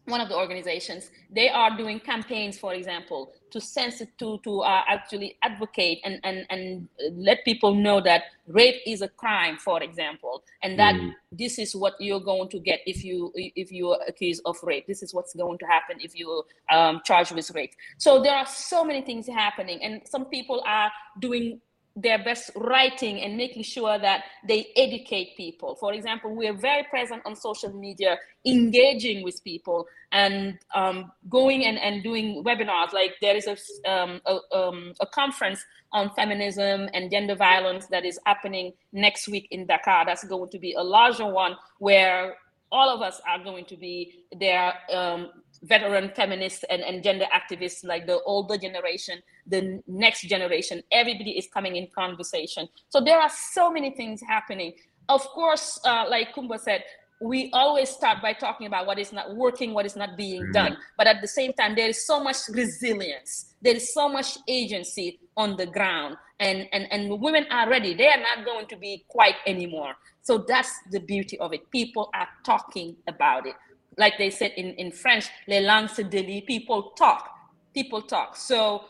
one 0.07 0.21
of 0.21 0.29
the 0.29 0.37
organizations, 0.37 1.11
they 1.31 1.49
are 1.49 1.77
doing 1.77 2.01
campaigns, 2.01 2.59
for 2.59 2.75
example, 2.75 3.33
to 3.51 3.61
sense 3.61 4.01
it, 4.01 4.11
to 4.19 4.39
to 4.45 4.61
uh, 4.61 4.83
actually 4.89 5.37
advocate 5.43 6.01
and, 6.05 6.21
and 6.25 6.47
and 6.51 6.89
let 7.13 7.45
people 7.45 7.75
know 7.75 8.01
that 8.01 8.25
rape 8.47 8.81
is 8.87 9.03
a 9.03 9.09
crime, 9.09 9.57
for 9.57 9.83
example, 9.83 10.43
and 10.63 10.79
that 10.79 10.95
mm. 10.95 11.13
this 11.33 11.59
is 11.59 11.75
what 11.75 11.95
you're 12.01 12.21
going 12.21 12.49
to 12.49 12.59
get 12.59 12.81
if 12.87 13.05
you 13.05 13.33
if 13.35 13.71
you 13.73 13.91
are 13.91 14.01
accused 14.07 14.43
of 14.45 14.57
rape. 14.63 14.87
This 14.87 15.03
is 15.03 15.15
what's 15.15 15.35
going 15.35 15.59
to 15.59 15.67
happen 15.67 15.99
if 16.01 16.19
you 16.19 16.45
um, 16.73 17.01
charged 17.05 17.33
with 17.33 17.51
rape. 17.55 17.73
So 17.99 18.23
there 18.23 18.35
are 18.35 18.47
so 18.47 18.85
many 18.85 19.03
things 19.03 19.27
happening, 19.27 19.83
and 19.83 20.03
some 20.07 20.27
people 20.27 20.63
are 20.67 20.91
doing 21.21 21.61
their 22.03 22.23
best 22.23 22.51
writing 22.55 23.21
and 23.21 23.37
making 23.37 23.63
sure 23.65 23.99
that 23.99 24.25
they 24.47 24.69
educate 24.77 25.37
people. 25.37 25.75
For 25.75 25.93
example, 25.93 26.35
we 26.35 26.47
are 26.47 26.53
very 26.55 26.85
present 26.85 27.23
on 27.27 27.35
social 27.35 27.73
media, 27.73 28.19
engaging 28.47 29.25
with 29.25 29.43
people 29.43 29.87
and 30.13 30.59
um, 30.75 31.11
going 31.29 31.65
and, 31.65 31.79
and 31.79 32.03
doing 32.03 32.45
webinars. 32.45 32.93
Like 32.93 33.17
there 33.21 33.37
is 33.37 33.47
a, 33.47 33.91
um, 33.91 34.21
a, 34.27 34.39
um, 34.57 34.93
a, 35.01 35.07
conference 35.07 35.65
on 35.93 36.11
feminism 36.15 36.89
and 36.95 37.11
gender 37.11 37.35
violence 37.35 37.87
that 37.89 38.05
is 38.05 38.19
happening 38.25 38.73
next 38.93 39.29
week 39.29 39.49
in 39.51 39.67
Dakar. 39.67 40.07
That's 40.07 40.25
going 40.25 40.51
to 40.51 40.59
be 40.59 40.75
a 40.75 40.83
larger 40.83 41.27
one 41.27 41.57
where 41.79 42.37
all 42.71 42.91
of 42.95 43.03
us 43.03 43.21
are 43.29 43.43
going 43.43 43.65
to 43.67 43.77
be 43.77 44.25
there 44.39 44.73
um, 44.93 45.31
veteran 45.63 46.11
feminists 46.15 46.65
and, 46.71 46.83
and 46.83 47.03
gender 47.03 47.27
activists 47.35 47.85
like 47.85 48.07
the 48.07 48.21
older 48.23 48.57
generation 48.57 49.21
the 49.47 49.83
next 49.87 50.23
generation 50.23 50.83
everybody 50.93 51.33
is 51.33 51.49
coming 51.53 51.77
in 51.77 51.89
conversation. 51.95 52.69
So 52.91 53.01
there 53.01 53.19
are 53.21 53.31
so 53.53 53.71
many 53.71 53.91
things 53.91 54.21
happening. 54.27 54.75
Of 55.09 55.23
course 55.23 55.81
uh, 55.85 56.05
like 56.09 56.35
Coumba 56.35 56.61
said 56.61 56.85
we 57.21 57.51
always 57.53 57.89
start 57.89 58.23
by 58.23 58.33
talking 58.33 58.69
about 58.69 58.87
what 58.87 58.99
is 58.99 59.13
not 59.13 59.35
working 59.35 59.75
what 59.75 59.85
is 59.87 59.97
not 59.97 60.17
being 60.17 60.43
mm-hmm. 60.43 60.53
done. 60.53 60.77
But 60.97 61.09
at 61.09 61.21
the 61.21 61.29
same 61.29 61.53
time 61.53 61.75
there 61.75 61.89
is 61.89 62.07
so 62.07 62.23
much 62.23 62.37
resilience. 62.51 63.55
There 63.61 63.75
is 63.75 63.93
so 63.93 64.09
much 64.09 64.39
agency 64.47 65.19
on 65.37 65.57
the 65.57 65.67
ground. 65.67 66.17
And 66.39 66.69
and 66.73 66.87
and 66.93 67.21
women 67.21 67.47
are 67.51 67.69
ready. 67.69 67.95
They 67.95 68.07
are 68.07 68.21
not 68.21 68.45
going 68.45 68.67
to 68.69 68.77
be 68.77 69.05
quiet 69.09 69.35
anymore. 69.47 69.95
So 70.23 70.45
that's 70.47 70.71
the 70.93 71.01
beauty 71.01 71.37
of 71.41 71.53
it. 71.53 71.69
People 71.71 72.11
are 72.15 72.29
talking 72.45 72.97
about 73.09 73.47
it 73.47 73.55
like 73.99 74.17
they 74.17 74.31
said 74.31 74.53
in, 74.57 74.69
in 74.75 74.93
French, 74.93 75.27
les 75.47 75.61
langues 75.61 75.93
se 75.93 76.05
délient, 76.05 76.47
people 76.47 76.93
talk, 76.97 77.29
people 77.75 78.03
talk. 78.03 78.37
So 78.37 78.85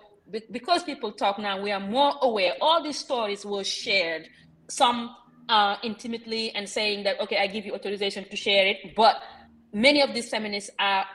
because 0.50 0.82
people 0.84 1.12
talk 1.12 1.38
now, 1.38 1.60
we 1.60 1.72
are 1.72 1.80
more 1.80 2.14
aware. 2.22 2.52
All 2.60 2.82
these 2.82 2.98
stories 2.98 3.44
were 3.44 3.64
shared, 3.64 4.28
some 4.68 5.16
uh, 5.48 5.76
intimately 5.82 6.50
and 6.54 6.68
saying 6.68 7.04
that, 7.04 7.20
okay, 7.20 7.38
I 7.38 7.46
give 7.46 7.64
you 7.64 7.74
authorization 7.74 8.28
to 8.28 8.36
share 8.36 8.66
it. 8.66 8.94
But 8.94 9.16
many 9.72 10.02
of 10.02 10.12
these 10.14 10.28
feminists 10.28 10.70
are 10.78 11.06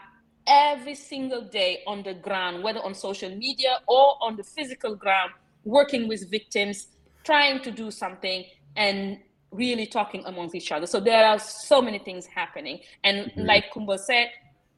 every 0.48 0.96
single 0.96 1.44
day 1.44 1.84
on 1.88 2.04
the 2.04 2.14
ground, 2.16 2.64
whether 2.64 2.82
on 2.82 2.94
social 2.96 3.30
media 3.30 3.80
or 3.88 4.18
on 4.22 4.36
the 4.36 4.44
physical 4.44 4.96
ground, 4.96 5.32
working 5.64 6.08
with 6.08 6.30
victims, 6.30 6.88
trying 7.24 7.62
to 7.62 7.72
do 7.72 7.92
something. 7.92 8.44
And 8.76 9.20
really 9.54 9.86
talking 9.86 10.24
amongst 10.26 10.56
each 10.56 10.72
other. 10.72 10.88
So 10.88 11.00
there 11.00 11.26
are 11.26 11.40
so 11.40 11.82
many 11.82 12.00
things 12.00 12.26
happening. 12.26 12.80
And 13.04 13.28
mm-hmm. 13.28 13.42
like 13.42 13.72
Coumba 13.74 14.00
said, 14.00 14.30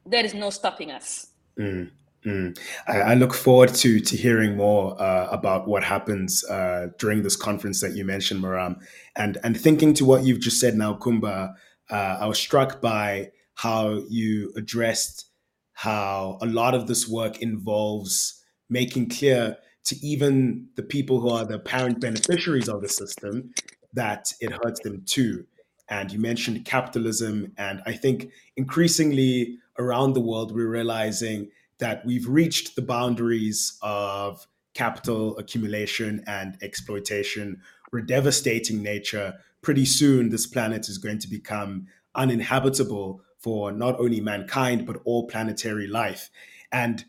there 0.04 0.24
is 0.24 0.34
no 0.34 0.50
stopping 0.50 0.90
us. 0.90 1.28
Mm. 1.58 1.90
Mm. 2.24 2.58
I, 2.88 3.00
I, 3.00 3.14
look 3.14 3.32
forward 3.32 3.72
to 3.76 4.00
to 4.00 4.16
hearing 4.16 4.56
more 4.56 5.00
uh, 5.00 5.28
about 5.30 5.68
what 5.68 5.84
happens 5.84 6.44
uh, 6.50 6.88
during 6.98 7.22
this 7.22 7.36
conference 7.36 7.80
that 7.82 7.94
you 7.94 8.04
mentioned, 8.04 8.42
Marame, 8.42 8.80
and 9.14 9.38
and 9.44 9.58
thinking 9.58 9.94
to 9.94 10.04
what 10.04 10.24
you've 10.24 10.40
just 10.40 10.58
said 10.58 10.74
now, 10.74 10.94
Coumba. 10.94 11.54
Uh, 11.88 12.18
I 12.20 12.26
was 12.26 12.38
struck 12.38 12.80
by 12.80 13.30
how 13.54 14.02
you 14.08 14.52
addressed 14.56 15.30
how 15.72 16.38
a 16.40 16.46
lot 16.46 16.74
of 16.74 16.88
this 16.88 17.06
work 17.06 17.40
involves 17.42 18.42
making 18.68 19.08
clear 19.08 19.56
to 19.84 19.96
even 20.04 20.66
the 20.74 20.82
people 20.82 21.20
who 21.20 21.28
are 21.28 21.44
the 21.44 21.54
apparent 21.54 22.00
beneficiaries 22.00 22.68
of 22.68 22.82
the 22.82 22.88
system 22.88 23.52
that 23.96 24.32
it 24.40 24.52
hurts 24.52 24.80
them 24.80 25.02
too. 25.04 25.46
And 25.88 26.12
you 26.12 26.18
mentioned 26.18 26.64
capitalism. 26.64 27.52
And 27.58 27.82
I 27.86 27.92
think 27.92 28.30
increasingly 28.56 29.58
around 29.78 30.12
the 30.12 30.20
world, 30.20 30.54
we're 30.54 30.68
realizing 30.68 31.48
that 31.78 32.04
we've 32.06 32.28
reached 32.28 32.76
the 32.76 32.82
boundaries 32.82 33.78
of 33.82 34.46
capital 34.74 35.36
accumulation 35.38 36.22
and 36.26 36.56
exploitation. 36.62 37.60
We're 37.92 38.02
devastating 38.02 38.82
nature. 38.82 39.34
Pretty 39.62 39.84
soon, 39.84 40.28
this 40.28 40.46
planet 40.46 40.88
is 40.88 40.98
going 40.98 41.18
to 41.20 41.28
become 41.28 41.86
uninhabitable 42.14 43.22
for 43.38 43.72
not 43.72 43.98
only 43.98 44.20
mankind, 44.20 44.86
but 44.86 45.00
all 45.04 45.26
planetary 45.26 45.86
life. 45.86 46.30
And 46.72 47.04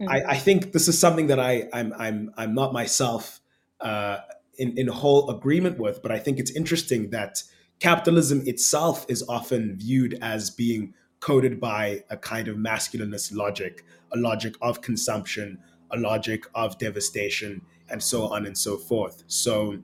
mm-hmm. 0.00 0.08
I, 0.08 0.30
I, 0.30 0.36
think 0.36 0.72
this 0.72 0.88
is 0.88 0.98
something 0.98 1.26
that 1.26 1.40
I, 1.40 1.68
I'm, 1.72 1.92
I'm, 1.98 2.32
I'm 2.36 2.54
not 2.54 2.72
myself 2.72 3.40
uh, 3.80 4.18
in, 4.58 4.76
in 4.78 4.88
whole 4.88 5.30
agreement 5.30 5.78
with, 5.78 6.02
but 6.02 6.12
I 6.12 6.18
think 6.18 6.38
it's 6.38 6.50
interesting 6.50 7.10
that 7.10 7.42
capitalism 7.80 8.42
itself 8.46 9.04
is 9.08 9.24
often 9.28 9.76
viewed 9.76 10.18
as 10.22 10.50
being 10.50 10.94
coded 11.20 11.60
by 11.60 12.04
a 12.10 12.16
kind 12.16 12.48
of 12.48 12.56
masculinist 12.56 13.34
logic, 13.34 13.84
a 14.12 14.18
logic 14.18 14.54
of 14.60 14.80
consumption, 14.80 15.58
a 15.90 15.96
logic 15.96 16.44
of 16.54 16.78
devastation, 16.78 17.62
and 17.90 18.02
so 18.02 18.24
on 18.24 18.46
and 18.46 18.56
so 18.56 18.76
forth. 18.76 19.24
So 19.26 19.78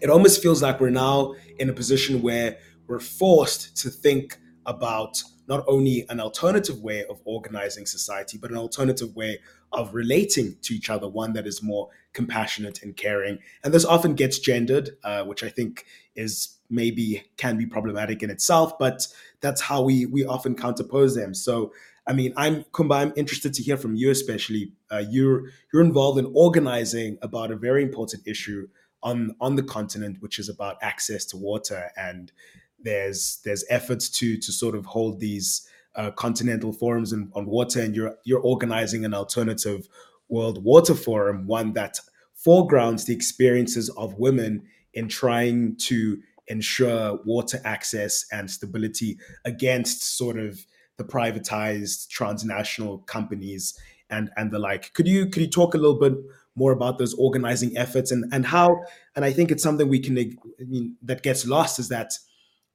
it 0.00 0.10
almost 0.10 0.42
feels 0.42 0.62
like 0.62 0.80
we're 0.80 0.90
now 0.90 1.34
in 1.58 1.70
a 1.70 1.72
position 1.72 2.22
where 2.22 2.58
we're 2.86 3.00
forced 3.00 3.76
to 3.78 3.90
think 3.90 4.38
about 4.66 5.22
not 5.46 5.64
only 5.66 6.06
an 6.08 6.20
alternative 6.20 6.80
way 6.80 7.04
of 7.04 7.20
organizing 7.24 7.86
society, 7.86 8.38
but 8.38 8.50
an 8.50 8.56
alternative 8.56 9.14
way 9.14 9.38
of 9.72 9.94
relating 9.94 10.56
to 10.62 10.74
each 10.74 10.88
other, 10.88 11.08
one 11.08 11.32
that 11.34 11.46
is 11.46 11.62
more 11.62 11.88
compassionate 12.14 12.82
and 12.82 12.96
caring. 12.96 13.38
And 13.62 13.74
this 13.74 13.84
often 13.84 14.14
gets 14.14 14.38
gendered, 14.38 14.96
uh, 15.04 15.24
which 15.24 15.42
I 15.42 15.50
think 15.50 15.84
is 16.16 16.56
maybe 16.70 17.24
can 17.36 17.58
be 17.58 17.66
problematic 17.66 18.22
in 18.22 18.30
itself, 18.30 18.78
but 18.78 19.06
that's 19.40 19.60
how 19.60 19.82
we 19.82 20.06
we 20.06 20.24
often 20.24 20.54
counterpose 20.54 21.14
them. 21.14 21.34
So 21.34 21.72
I 22.06 22.12
mean, 22.12 22.34
I'm 22.36 22.64
Coumba. 22.64 22.96
I'm 22.96 23.12
interested 23.16 23.54
to 23.54 23.62
hear 23.62 23.76
from 23.76 23.94
you, 23.94 24.10
especially. 24.10 24.72
Uh, 24.90 25.04
you're 25.08 25.44
you're 25.72 25.82
involved 25.82 26.18
in 26.18 26.30
organizing 26.34 27.18
about 27.22 27.50
a 27.50 27.56
very 27.56 27.82
important 27.82 28.26
issue 28.26 28.68
on 29.02 29.34
on 29.40 29.56
the 29.56 29.62
continent, 29.62 30.18
which 30.20 30.38
is 30.38 30.48
about 30.48 30.76
access 30.82 31.24
to 31.26 31.36
water. 31.36 31.90
And 31.96 32.30
there's 32.78 33.40
there's 33.44 33.64
efforts 33.70 34.08
to 34.10 34.36
to 34.36 34.52
sort 34.52 34.74
of 34.74 34.84
hold 34.86 35.20
these 35.20 35.66
uh, 35.94 36.10
continental 36.10 36.72
forums 36.72 37.12
on 37.12 37.46
water, 37.46 37.80
and 37.80 37.96
you're 37.96 38.16
you're 38.24 38.40
organizing 38.40 39.04
an 39.04 39.14
alternative 39.14 39.88
World 40.28 40.64
Water 40.64 40.94
Forum, 40.94 41.46
one 41.46 41.72
that 41.74 41.98
foregrounds 42.34 43.04
the 43.04 43.14
experiences 43.14 43.88
of 43.90 44.14
women 44.14 44.62
in 44.92 45.08
trying 45.08 45.76
to 45.76 46.18
ensure 46.48 47.18
water 47.24 47.60
access 47.64 48.26
and 48.30 48.50
stability 48.50 49.18
against 49.44 50.16
sort 50.16 50.38
of 50.38 50.64
the 50.96 51.04
privatized 51.04 52.08
transnational 52.08 52.98
companies 52.98 53.78
and 54.10 54.30
and 54.36 54.50
the 54.50 54.58
like. 54.58 54.92
Could 54.94 55.08
you 55.08 55.26
could 55.26 55.42
you 55.42 55.50
talk 55.50 55.74
a 55.74 55.78
little 55.78 55.98
bit 55.98 56.14
more 56.56 56.72
about 56.72 56.98
those 56.98 57.14
organizing 57.14 57.76
efforts 57.76 58.10
and 58.10 58.24
and 58.32 58.46
how? 58.46 58.84
And 59.16 59.24
I 59.24 59.32
think 59.32 59.50
it's 59.50 59.62
something 59.62 59.88
we 59.88 60.00
can 60.00 60.18
I 60.18 60.64
mean, 60.64 60.96
that 61.02 61.22
gets 61.22 61.46
lost 61.46 61.78
is 61.78 61.88
that 61.88 62.12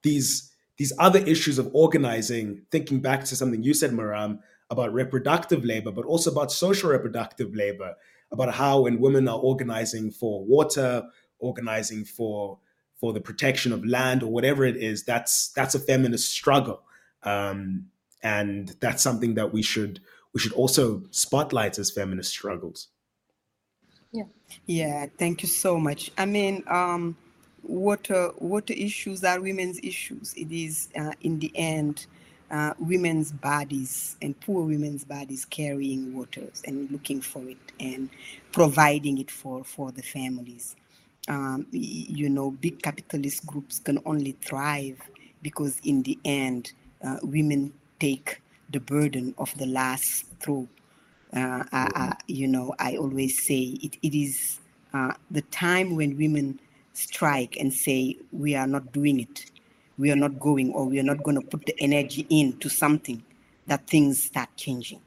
these 0.04 0.52
these 0.78 0.94
other 0.98 1.20
issues 1.20 1.60
of 1.60 1.70
organizing. 1.74 2.64
Thinking 2.72 3.02
back 3.02 3.24
to 3.26 3.36
something 3.36 3.64
you 3.64 3.74
said, 3.74 3.92
Marame, 3.92 4.40
about 4.70 4.94
reproductive 4.94 5.66
labor, 5.66 5.92
but 5.92 6.06
also 6.06 6.32
about 6.32 6.52
social 6.52 6.90
reproductive 6.90 7.56
labor, 7.56 7.96
about 8.32 8.54
how 8.54 8.82
when 8.82 9.00
women 9.00 9.28
are 9.28 9.40
organizing 9.40 10.12
for 10.12 10.44
water, 10.46 11.04
organizing 11.40 12.06
for 12.06 12.60
for 13.00 13.14
the 13.14 13.22
protection 13.22 13.72
of 13.72 13.86
land 13.86 14.24
or 14.24 14.28
whatever 14.28 14.66
it 14.66 14.76
is, 14.76 15.04
that's 15.04 15.50
that's 15.54 15.76
a 15.76 15.80
feminist 15.80 16.32
struggle, 16.32 16.84
um, 17.24 17.86
and 18.22 18.76
that's 18.82 19.02
something 19.02 19.36
that 19.36 19.52
we 19.54 19.62
should 19.62 20.00
we 20.34 20.40
should 20.40 20.54
also 20.54 21.04
spotlight 21.12 21.80
as 21.80 21.92
feminist 21.92 22.32
struggles. 22.32 22.90
Yeah. 24.12 24.24
Yeah. 24.66 25.06
Thank 25.18 25.42
you 25.44 25.48
so 25.48 25.80
much. 25.80 26.12
I 26.18 26.26
mean, 26.26 26.64
um, 26.68 27.16
water 27.64 28.32
water 28.38 28.74
issues 28.74 29.24
are 29.24 29.40
women's 29.40 29.80
issues. 29.84 30.34
It 30.36 30.52
is 30.52 30.90
uh, 30.96 31.12
in 31.22 31.40
the 31.40 31.52
end. 31.56 32.08
Uh, 32.52 32.74
women's 32.80 33.32
bodies 33.32 34.18
and 34.22 34.40
poor 34.42 34.66
women's 34.66 35.06
bodies 35.06 35.46
carrying 35.46 36.16
waters 36.16 36.64
and 36.66 36.92
looking 36.92 37.22
for 37.22 37.44
it 37.50 37.58
and 37.80 38.10
providing 38.52 39.20
it 39.20 39.32
for 39.32 39.64
for 39.64 39.92
the 39.92 40.04
families 40.04 40.76
um, 41.30 41.68
you 41.72 42.30
know, 42.30 42.52
big 42.52 42.82
capitalist 42.82 43.46
groups 43.46 43.80
can 43.80 44.00
only 44.06 44.34
thrive 44.44 45.00
because 45.42 45.80
in 45.84 46.04
the 46.04 46.18
end, 46.26 46.74
uh, 47.04 47.18
women 47.24 47.74
take 48.00 48.42
the 48.72 48.80
burden 48.80 49.34
of 49.38 49.56
the 49.58 49.66
last 49.68 50.26
throw. 50.40 50.68
Uh, 51.34 51.64
I, 51.72 52.16
you 52.28 52.48
know, 52.48 52.74
I 52.80 52.98
always 52.98 53.46
say 53.46 53.78
it, 53.82 53.98
it 54.02 54.16
is 54.16 54.60
uh, 54.94 55.14
the 55.30 55.42
time 55.44 55.96
when 55.96 56.18
women 56.18 56.60
strike 56.94 57.58
and 57.60 57.74
say, 57.74 58.18
we 58.32 58.56
are 58.56 58.68
not 58.68 58.92
doing 58.92 59.20
it, 59.20 59.52
we 60.00 60.10
are 60.12 60.16
not 60.16 60.40
going, 60.40 60.72
or 60.74 60.86
we 60.86 60.98
are 60.98 61.04
not 61.04 61.22
going 61.24 61.36
to 61.40 61.46
put 61.46 61.66
the 61.66 61.76
energy 61.80 62.26
into 62.30 62.70
something, 62.70 63.22
that 63.68 63.86
things 63.86 64.24
start 64.24 64.50
changing. 64.56 65.02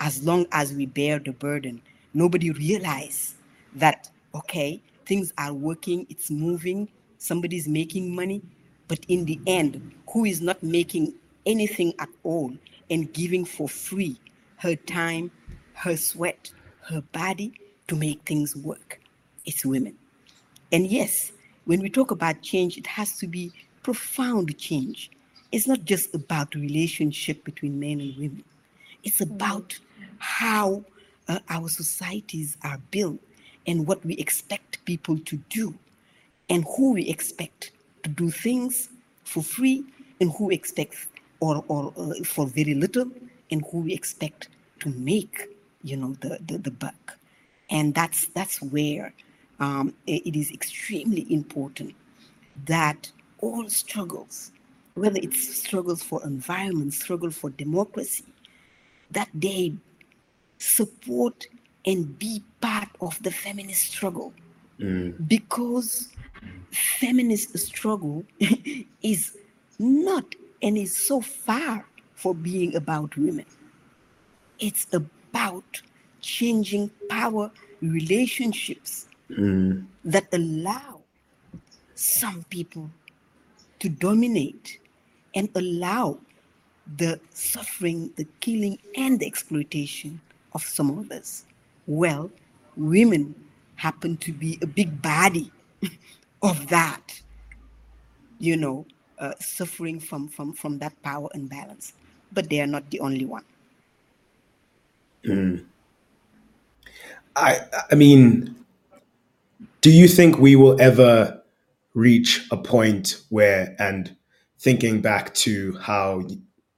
As 0.00 0.22
long 0.22 0.46
as 0.52 0.72
we 0.74 0.84
bear 0.84 1.18
the 1.18 1.32
burden, 1.32 1.80
nobody 2.12 2.50
realize 2.52 3.34
that, 3.74 4.10
okay, 4.34 4.80
things 5.06 5.32
are 5.38 5.54
working, 5.54 6.06
it's 6.10 6.30
moving, 6.30 6.88
somebody's 7.16 7.66
making 7.66 8.14
money. 8.14 8.42
But 8.86 9.00
in 9.08 9.24
the 9.24 9.40
end, 9.46 9.94
who 10.12 10.26
is 10.26 10.42
not 10.42 10.62
making 10.62 11.14
anything 11.46 11.94
at 11.98 12.10
all 12.22 12.52
and 12.90 13.12
giving 13.12 13.46
for 13.46 13.66
free 13.68 14.20
her 14.56 14.76
time, 14.76 15.30
her 15.72 15.96
sweat, 15.96 16.52
her 16.82 17.00
body 17.12 17.54
to 17.88 17.96
make 17.96 18.20
things 18.26 18.54
work? 18.54 19.00
It's 19.46 19.64
women. 19.64 19.96
And 20.70 20.86
yes, 20.86 21.32
when 21.64 21.80
we 21.80 21.88
talk 21.88 22.10
about 22.10 22.42
change, 22.42 22.76
it 22.76 22.86
has 22.86 23.18
to 23.18 23.26
be 23.26 23.52
profound 23.82 24.56
change. 24.58 25.10
It's 25.52 25.66
not 25.66 25.84
just 25.84 26.14
about 26.14 26.50
the 26.52 26.60
relationship 26.60 27.44
between 27.44 27.80
men 27.80 28.00
and 28.00 28.16
women. 28.16 28.44
It's 29.02 29.20
about 29.20 29.78
how 30.18 30.84
uh, 31.28 31.38
our 31.48 31.68
societies 31.68 32.56
are 32.62 32.78
built 32.90 33.18
and 33.66 33.86
what 33.86 34.04
we 34.04 34.14
expect 34.14 34.84
people 34.84 35.18
to 35.18 35.36
do 35.48 35.74
and 36.48 36.64
who 36.76 36.92
we 36.92 37.08
expect 37.08 37.72
to 38.02 38.10
do 38.10 38.30
things 38.30 38.88
for 39.24 39.42
free 39.42 39.84
and 40.20 40.32
who 40.32 40.50
expects 40.50 41.06
or, 41.40 41.64
or 41.68 41.92
uh, 41.96 42.24
for 42.24 42.46
very 42.46 42.74
little 42.74 43.10
and 43.50 43.64
who 43.70 43.80
we 43.80 43.92
expect 43.92 44.48
to 44.80 44.88
make 44.90 45.48
you 45.82 45.96
know 45.96 46.14
the, 46.20 46.38
the, 46.46 46.58
the 46.58 46.70
buck 46.70 47.16
and 47.70 47.94
that's 47.94 48.26
that's 48.28 48.60
where 48.60 49.12
um, 49.60 49.92
it 50.06 50.34
is 50.34 50.50
extremely 50.50 51.26
important 51.32 51.94
that 52.66 53.10
all 53.40 53.68
struggles 53.68 54.52
whether 54.98 55.20
it's 55.22 55.56
struggles 55.56 56.02
for 56.02 56.22
environment 56.24 56.92
struggle 56.92 57.30
for 57.30 57.50
democracy 57.50 58.24
that 59.10 59.28
they 59.32 59.72
support 60.58 61.46
and 61.86 62.18
be 62.18 62.42
part 62.60 62.88
of 63.00 63.20
the 63.22 63.30
feminist 63.30 63.92
struggle. 63.92 64.32
Mm. 64.78 65.26
Because 65.26 66.08
feminist 66.70 67.56
struggle 67.58 68.24
is 69.02 69.36
not 69.78 70.34
and 70.62 70.76
is 70.76 70.94
so 70.94 71.20
far 71.20 71.86
for 72.14 72.34
being 72.34 72.74
about 72.74 73.16
women. 73.16 73.46
It's 74.58 74.86
about 74.92 75.80
changing 76.20 76.90
power 77.08 77.50
relationships 77.80 79.06
mm. 79.30 79.84
that 80.04 80.26
allow 80.32 81.00
some 81.94 82.44
people 82.50 82.90
to 83.80 83.88
dominate 83.88 84.78
and 85.34 85.48
allow 85.54 86.18
the 86.96 87.20
suffering, 87.30 88.10
the 88.16 88.26
killing, 88.40 88.78
and 88.96 89.20
the 89.20 89.26
exploitation 89.26 90.20
of 90.52 90.62
some 90.62 90.98
others. 90.98 91.44
Well, 91.86 92.30
women 92.76 93.34
happen 93.76 94.16
to 94.18 94.32
be 94.32 94.58
a 94.62 94.66
big 94.66 95.00
body 95.02 95.52
of 96.42 96.66
that, 96.68 97.20
you 98.38 98.56
know, 98.56 98.86
uh, 99.18 99.34
suffering 99.40 100.00
from, 100.00 100.28
from, 100.28 100.52
from 100.52 100.78
that 100.78 101.00
power 101.02 101.28
imbalance. 101.34 101.92
But 102.32 102.48
they 102.48 102.60
are 102.60 102.66
not 102.66 102.90
the 102.90 103.00
only 103.00 103.24
one. 103.24 103.44
Mm. 105.24 105.64
I, 107.36 107.60
I 107.90 107.94
mean, 107.94 108.54
do 109.80 109.90
you 109.90 110.08
think 110.08 110.38
we 110.38 110.56
will 110.56 110.80
ever 110.80 111.37
reach 111.98 112.46
a 112.52 112.56
point 112.56 113.20
where, 113.28 113.74
and 113.80 114.16
thinking 114.60 115.00
back 115.00 115.34
to 115.34 115.76
how 115.78 116.22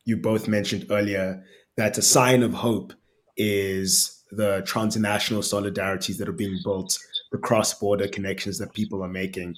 you 0.06 0.16
both 0.16 0.48
mentioned 0.48 0.86
earlier, 0.90 1.44
that 1.76 1.98
a 1.98 2.02
sign 2.02 2.42
of 2.42 2.54
hope 2.54 2.94
is 3.36 4.24
the 4.30 4.62
transnational 4.64 5.42
solidarities 5.42 6.16
that 6.16 6.28
are 6.28 6.32
being 6.32 6.58
built, 6.64 6.98
the 7.32 7.38
cross 7.38 7.74
border 7.74 8.08
connections 8.08 8.56
that 8.58 8.72
people 8.72 9.02
are 9.04 9.08
making. 9.08 9.56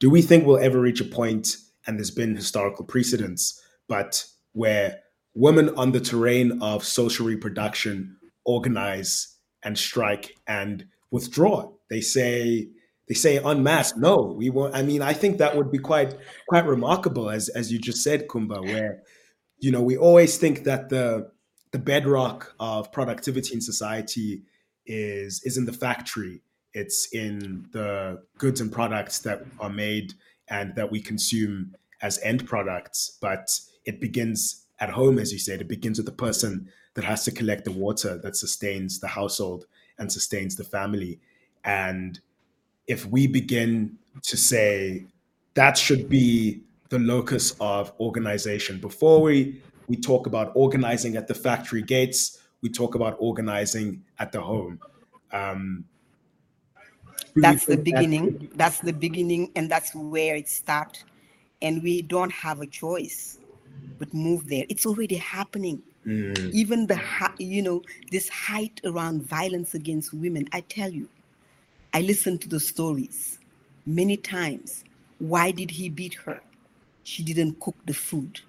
Do 0.00 0.10
we 0.10 0.22
think 0.22 0.44
we'll 0.44 0.58
ever 0.58 0.80
reach 0.80 1.00
a 1.00 1.04
point, 1.04 1.56
and 1.86 1.96
there's 1.96 2.10
been 2.10 2.34
historical 2.34 2.84
precedents, 2.84 3.62
but 3.86 4.24
where 4.54 4.98
women 5.34 5.68
on 5.76 5.92
the 5.92 6.00
terrain 6.00 6.60
of 6.60 6.84
social 6.84 7.26
reproduction 7.26 8.16
organize 8.44 9.36
and 9.62 9.78
strike 9.78 10.34
and 10.48 10.84
withdraw? 11.12 11.70
They 11.90 12.00
say, 12.00 12.70
they 13.10 13.14
say 13.14 13.38
en 13.38 13.60
masse, 13.64 13.96
no, 13.96 14.18
we 14.38 14.50
won't. 14.50 14.72
I 14.72 14.82
mean, 14.82 15.02
I 15.02 15.12
think 15.14 15.38
that 15.38 15.56
would 15.56 15.72
be 15.72 15.78
quite 15.78 16.14
quite 16.48 16.64
remarkable, 16.64 17.28
as 17.28 17.48
as 17.48 17.72
you 17.72 17.80
just 17.80 18.04
said, 18.04 18.28
Coumba, 18.28 18.62
where 18.62 19.02
you 19.58 19.72
know 19.72 19.82
we 19.82 19.96
always 19.96 20.38
think 20.38 20.62
that 20.62 20.90
the 20.90 21.28
the 21.72 21.78
bedrock 21.80 22.54
of 22.60 22.92
productivity 22.92 23.52
in 23.54 23.60
society 23.60 24.44
is 24.86 25.42
is 25.42 25.56
in 25.56 25.64
the 25.64 25.72
factory. 25.72 26.40
It's 26.72 27.08
in 27.12 27.66
the 27.72 28.22
goods 28.38 28.60
and 28.60 28.70
products 28.70 29.18
that 29.20 29.44
are 29.58 29.70
made 29.70 30.14
and 30.46 30.72
that 30.76 30.92
we 30.92 31.00
consume 31.00 31.74
as 32.02 32.20
end 32.22 32.46
products. 32.46 33.18
But 33.20 33.50
it 33.86 34.00
begins 34.00 34.66
at 34.78 34.90
home, 34.90 35.18
as 35.18 35.32
you 35.32 35.40
said. 35.40 35.60
It 35.60 35.66
begins 35.66 35.98
with 35.98 36.06
the 36.06 36.12
person 36.12 36.70
that 36.94 37.02
has 37.02 37.24
to 37.24 37.32
collect 37.32 37.64
the 37.64 37.72
water 37.72 38.18
that 38.18 38.36
sustains 38.36 39.00
the 39.00 39.08
household 39.08 39.66
and 39.98 40.12
sustains 40.12 40.54
the 40.54 40.62
family. 40.62 41.18
And 41.64 42.20
if 42.90 43.06
we 43.06 43.26
begin 43.26 43.96
to 44.22 44.36
say 44.36 45.06
that 45.54 45.78
should 45.78 46.08
be 46.08 46.60
the 46.88 46.98
locus 46.98 47.54
of 47.60 47.92
organization 48.00 48.78
before 48.78 49.22
we 49.22 49.62
we 49.86 49.96
talk 49.96 50.26
about 50.26 50.52
organizing 50.54 51.16
at 51.16 51.26
the 51.26 51.34
factory 51.34 51.82
gates. 51.82 52.38
We 52.62 52.68
talk 52.68 52.94
about 52.94 53.16
organizing 53.18 54.04
at 54.20 54.30
the 54.30 54.40
home. 54.40 54.78
Um, 55.32 55.84
that's 57.34 57.66
the 57.66 57.76
beginning. 57.76 58.50
That's 58.54 58.78
the 58.78 58.92
beginning, 58.92 59.50
and 59.56 59.68
that's 59.68 59.92
where 59.94 60.36
it 60.36 60.48
starts. 60.48 61.04
And 61.62 61.82
we 61.82 62.02
don't 62.02 62.32
have 62.32 62.60
a 62.60 62.66
choice 62.66 63.38
but 63.98 64.14
move 64.14 64.48
there. 64.48 64.64
It's 64.68 64.86
already 64.86 65.16
happening. 65.16 65.82
Mm. 66.06 66.50
Even 66.52 66.86
the 66.86 67.00
you 67.38 67.62
know 67.62 67.82
this 68.10 68.28
height 68.28 68.80
around 68.84 69.22
violence 69.22 69.74
against 69.74 70.14
women. 70.14 70.48
I 70.52 70.60
tell 70.62 70.90
you, 70.90 71.08
I 71.94 72.02
listened 72.02 72.42
to 72.42 72.48
the 72.48 72.60
stories 72.60 73.38
many 73.86 74.16
times. 74.16 74.84
Why 75.18 75.50
did 75.52 75.70
he 75.70 75.88
beat 75.88 76.14
her? 76.14 76.40
She 77.04 77.22
didn't 77.22 77.60
cook 77.60 77.76
the 77.86 77.94
food 77.94 78.40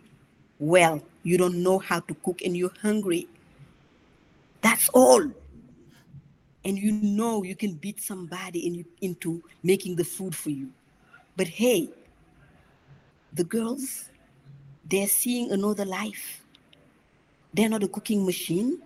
well. 0.59 1.01
You 1.23 1.37
don't 1.37 1.63
know 1.63 1.79
how 1.79 2.01
to 2.01 2.13
cook 2.15 2.41
and 2.43 2.57
you're 2.57 2.73
hungry. 2.81 3.27
That's 4.61 4.89
all. 4.89 5.31
and 6.65 6.77
you 6.77 6.91
know 6.91 7.43
you 7.43 7.55
can 7.55 7.73
beat 7.73 8.01
somebody 8.01 8.67
in, 8.67 8.85
into 9.01 9.43
making 9.63 9.95
the 9.95 10.03
food 10.03 10.35
for 10.35 10.49
you. 10.51 10.69
But 11.37 11.47
hey, 11.47 11.89
the 13.33 13.43
girls, 13.43 14.09
they're 14.85 15.07
seeing 15.07 15.51
another 15.51 15.85
life. 15.85 16.43
They're 17.53 17.69
not 17.69 17.83
a 17.83 17.87
cooking 17.87 18.25
machine. 18.25 18.81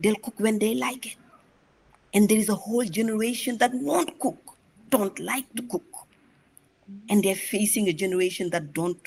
They'll 0.00 0.16
cook 0.16 0.40
when 0.40 0.58
they 0.58 0.74
like 0.74 1.06
it. 1.06 1.16
And 2.14 2.28
there 2.28 2.38
is 2.38 2.48
a 2.48 2.54
whole 2.54 2.84
generation 2.84 3.58
that 3.58 3.74
won't 3.74 4.18
cook, 4.20 4.56
don't 4.88 5.18
like 5.18 5.52
to 5.56 5.62
cook. 5.62 5.82
And 7.08 7.22
they're 7.22 7.34
facing 7.34 7.88
a 7.88 7.92
generation 7.92 8.50
that 8.50 8.72
don't 8.72 9.00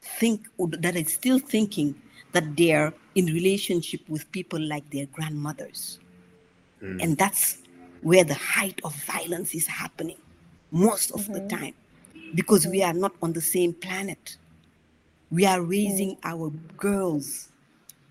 think, 0.00 0.48
or 0.56 0.68
that 0.68 0.96
is 0.96 1.12
still 1.12 1.38
thinking 1.38 1.94
that 2.32 2.56
they're 2.56 2.92
in 3.14 3.26
relationship 3.26 4.00
with 4.08 4.30
people 4.32 4.60
like 4.60 4.88
their 4.90 5.06
grandmothers. 5.06 5.98
Mm. 6.82 7.02
And 7.02 7.18
that's 7.18 7.58
where 8.02 8.24
the 8.24 8.34
height 8.34 8.80
of 8.84 8.94
violence 8.94 9.54
is 9.54 9.66
happening 9.66 10.16
most 10.70 11.10
of 11.10 11.22
mm-hmm. 11.22 11.32
the 11.34 11.48
time 11.48 11.74
because 12.34 12.66
we 12.66 12.82
are 12.82 12.92
not 12.92 13.12
on 13.22 13.32
the 13.32 13.40
same 13.40 13.72
planet. 13.72 14.36
We 15.30 15.44
are 15.46 15.60
raising 15.60 16.16
mm. 16.16 16.18
our 16.24 16.50
girls 16.76 17.48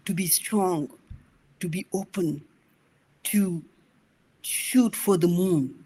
to 0.06 0.14
be 0.14 0.28
strong, 0.28 0.90
to 1.60 1.70
be 1.70 1.86
open, 1.94 2.44
to 3.26 3.64
shoot 4.48 4.96
for 4.96 5.18
the 5.18 5.28
moon. 5.28 5.84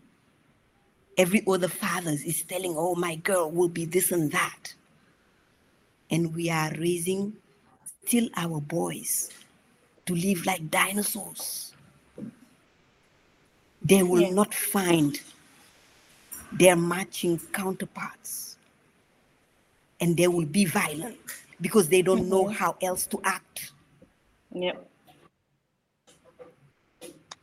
Every 1.18 1.44
other 1.48 1.68
father 1.68 2.12
is 2.12 2.44
telling, 2.44 2.76
oh, 2.78 2.96
my 2.96 3.16
girl 3.16 3.52
will 3.52 3.70
be 3.70 3.86
this 3.86 4.12
and 4.12 4.32
that. 4.32 4.74
And 6.10 6.34
we 6.36 6.50
are 6.50 6.72
raising 6.78 7.34
still 8.06 8.30
our 8.36 8.62
boys 8.62 9.32
to 10.06 10.16
live 10.16 10.46
like 10.46 10.70
dinosaurs. 10.70 11.74
They 13.84 14.04
will 14.04 14.22
yeah. 14.22 14.32
not 14.32 14.54
find 14.54 15.20
their 16.52 16.76
matching 16.76 17.40
counterparts. 17.52 18.58
And 20.00 20.18
they 20.18 20.28
will 20.28 20.46
be 20.46 20.66
violent 20.66 21.18
because 21.60 21.88
they 21.88 22.02
don't 22.02 22.30
know 22.30 22.46
mm-hmm. 22.46 22.54
how 22.54 22.76
else 22.82 23.06
to 23.08 23.22
act. 23.24 23.72
Yep. 24.54 24.88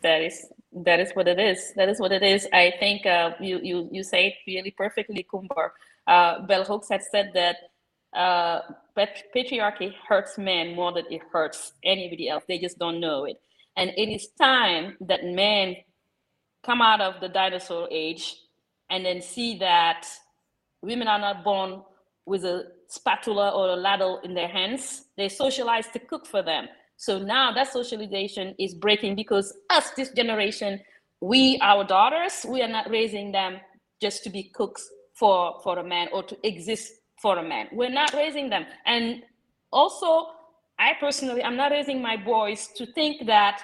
That 0.03 0.23
is 0.23 0.47
that 0.85 1.01
is 1.01 1.13
what 1.13 1.29
it 1.29 1.39
is. 1.39 1.73
That 1.77 1.89
is 1.89 2.01
what 2.01 2.13
it 2.13 2.23
is. 2.23 2.47
I 2.53 2.73
think 2.79 3.07
uh, 3.07 3.33
you 3.41 3.61
you 3.63 3.89
you 3.93 4.03
say 4.03 4.29
it 4.29 4.35
really 4.47 4.71
perfectly, 4.71 5.27
Coumba. 5.31 5.71
Uh, 6.07 6.47
Bell 6.47 6.65
Hooks 6.65 6.89
had 6.89 7.03
said 7.03 7.33
that 7.35 7.57
uh, 8.15 8.61
patriarchy 8.97 9.93
hurts 10.09 10.39
men 10.39 10.75
more 10.75 10.93
than 10.93 11.05
it 11.11 11.23
hurts 11.31 11.73
anybody 11.85 12.29
else. 12.29 12.45
They 12.49 12.59
just 12.59 12.79
don't 12.79 13.01
know 13.01 13.25
it. 13.25 13.41
And 13.77 13.91
it 13.97 14.09
is 14.09 14.29
time 14.41 14.97
that 15.03 15.25
men 15.25 15.77
come 16.65 16.83
out 16.83 17.01
of 17.01 17.21
the 17.21 17.29
dinosaur 17.29 17.89
age 17.91 18.37
and 18.91 19.05
then 19.05 19.21
see 19.21 19.59
that 19.59 20.07
women 20.83 21.07
are 21.09 21.19
not 21.19 21.45
born 21.45 21.83
with 22.27 22.45
a 22.45 22.73
spatula 22.89 23.51
or 23.51 23.71
a 23.71 23.77
ladle 23.77 24.21
in 24.25 24.35
their 24.35 24.49
hands. 24.49 25.05
They 25.17 25.29
socialize 25.29 25.89
to 25.89 25.99
cook 25.99 26.27
for 26.27 26.43
them. 26.43 26.69
So 26.99 27.19
now 27.19 27.53
that 27.53 27.73
socialization 27.73 28.57
is 28.59 28.75
breaking 28.75 29.15
because 29.15 29.57
us, 29.71 29.91
this 29.93 30.11
generation, 30.11 30.81
we, 31.21 31.59
our 31.63 31.85
daughters, 31.85 32.45
we 32.47 32.61
are 32.61 32.69
not 32.69 32.91
raising 32.91 33.31
them 33.31 33.61
just 34.03 34.25
to 34.25 34.31
be 34.31 34.51
cooks 34.53 34.91
for, 35.15 35.61
for 35.63 35.79
a 35.79 35.85
man 35.85 36.09
or 36.13 36.25
to 36.25 36.37
exist 36.47 36.93
for 37.23 37.39
a 37.39 37.43
man. 37.43 37.69
We're 37.73 37.89
not 37.89 38.13
raising 38.15 38.51
them. 38.51 38.67
And 38.85 39.23
also, 39.73 40.27
I 40.81 40.95
personally, 40.99 41.43
I'm 41.43 41.57
not 41.57 41.71
raising 41.71 42.03
my 42.03 42.17
boys 42.17 42.69
to 42.77 42.85
think 42.87 43.27
that 43.27 43.63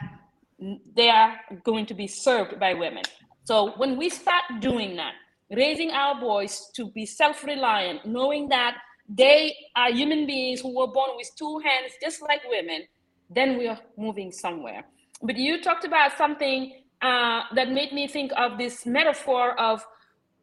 they 0.95 1.11
are 1.11 1.35
going 1.64 1.87
to 1.87 1.95
be 1.95 2.07
served 2.07 2.61
by 2.61 2.74
women. 2.74 3.03
So 3.45 3.72
when 3.76 3.97
we 3.97 4.11
start 4.11 4.45
doing 4.61 4.95
that, 4.97 5.14
raising 5.51 5.91
our 5.91 6.20
boys 6.20 6.70
to 6.76 6.87
be 6.93 7.05
self-reliant, 7.05 8.07
knowing 8.07 8.49
that 8.51 8.76
they 9.09 9.55
are 9.76 9.91
human 9.91 10.24
beings 10.24 10.61
who 10.61 10.74
were 10.74 10.87
born 10.87 11.11
with 11.16 11.30
two 11.37 11.59
hands, 11.59 11.93
just 12.01 12.22
like 12.22 12.41
women, 12.49 12.85
then 13.31 13.59
we 13.59 13.66
are 13.66 13.79
moving 13.97 14.33
somewhere. 14.33 14.85
But 15.22 15.37
you 15.37 15.62
talked 15.62 15.85
about 15.85 16.16
something 16.16 16.72
uh, 17.03 17.43
that 17.55 17.70
made 17.70 17.93
me 17.93 18.07
think 18.09 18.33
of 18.37 18.59
this 18.59 18.87
metaphor 18.87 19.59
of 19.59 19.85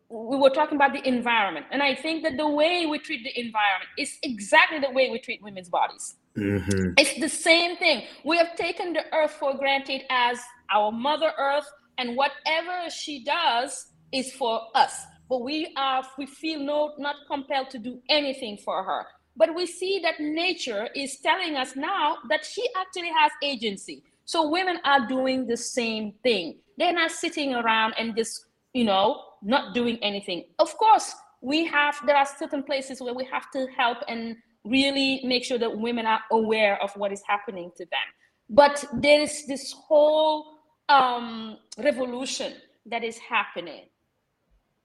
we 0.10 0.38
were 0.38 0.50
talking 0.50 0.76
about 0.76 0.92
the 0.92 1.08
environment. 1.08 1.66
And 1.72 1.82
I 1.82 1.96
think 1.96 2.24
that 2.24 2.36
the 2.36 2.48
way 2.48 2.86
we 2.86 3.00
treat 3.00 3.24
the 3.24 3.40
environment 3.40 3.90
is 3.98 4.18
exactly 4.24 4.80
the 4.80 4.92
way 4.92 5.10
we 5.10 5.20
treat 5.20 5.42
women's 5.42 5.70
bodies. 5.70 6.16
Mm-hmm. 6.38 6.94
It's 6.98 7.18
the 7.20 7.30
same 7.30 7.78
thing. 7.78 8.04
We 8.26 8.38
have 8.38 8.56
taken 8.56 8.94
the 8.94 9.04
earth 9.14 9.32
for 9.32 9.58
granted 9.58 10.02
as 10.10 10.38
our 10.74 10.92
mother 10.92 11.32
earth, 11.38 11.70
and 11.98 12.18
whatever 12.18 12.90
she 12.90 13.24
does 13.24 13.88
is 14.12 14.34
for 14.34 14.62
us. 14.76 15.06
But 15.30 15.44
we 15.44 15.74
are 15.78 16.04
we 16.18 16.26
feel 16.26 16.60
no 16.60 16.94
not 16.98 17.16
compelled 17.30 17.70
to 17.70 17.80
do 17.80 18.02
anything 18.10 18.58
for 18.58 18.84
her. 18.84 19.06
But 19.36 19.56
we 19.56 19.66
see 19.66 20.00
that 20.04 20.20
nature 20.20 20.90
is 20.96 21.20
telling 21.20 21.56
us 21.56 21.76
now 21.76 22.18
that 22.30 22.46
she 22.46 22.68
actually 22.78 23.12
has 23.18 23.32
agency. 23.42 24.04
So 24.26 24.50
women 24.50 24.80
are 24.86 25.08
doing 25.08 25.48
the 25.48 25.58
same 25.58 26.14
thing. 26.24 26.60
They're 26.78 26.94
not 26.94 27.12
sitting 27.12 27.54
around 27.54 27.96
and 27.98 28.16
just, 28.16 28.46
you 28.74 28.84
know, 28.84 29.22
not 29.42 29.74
doing 29.74 29.98
anything. 30.02 30.46
Of 30.60 30.78
course, 30.78 31.16
we 31.42 31.66
have 31.66 31.98
there 32.06 32.16
are 32.16 32.28
certain 32.38 32.64
places 32.64 33.02
where 33.02 33.14
we 33.14 33.26
have 33.26 33.50
to 33.52 33.68
help 33.76 33.98
and 34.08 34.36
really 34.64 35.22
make 35.24 35.44
sure 35.44 35.58
that 35.58 35.76
women 35.76 36.06
are 36.06 36.22
aware 36.32 36.82
of 36.82 36.92
what 36.96 37.12
is 37.12 37.22
happening 37.28 37.72
to 37.78 37.86
them. 37.86 38.08
But 38.50 38.86
there 38.94 39.22
is 39.22 39.48
this 39.48 39.74
whole 39.74 40.60
um, 40.90 41.58
revolution 41.78 42.54
that 42.86 43.04
is 43.04 43.18
happening. 43.18 43.86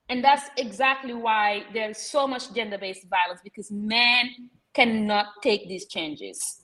And 0.09 0.22
that's 0.22 0.48
exactly 0.57 1.14
why 1.14 1.64
there's 1.72 1.98
so 1.98 2.26
much 2.26 2.52
gender 2.54 2.78
based 2.78 3.07
violence 3.09 3.40
because 3.42 3.70
men 3.70 4.30
cannot 4.74 5.26
take 5.42 5.68
these 5.68 5.86
changes. 5.86 6.62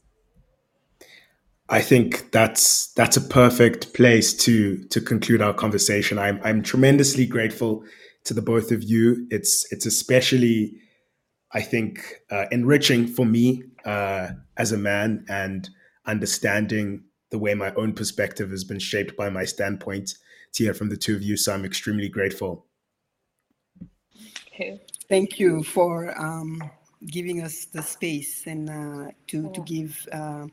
I 1.68 1.80
think 1.80 2.30
that's 2.32 2.92
that's 2.92 3.16
a 3.16 3.20
perfect 3.20 3.94
place 3.94 4.34
to 4.44 4.84
to 4.88 5.00
conclude 5.00 5.40
our 5.40 5.54
conversation. 5.54 6.18
I'm 6.18 6.40
I'm 6.44 6.62
tremendously 6.62 7.26
grateful 7.26 7.84
to 8.24 8.34
the 8.34 8.42
both 8.42 8.70
of 8.70 8.82
you. 8.82 9.26
It's 9.30 9.66
it's 9.72 9.86
especially 9.86 10.74
I 11.52 11.62
think 11.62 12.20
uh, 12.30 12.46
enriching 12.50 13.06
for 13.06 13.26
me 13.26 13.64
uh, 13.84 14.30
as 14.56 14.72
a 14.72 14.78
man 14.78 15.24
and 15.28 15.68
understanding 16.06 17.04
the 17.30 17.38
way 17.38 17.54
my 17.54 17.72
own 17.74 17.94
perspective 17.94 18.50
has 18.50 18.64
been 18.64 18.78
shaped 18.78 19.16
by 19.16 19.30
my 19.30 19.44
standpoint 19.44 20.14
to 20.52 20.64
hear 20.64 20.74
from 20.74 20.90
the 20.90 20.96
two 20.96 21.16
of 21.16 21.22
you. 21.22 21.36
So 21.36 21.54
I'm 21.54 21.64
extremely 21.64 22.08
grateful. 22.08 22.66
Okay. 24.52 24.80
Thank 25.08 25.38
you 25.38 25.62
for 25.62 26.18
um, 26.20 26.62
giving 27.06 27.42
us 27.42 27.64
the 27.64 27.82
space 27.82 28.46
and 28.46 28.68
uh, 28.68 29.10
to, 29.28 29.50
to 29.50 29.60
give, 29.62 30.06
uh, 30.12 30.46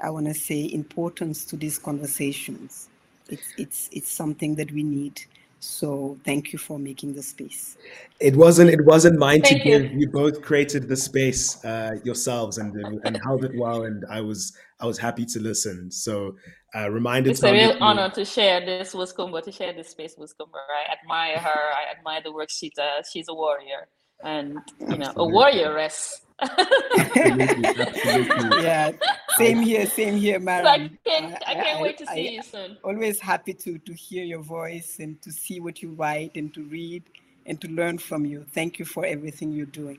I 0.00 0.10
want 0.10 0.26
to 0.26 0.34
say, 0.34 0.70
importance 0.72 1.44
to 1.46 1.56
these 1.56 1.78
conversations. 1.78 2.88
It's, 3.28 3.54
it's, 3.56 3.88
it's 3.92 4.12
something 4.12 4.54
that 4.56 4.70
we 4.72 4.82
need. 4.82 5.22
So 5.60 6.18
thank 6.24 6.52
you 6.52 6.58
for 6.58 6.78
making 6.78 7.14
the 7.14 7.22
space. 7.22 7.76
It 8.18 8.34
wasn't 8.34 8.70
it 8.70 8.82
wasn't 8.86 9.18
mine 9.18 9.42
thank 9.42 9.62
to 9.62 9.68
you. 9.68 9.78
give. 9.78 9.92
You 9.92 10.08
both 10.08 10.40
created 10.40 10.88
the 10.88 10.96
space 10.96 11.62
uh, 11.66 11.90
yourselves 12.02 12.56
and 12.56 12.74
and 13.04 13.20
held 13.26 13.44
it 13.44 13.52
well, 13.54 13.84
and 13.84 14.02
I 14.08 14.22
was 14.22 14.56
I 14.80 14.86
was 14.86 14.98
happy 14.98 15.26
to 15.26 15.40
listen. 15.40 15.90
So 15.90 16.36
uh, 16.74 16.90
reminded. 16.90 17.30
It's 17.30 17.42
a 17.42 17.52
real 17.52 17.76
honor 17.80 18.10
to 18.10 18.24
share 18.24 18.64
this 18.64 18.94
with 18.94 19.14
Coumba, 19.16 19.42
to 19.42 19.52
share 19.52 19.72
this 19.72 19.90
space 19.90 20.14
with 20.16 20.34
Coumba. 20.38 20.58
I 20.58 20.92
admire 20.92 21.38
her. 21.38 21.72
I 21.74 21.90
admire 21.96 22.20
the 22.22 22.32
work 22.32 22.48
she 22.50 22.70
does. 22.70 23.10
She's 23.12 23.28
a 23.28 23.34
warrior, 23.34 23.88
and 24.24 24.58
you 24.88 24.98
know, 24.98 25.10
a 25.10 25.26
warrioress 25.26 26.12
absolutely, 26.42 27.66
absolutely. 27.66 28.62
Yeah, 28.62 28.92
same 29.36 29.60
here, 29.60 29.86
same 29.86 30.16
here, 30.16 30.38
Mary. 30.38 30.64
So 30.64 30.70
I 30.70 30.90
can't, 31.04 31.34
I, 31.46 31.50
I 31.50 31.54
can't 31.54 31.78
I, 31.78 31.82
wait 31.82 31.98
to 31.98 32.10
I, 32.10 32.14
see 32.14 32.34
you 32.34 32.42
soon. 32.42 32.76
Always 32.84 33.20
happy 33.20 33.54
to 33.54 33.78
to 33.78 33.94
hear 33.94 34.24
your 34.24 34.42
voice 34.42 34.96
and 34.98 35.20
to 35.22 35.32
see 35.32 35.60
what 35.60 35.82
you 35.82 35.90
write 35.92 36.32
and 36.34 36.52
to 36.54 36.62
read 36.64 37.04
and 37.46 37.60
to 37.60 37.68
learn 37.68 37.98
from 37.98 38.24
you. 38.24 38.44
Thank 38.52 38.78
you 38.78 38.84
for 38.84 39.04
everything 39.04 39.52
you're 39.52 39.66
doing. 39.66 39.98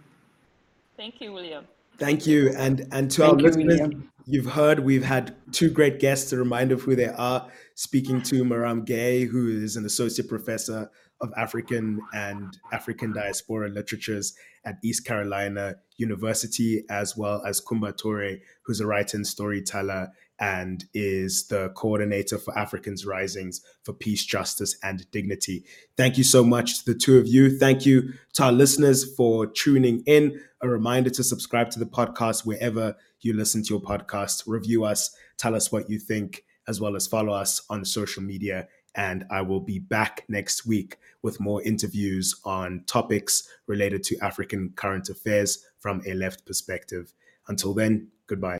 Thank 0.97 1.21
you, 1.21 1.33
William. 1.33 1.65
Thank 2.01 2.25
you, 2.25 2.49
and 2.57 2.87
and 2.91 3.11
to 3.11 3.21
Thank 3.21 3.33
our 3.33 3.39
you, 3.39 3.45
listeners, 3.45 3.79
William. 3.79 4.11
you've 4.25 4.47
heard 4.47 4.79
we've 4.79 5.03
had 5.03 5.35
two 5.51 5.69
great 5.69 5.99
guests. 5.99 6.33
A 6.33 6.37
reminder 6.37 6.73
of 6.73 6.81
who 6.81 6.95
they 6.95 7.09
are. 7.09 7.47
Speaking 7.75 8.23
to 8.23 8.43
Marame 8.43 8.87
Gueye, 8.87 9.27
who 9.27 9.49
is 9.49 9.75
an 9.75 9.85
associate 9.85 10.27
professor 10.27 10.89
of 11.21 11.31
African 11.37 12.01
and 12.11 12.57
African 12.73 13.13
diaspora 13.13 13.69
literatures 13.69 14.33
at 14.65 14.77
East 14.83 15.05
Carolina 15.05 15.75
University, 15.97 16.83
as 16.89 17.15
well 17.15 17.45
as 17.45 17.61
Coumba 17.61 17.93
Touré, 17.93 18.39
who's 18.65 18.79
a 18.79 18.87
writer 18.87 19.17
and 19.17 19.27
storyteller 19.27 20.09
and 20.41 20.85
is 20.93 21.47
the 21.47 21.69
coordinator 21.69 22.39
for 22.39 22.57
Africans 22.57 23.05
Risings 23.05 23.61
for 23.83 23.93
Peace, 23.93 24.25
Justice, 24.25 24.75
and 24.83 25.09
Dignity. 25.11 25.63
Thank 25.95 26.17
you 26.17 26.23
so 26.23 26.43
much 26.43 26.79
to 26.79 26.91
the 26.91 26.99
two 26.99 27.19
of 27.19 27.27
you. 27.27 27.57
Thank 27.57 27.85
you 27.85 28.13
to 28.33 28.45
our 28.45 28.51
listeners 28.51 29.15
for 29.15 29.45
tuning 29.45 30.03
in. 30.07 30.41
A 30.61 30.67
reminder 30.67 31.11
to 31.11 31.23
subscribe 31.23 31.69
to 31.71 31.79
the 31.79 31.85
podcast 31.85 32.45
wherever 32.45 32.95
you 33.21 33.33
listen 33.33 33.63
to 33.63 33.69
your 33.69 33.81
podcast, 33.81 34.43
review 34.47 34.83
us, 34.83 35.15
tell 35.37 35.55
us 35.55 35.71
what 35.71 35.89
you 35.89 35.99
think, 35.99 36.43
as 36.67 36.81
well 36.81 36.95
as 36.95 37.05
follow 37.05 37.33
us 37.33 37.61
on 37.69 37.85
social 37.85 38.23
media 38.23 38.67
And 38.95 39.25
I 39.29 39.41
will 39.41 39.61
be 39.61 39.79
back 39.79 40.25
next 40.27 40.65
week 40.65 40.97
with 41.21 41.39
more 41.39 41.61
interviews 41.61 42.35
on 42.43 42.83
topics 42.87 43.47
related 43.67 44.03
to 44.05 44.17
African 44.19 44.73
current 44.75 45.09
affairs 45.09 45.65
from 45.79 46.01
a 46.05 46.13
left 46.13 46.45
perspective. 46.45 47.13
Until 47.47 47.73
then, 47.73 48.09
goodbye. 48.27 48.57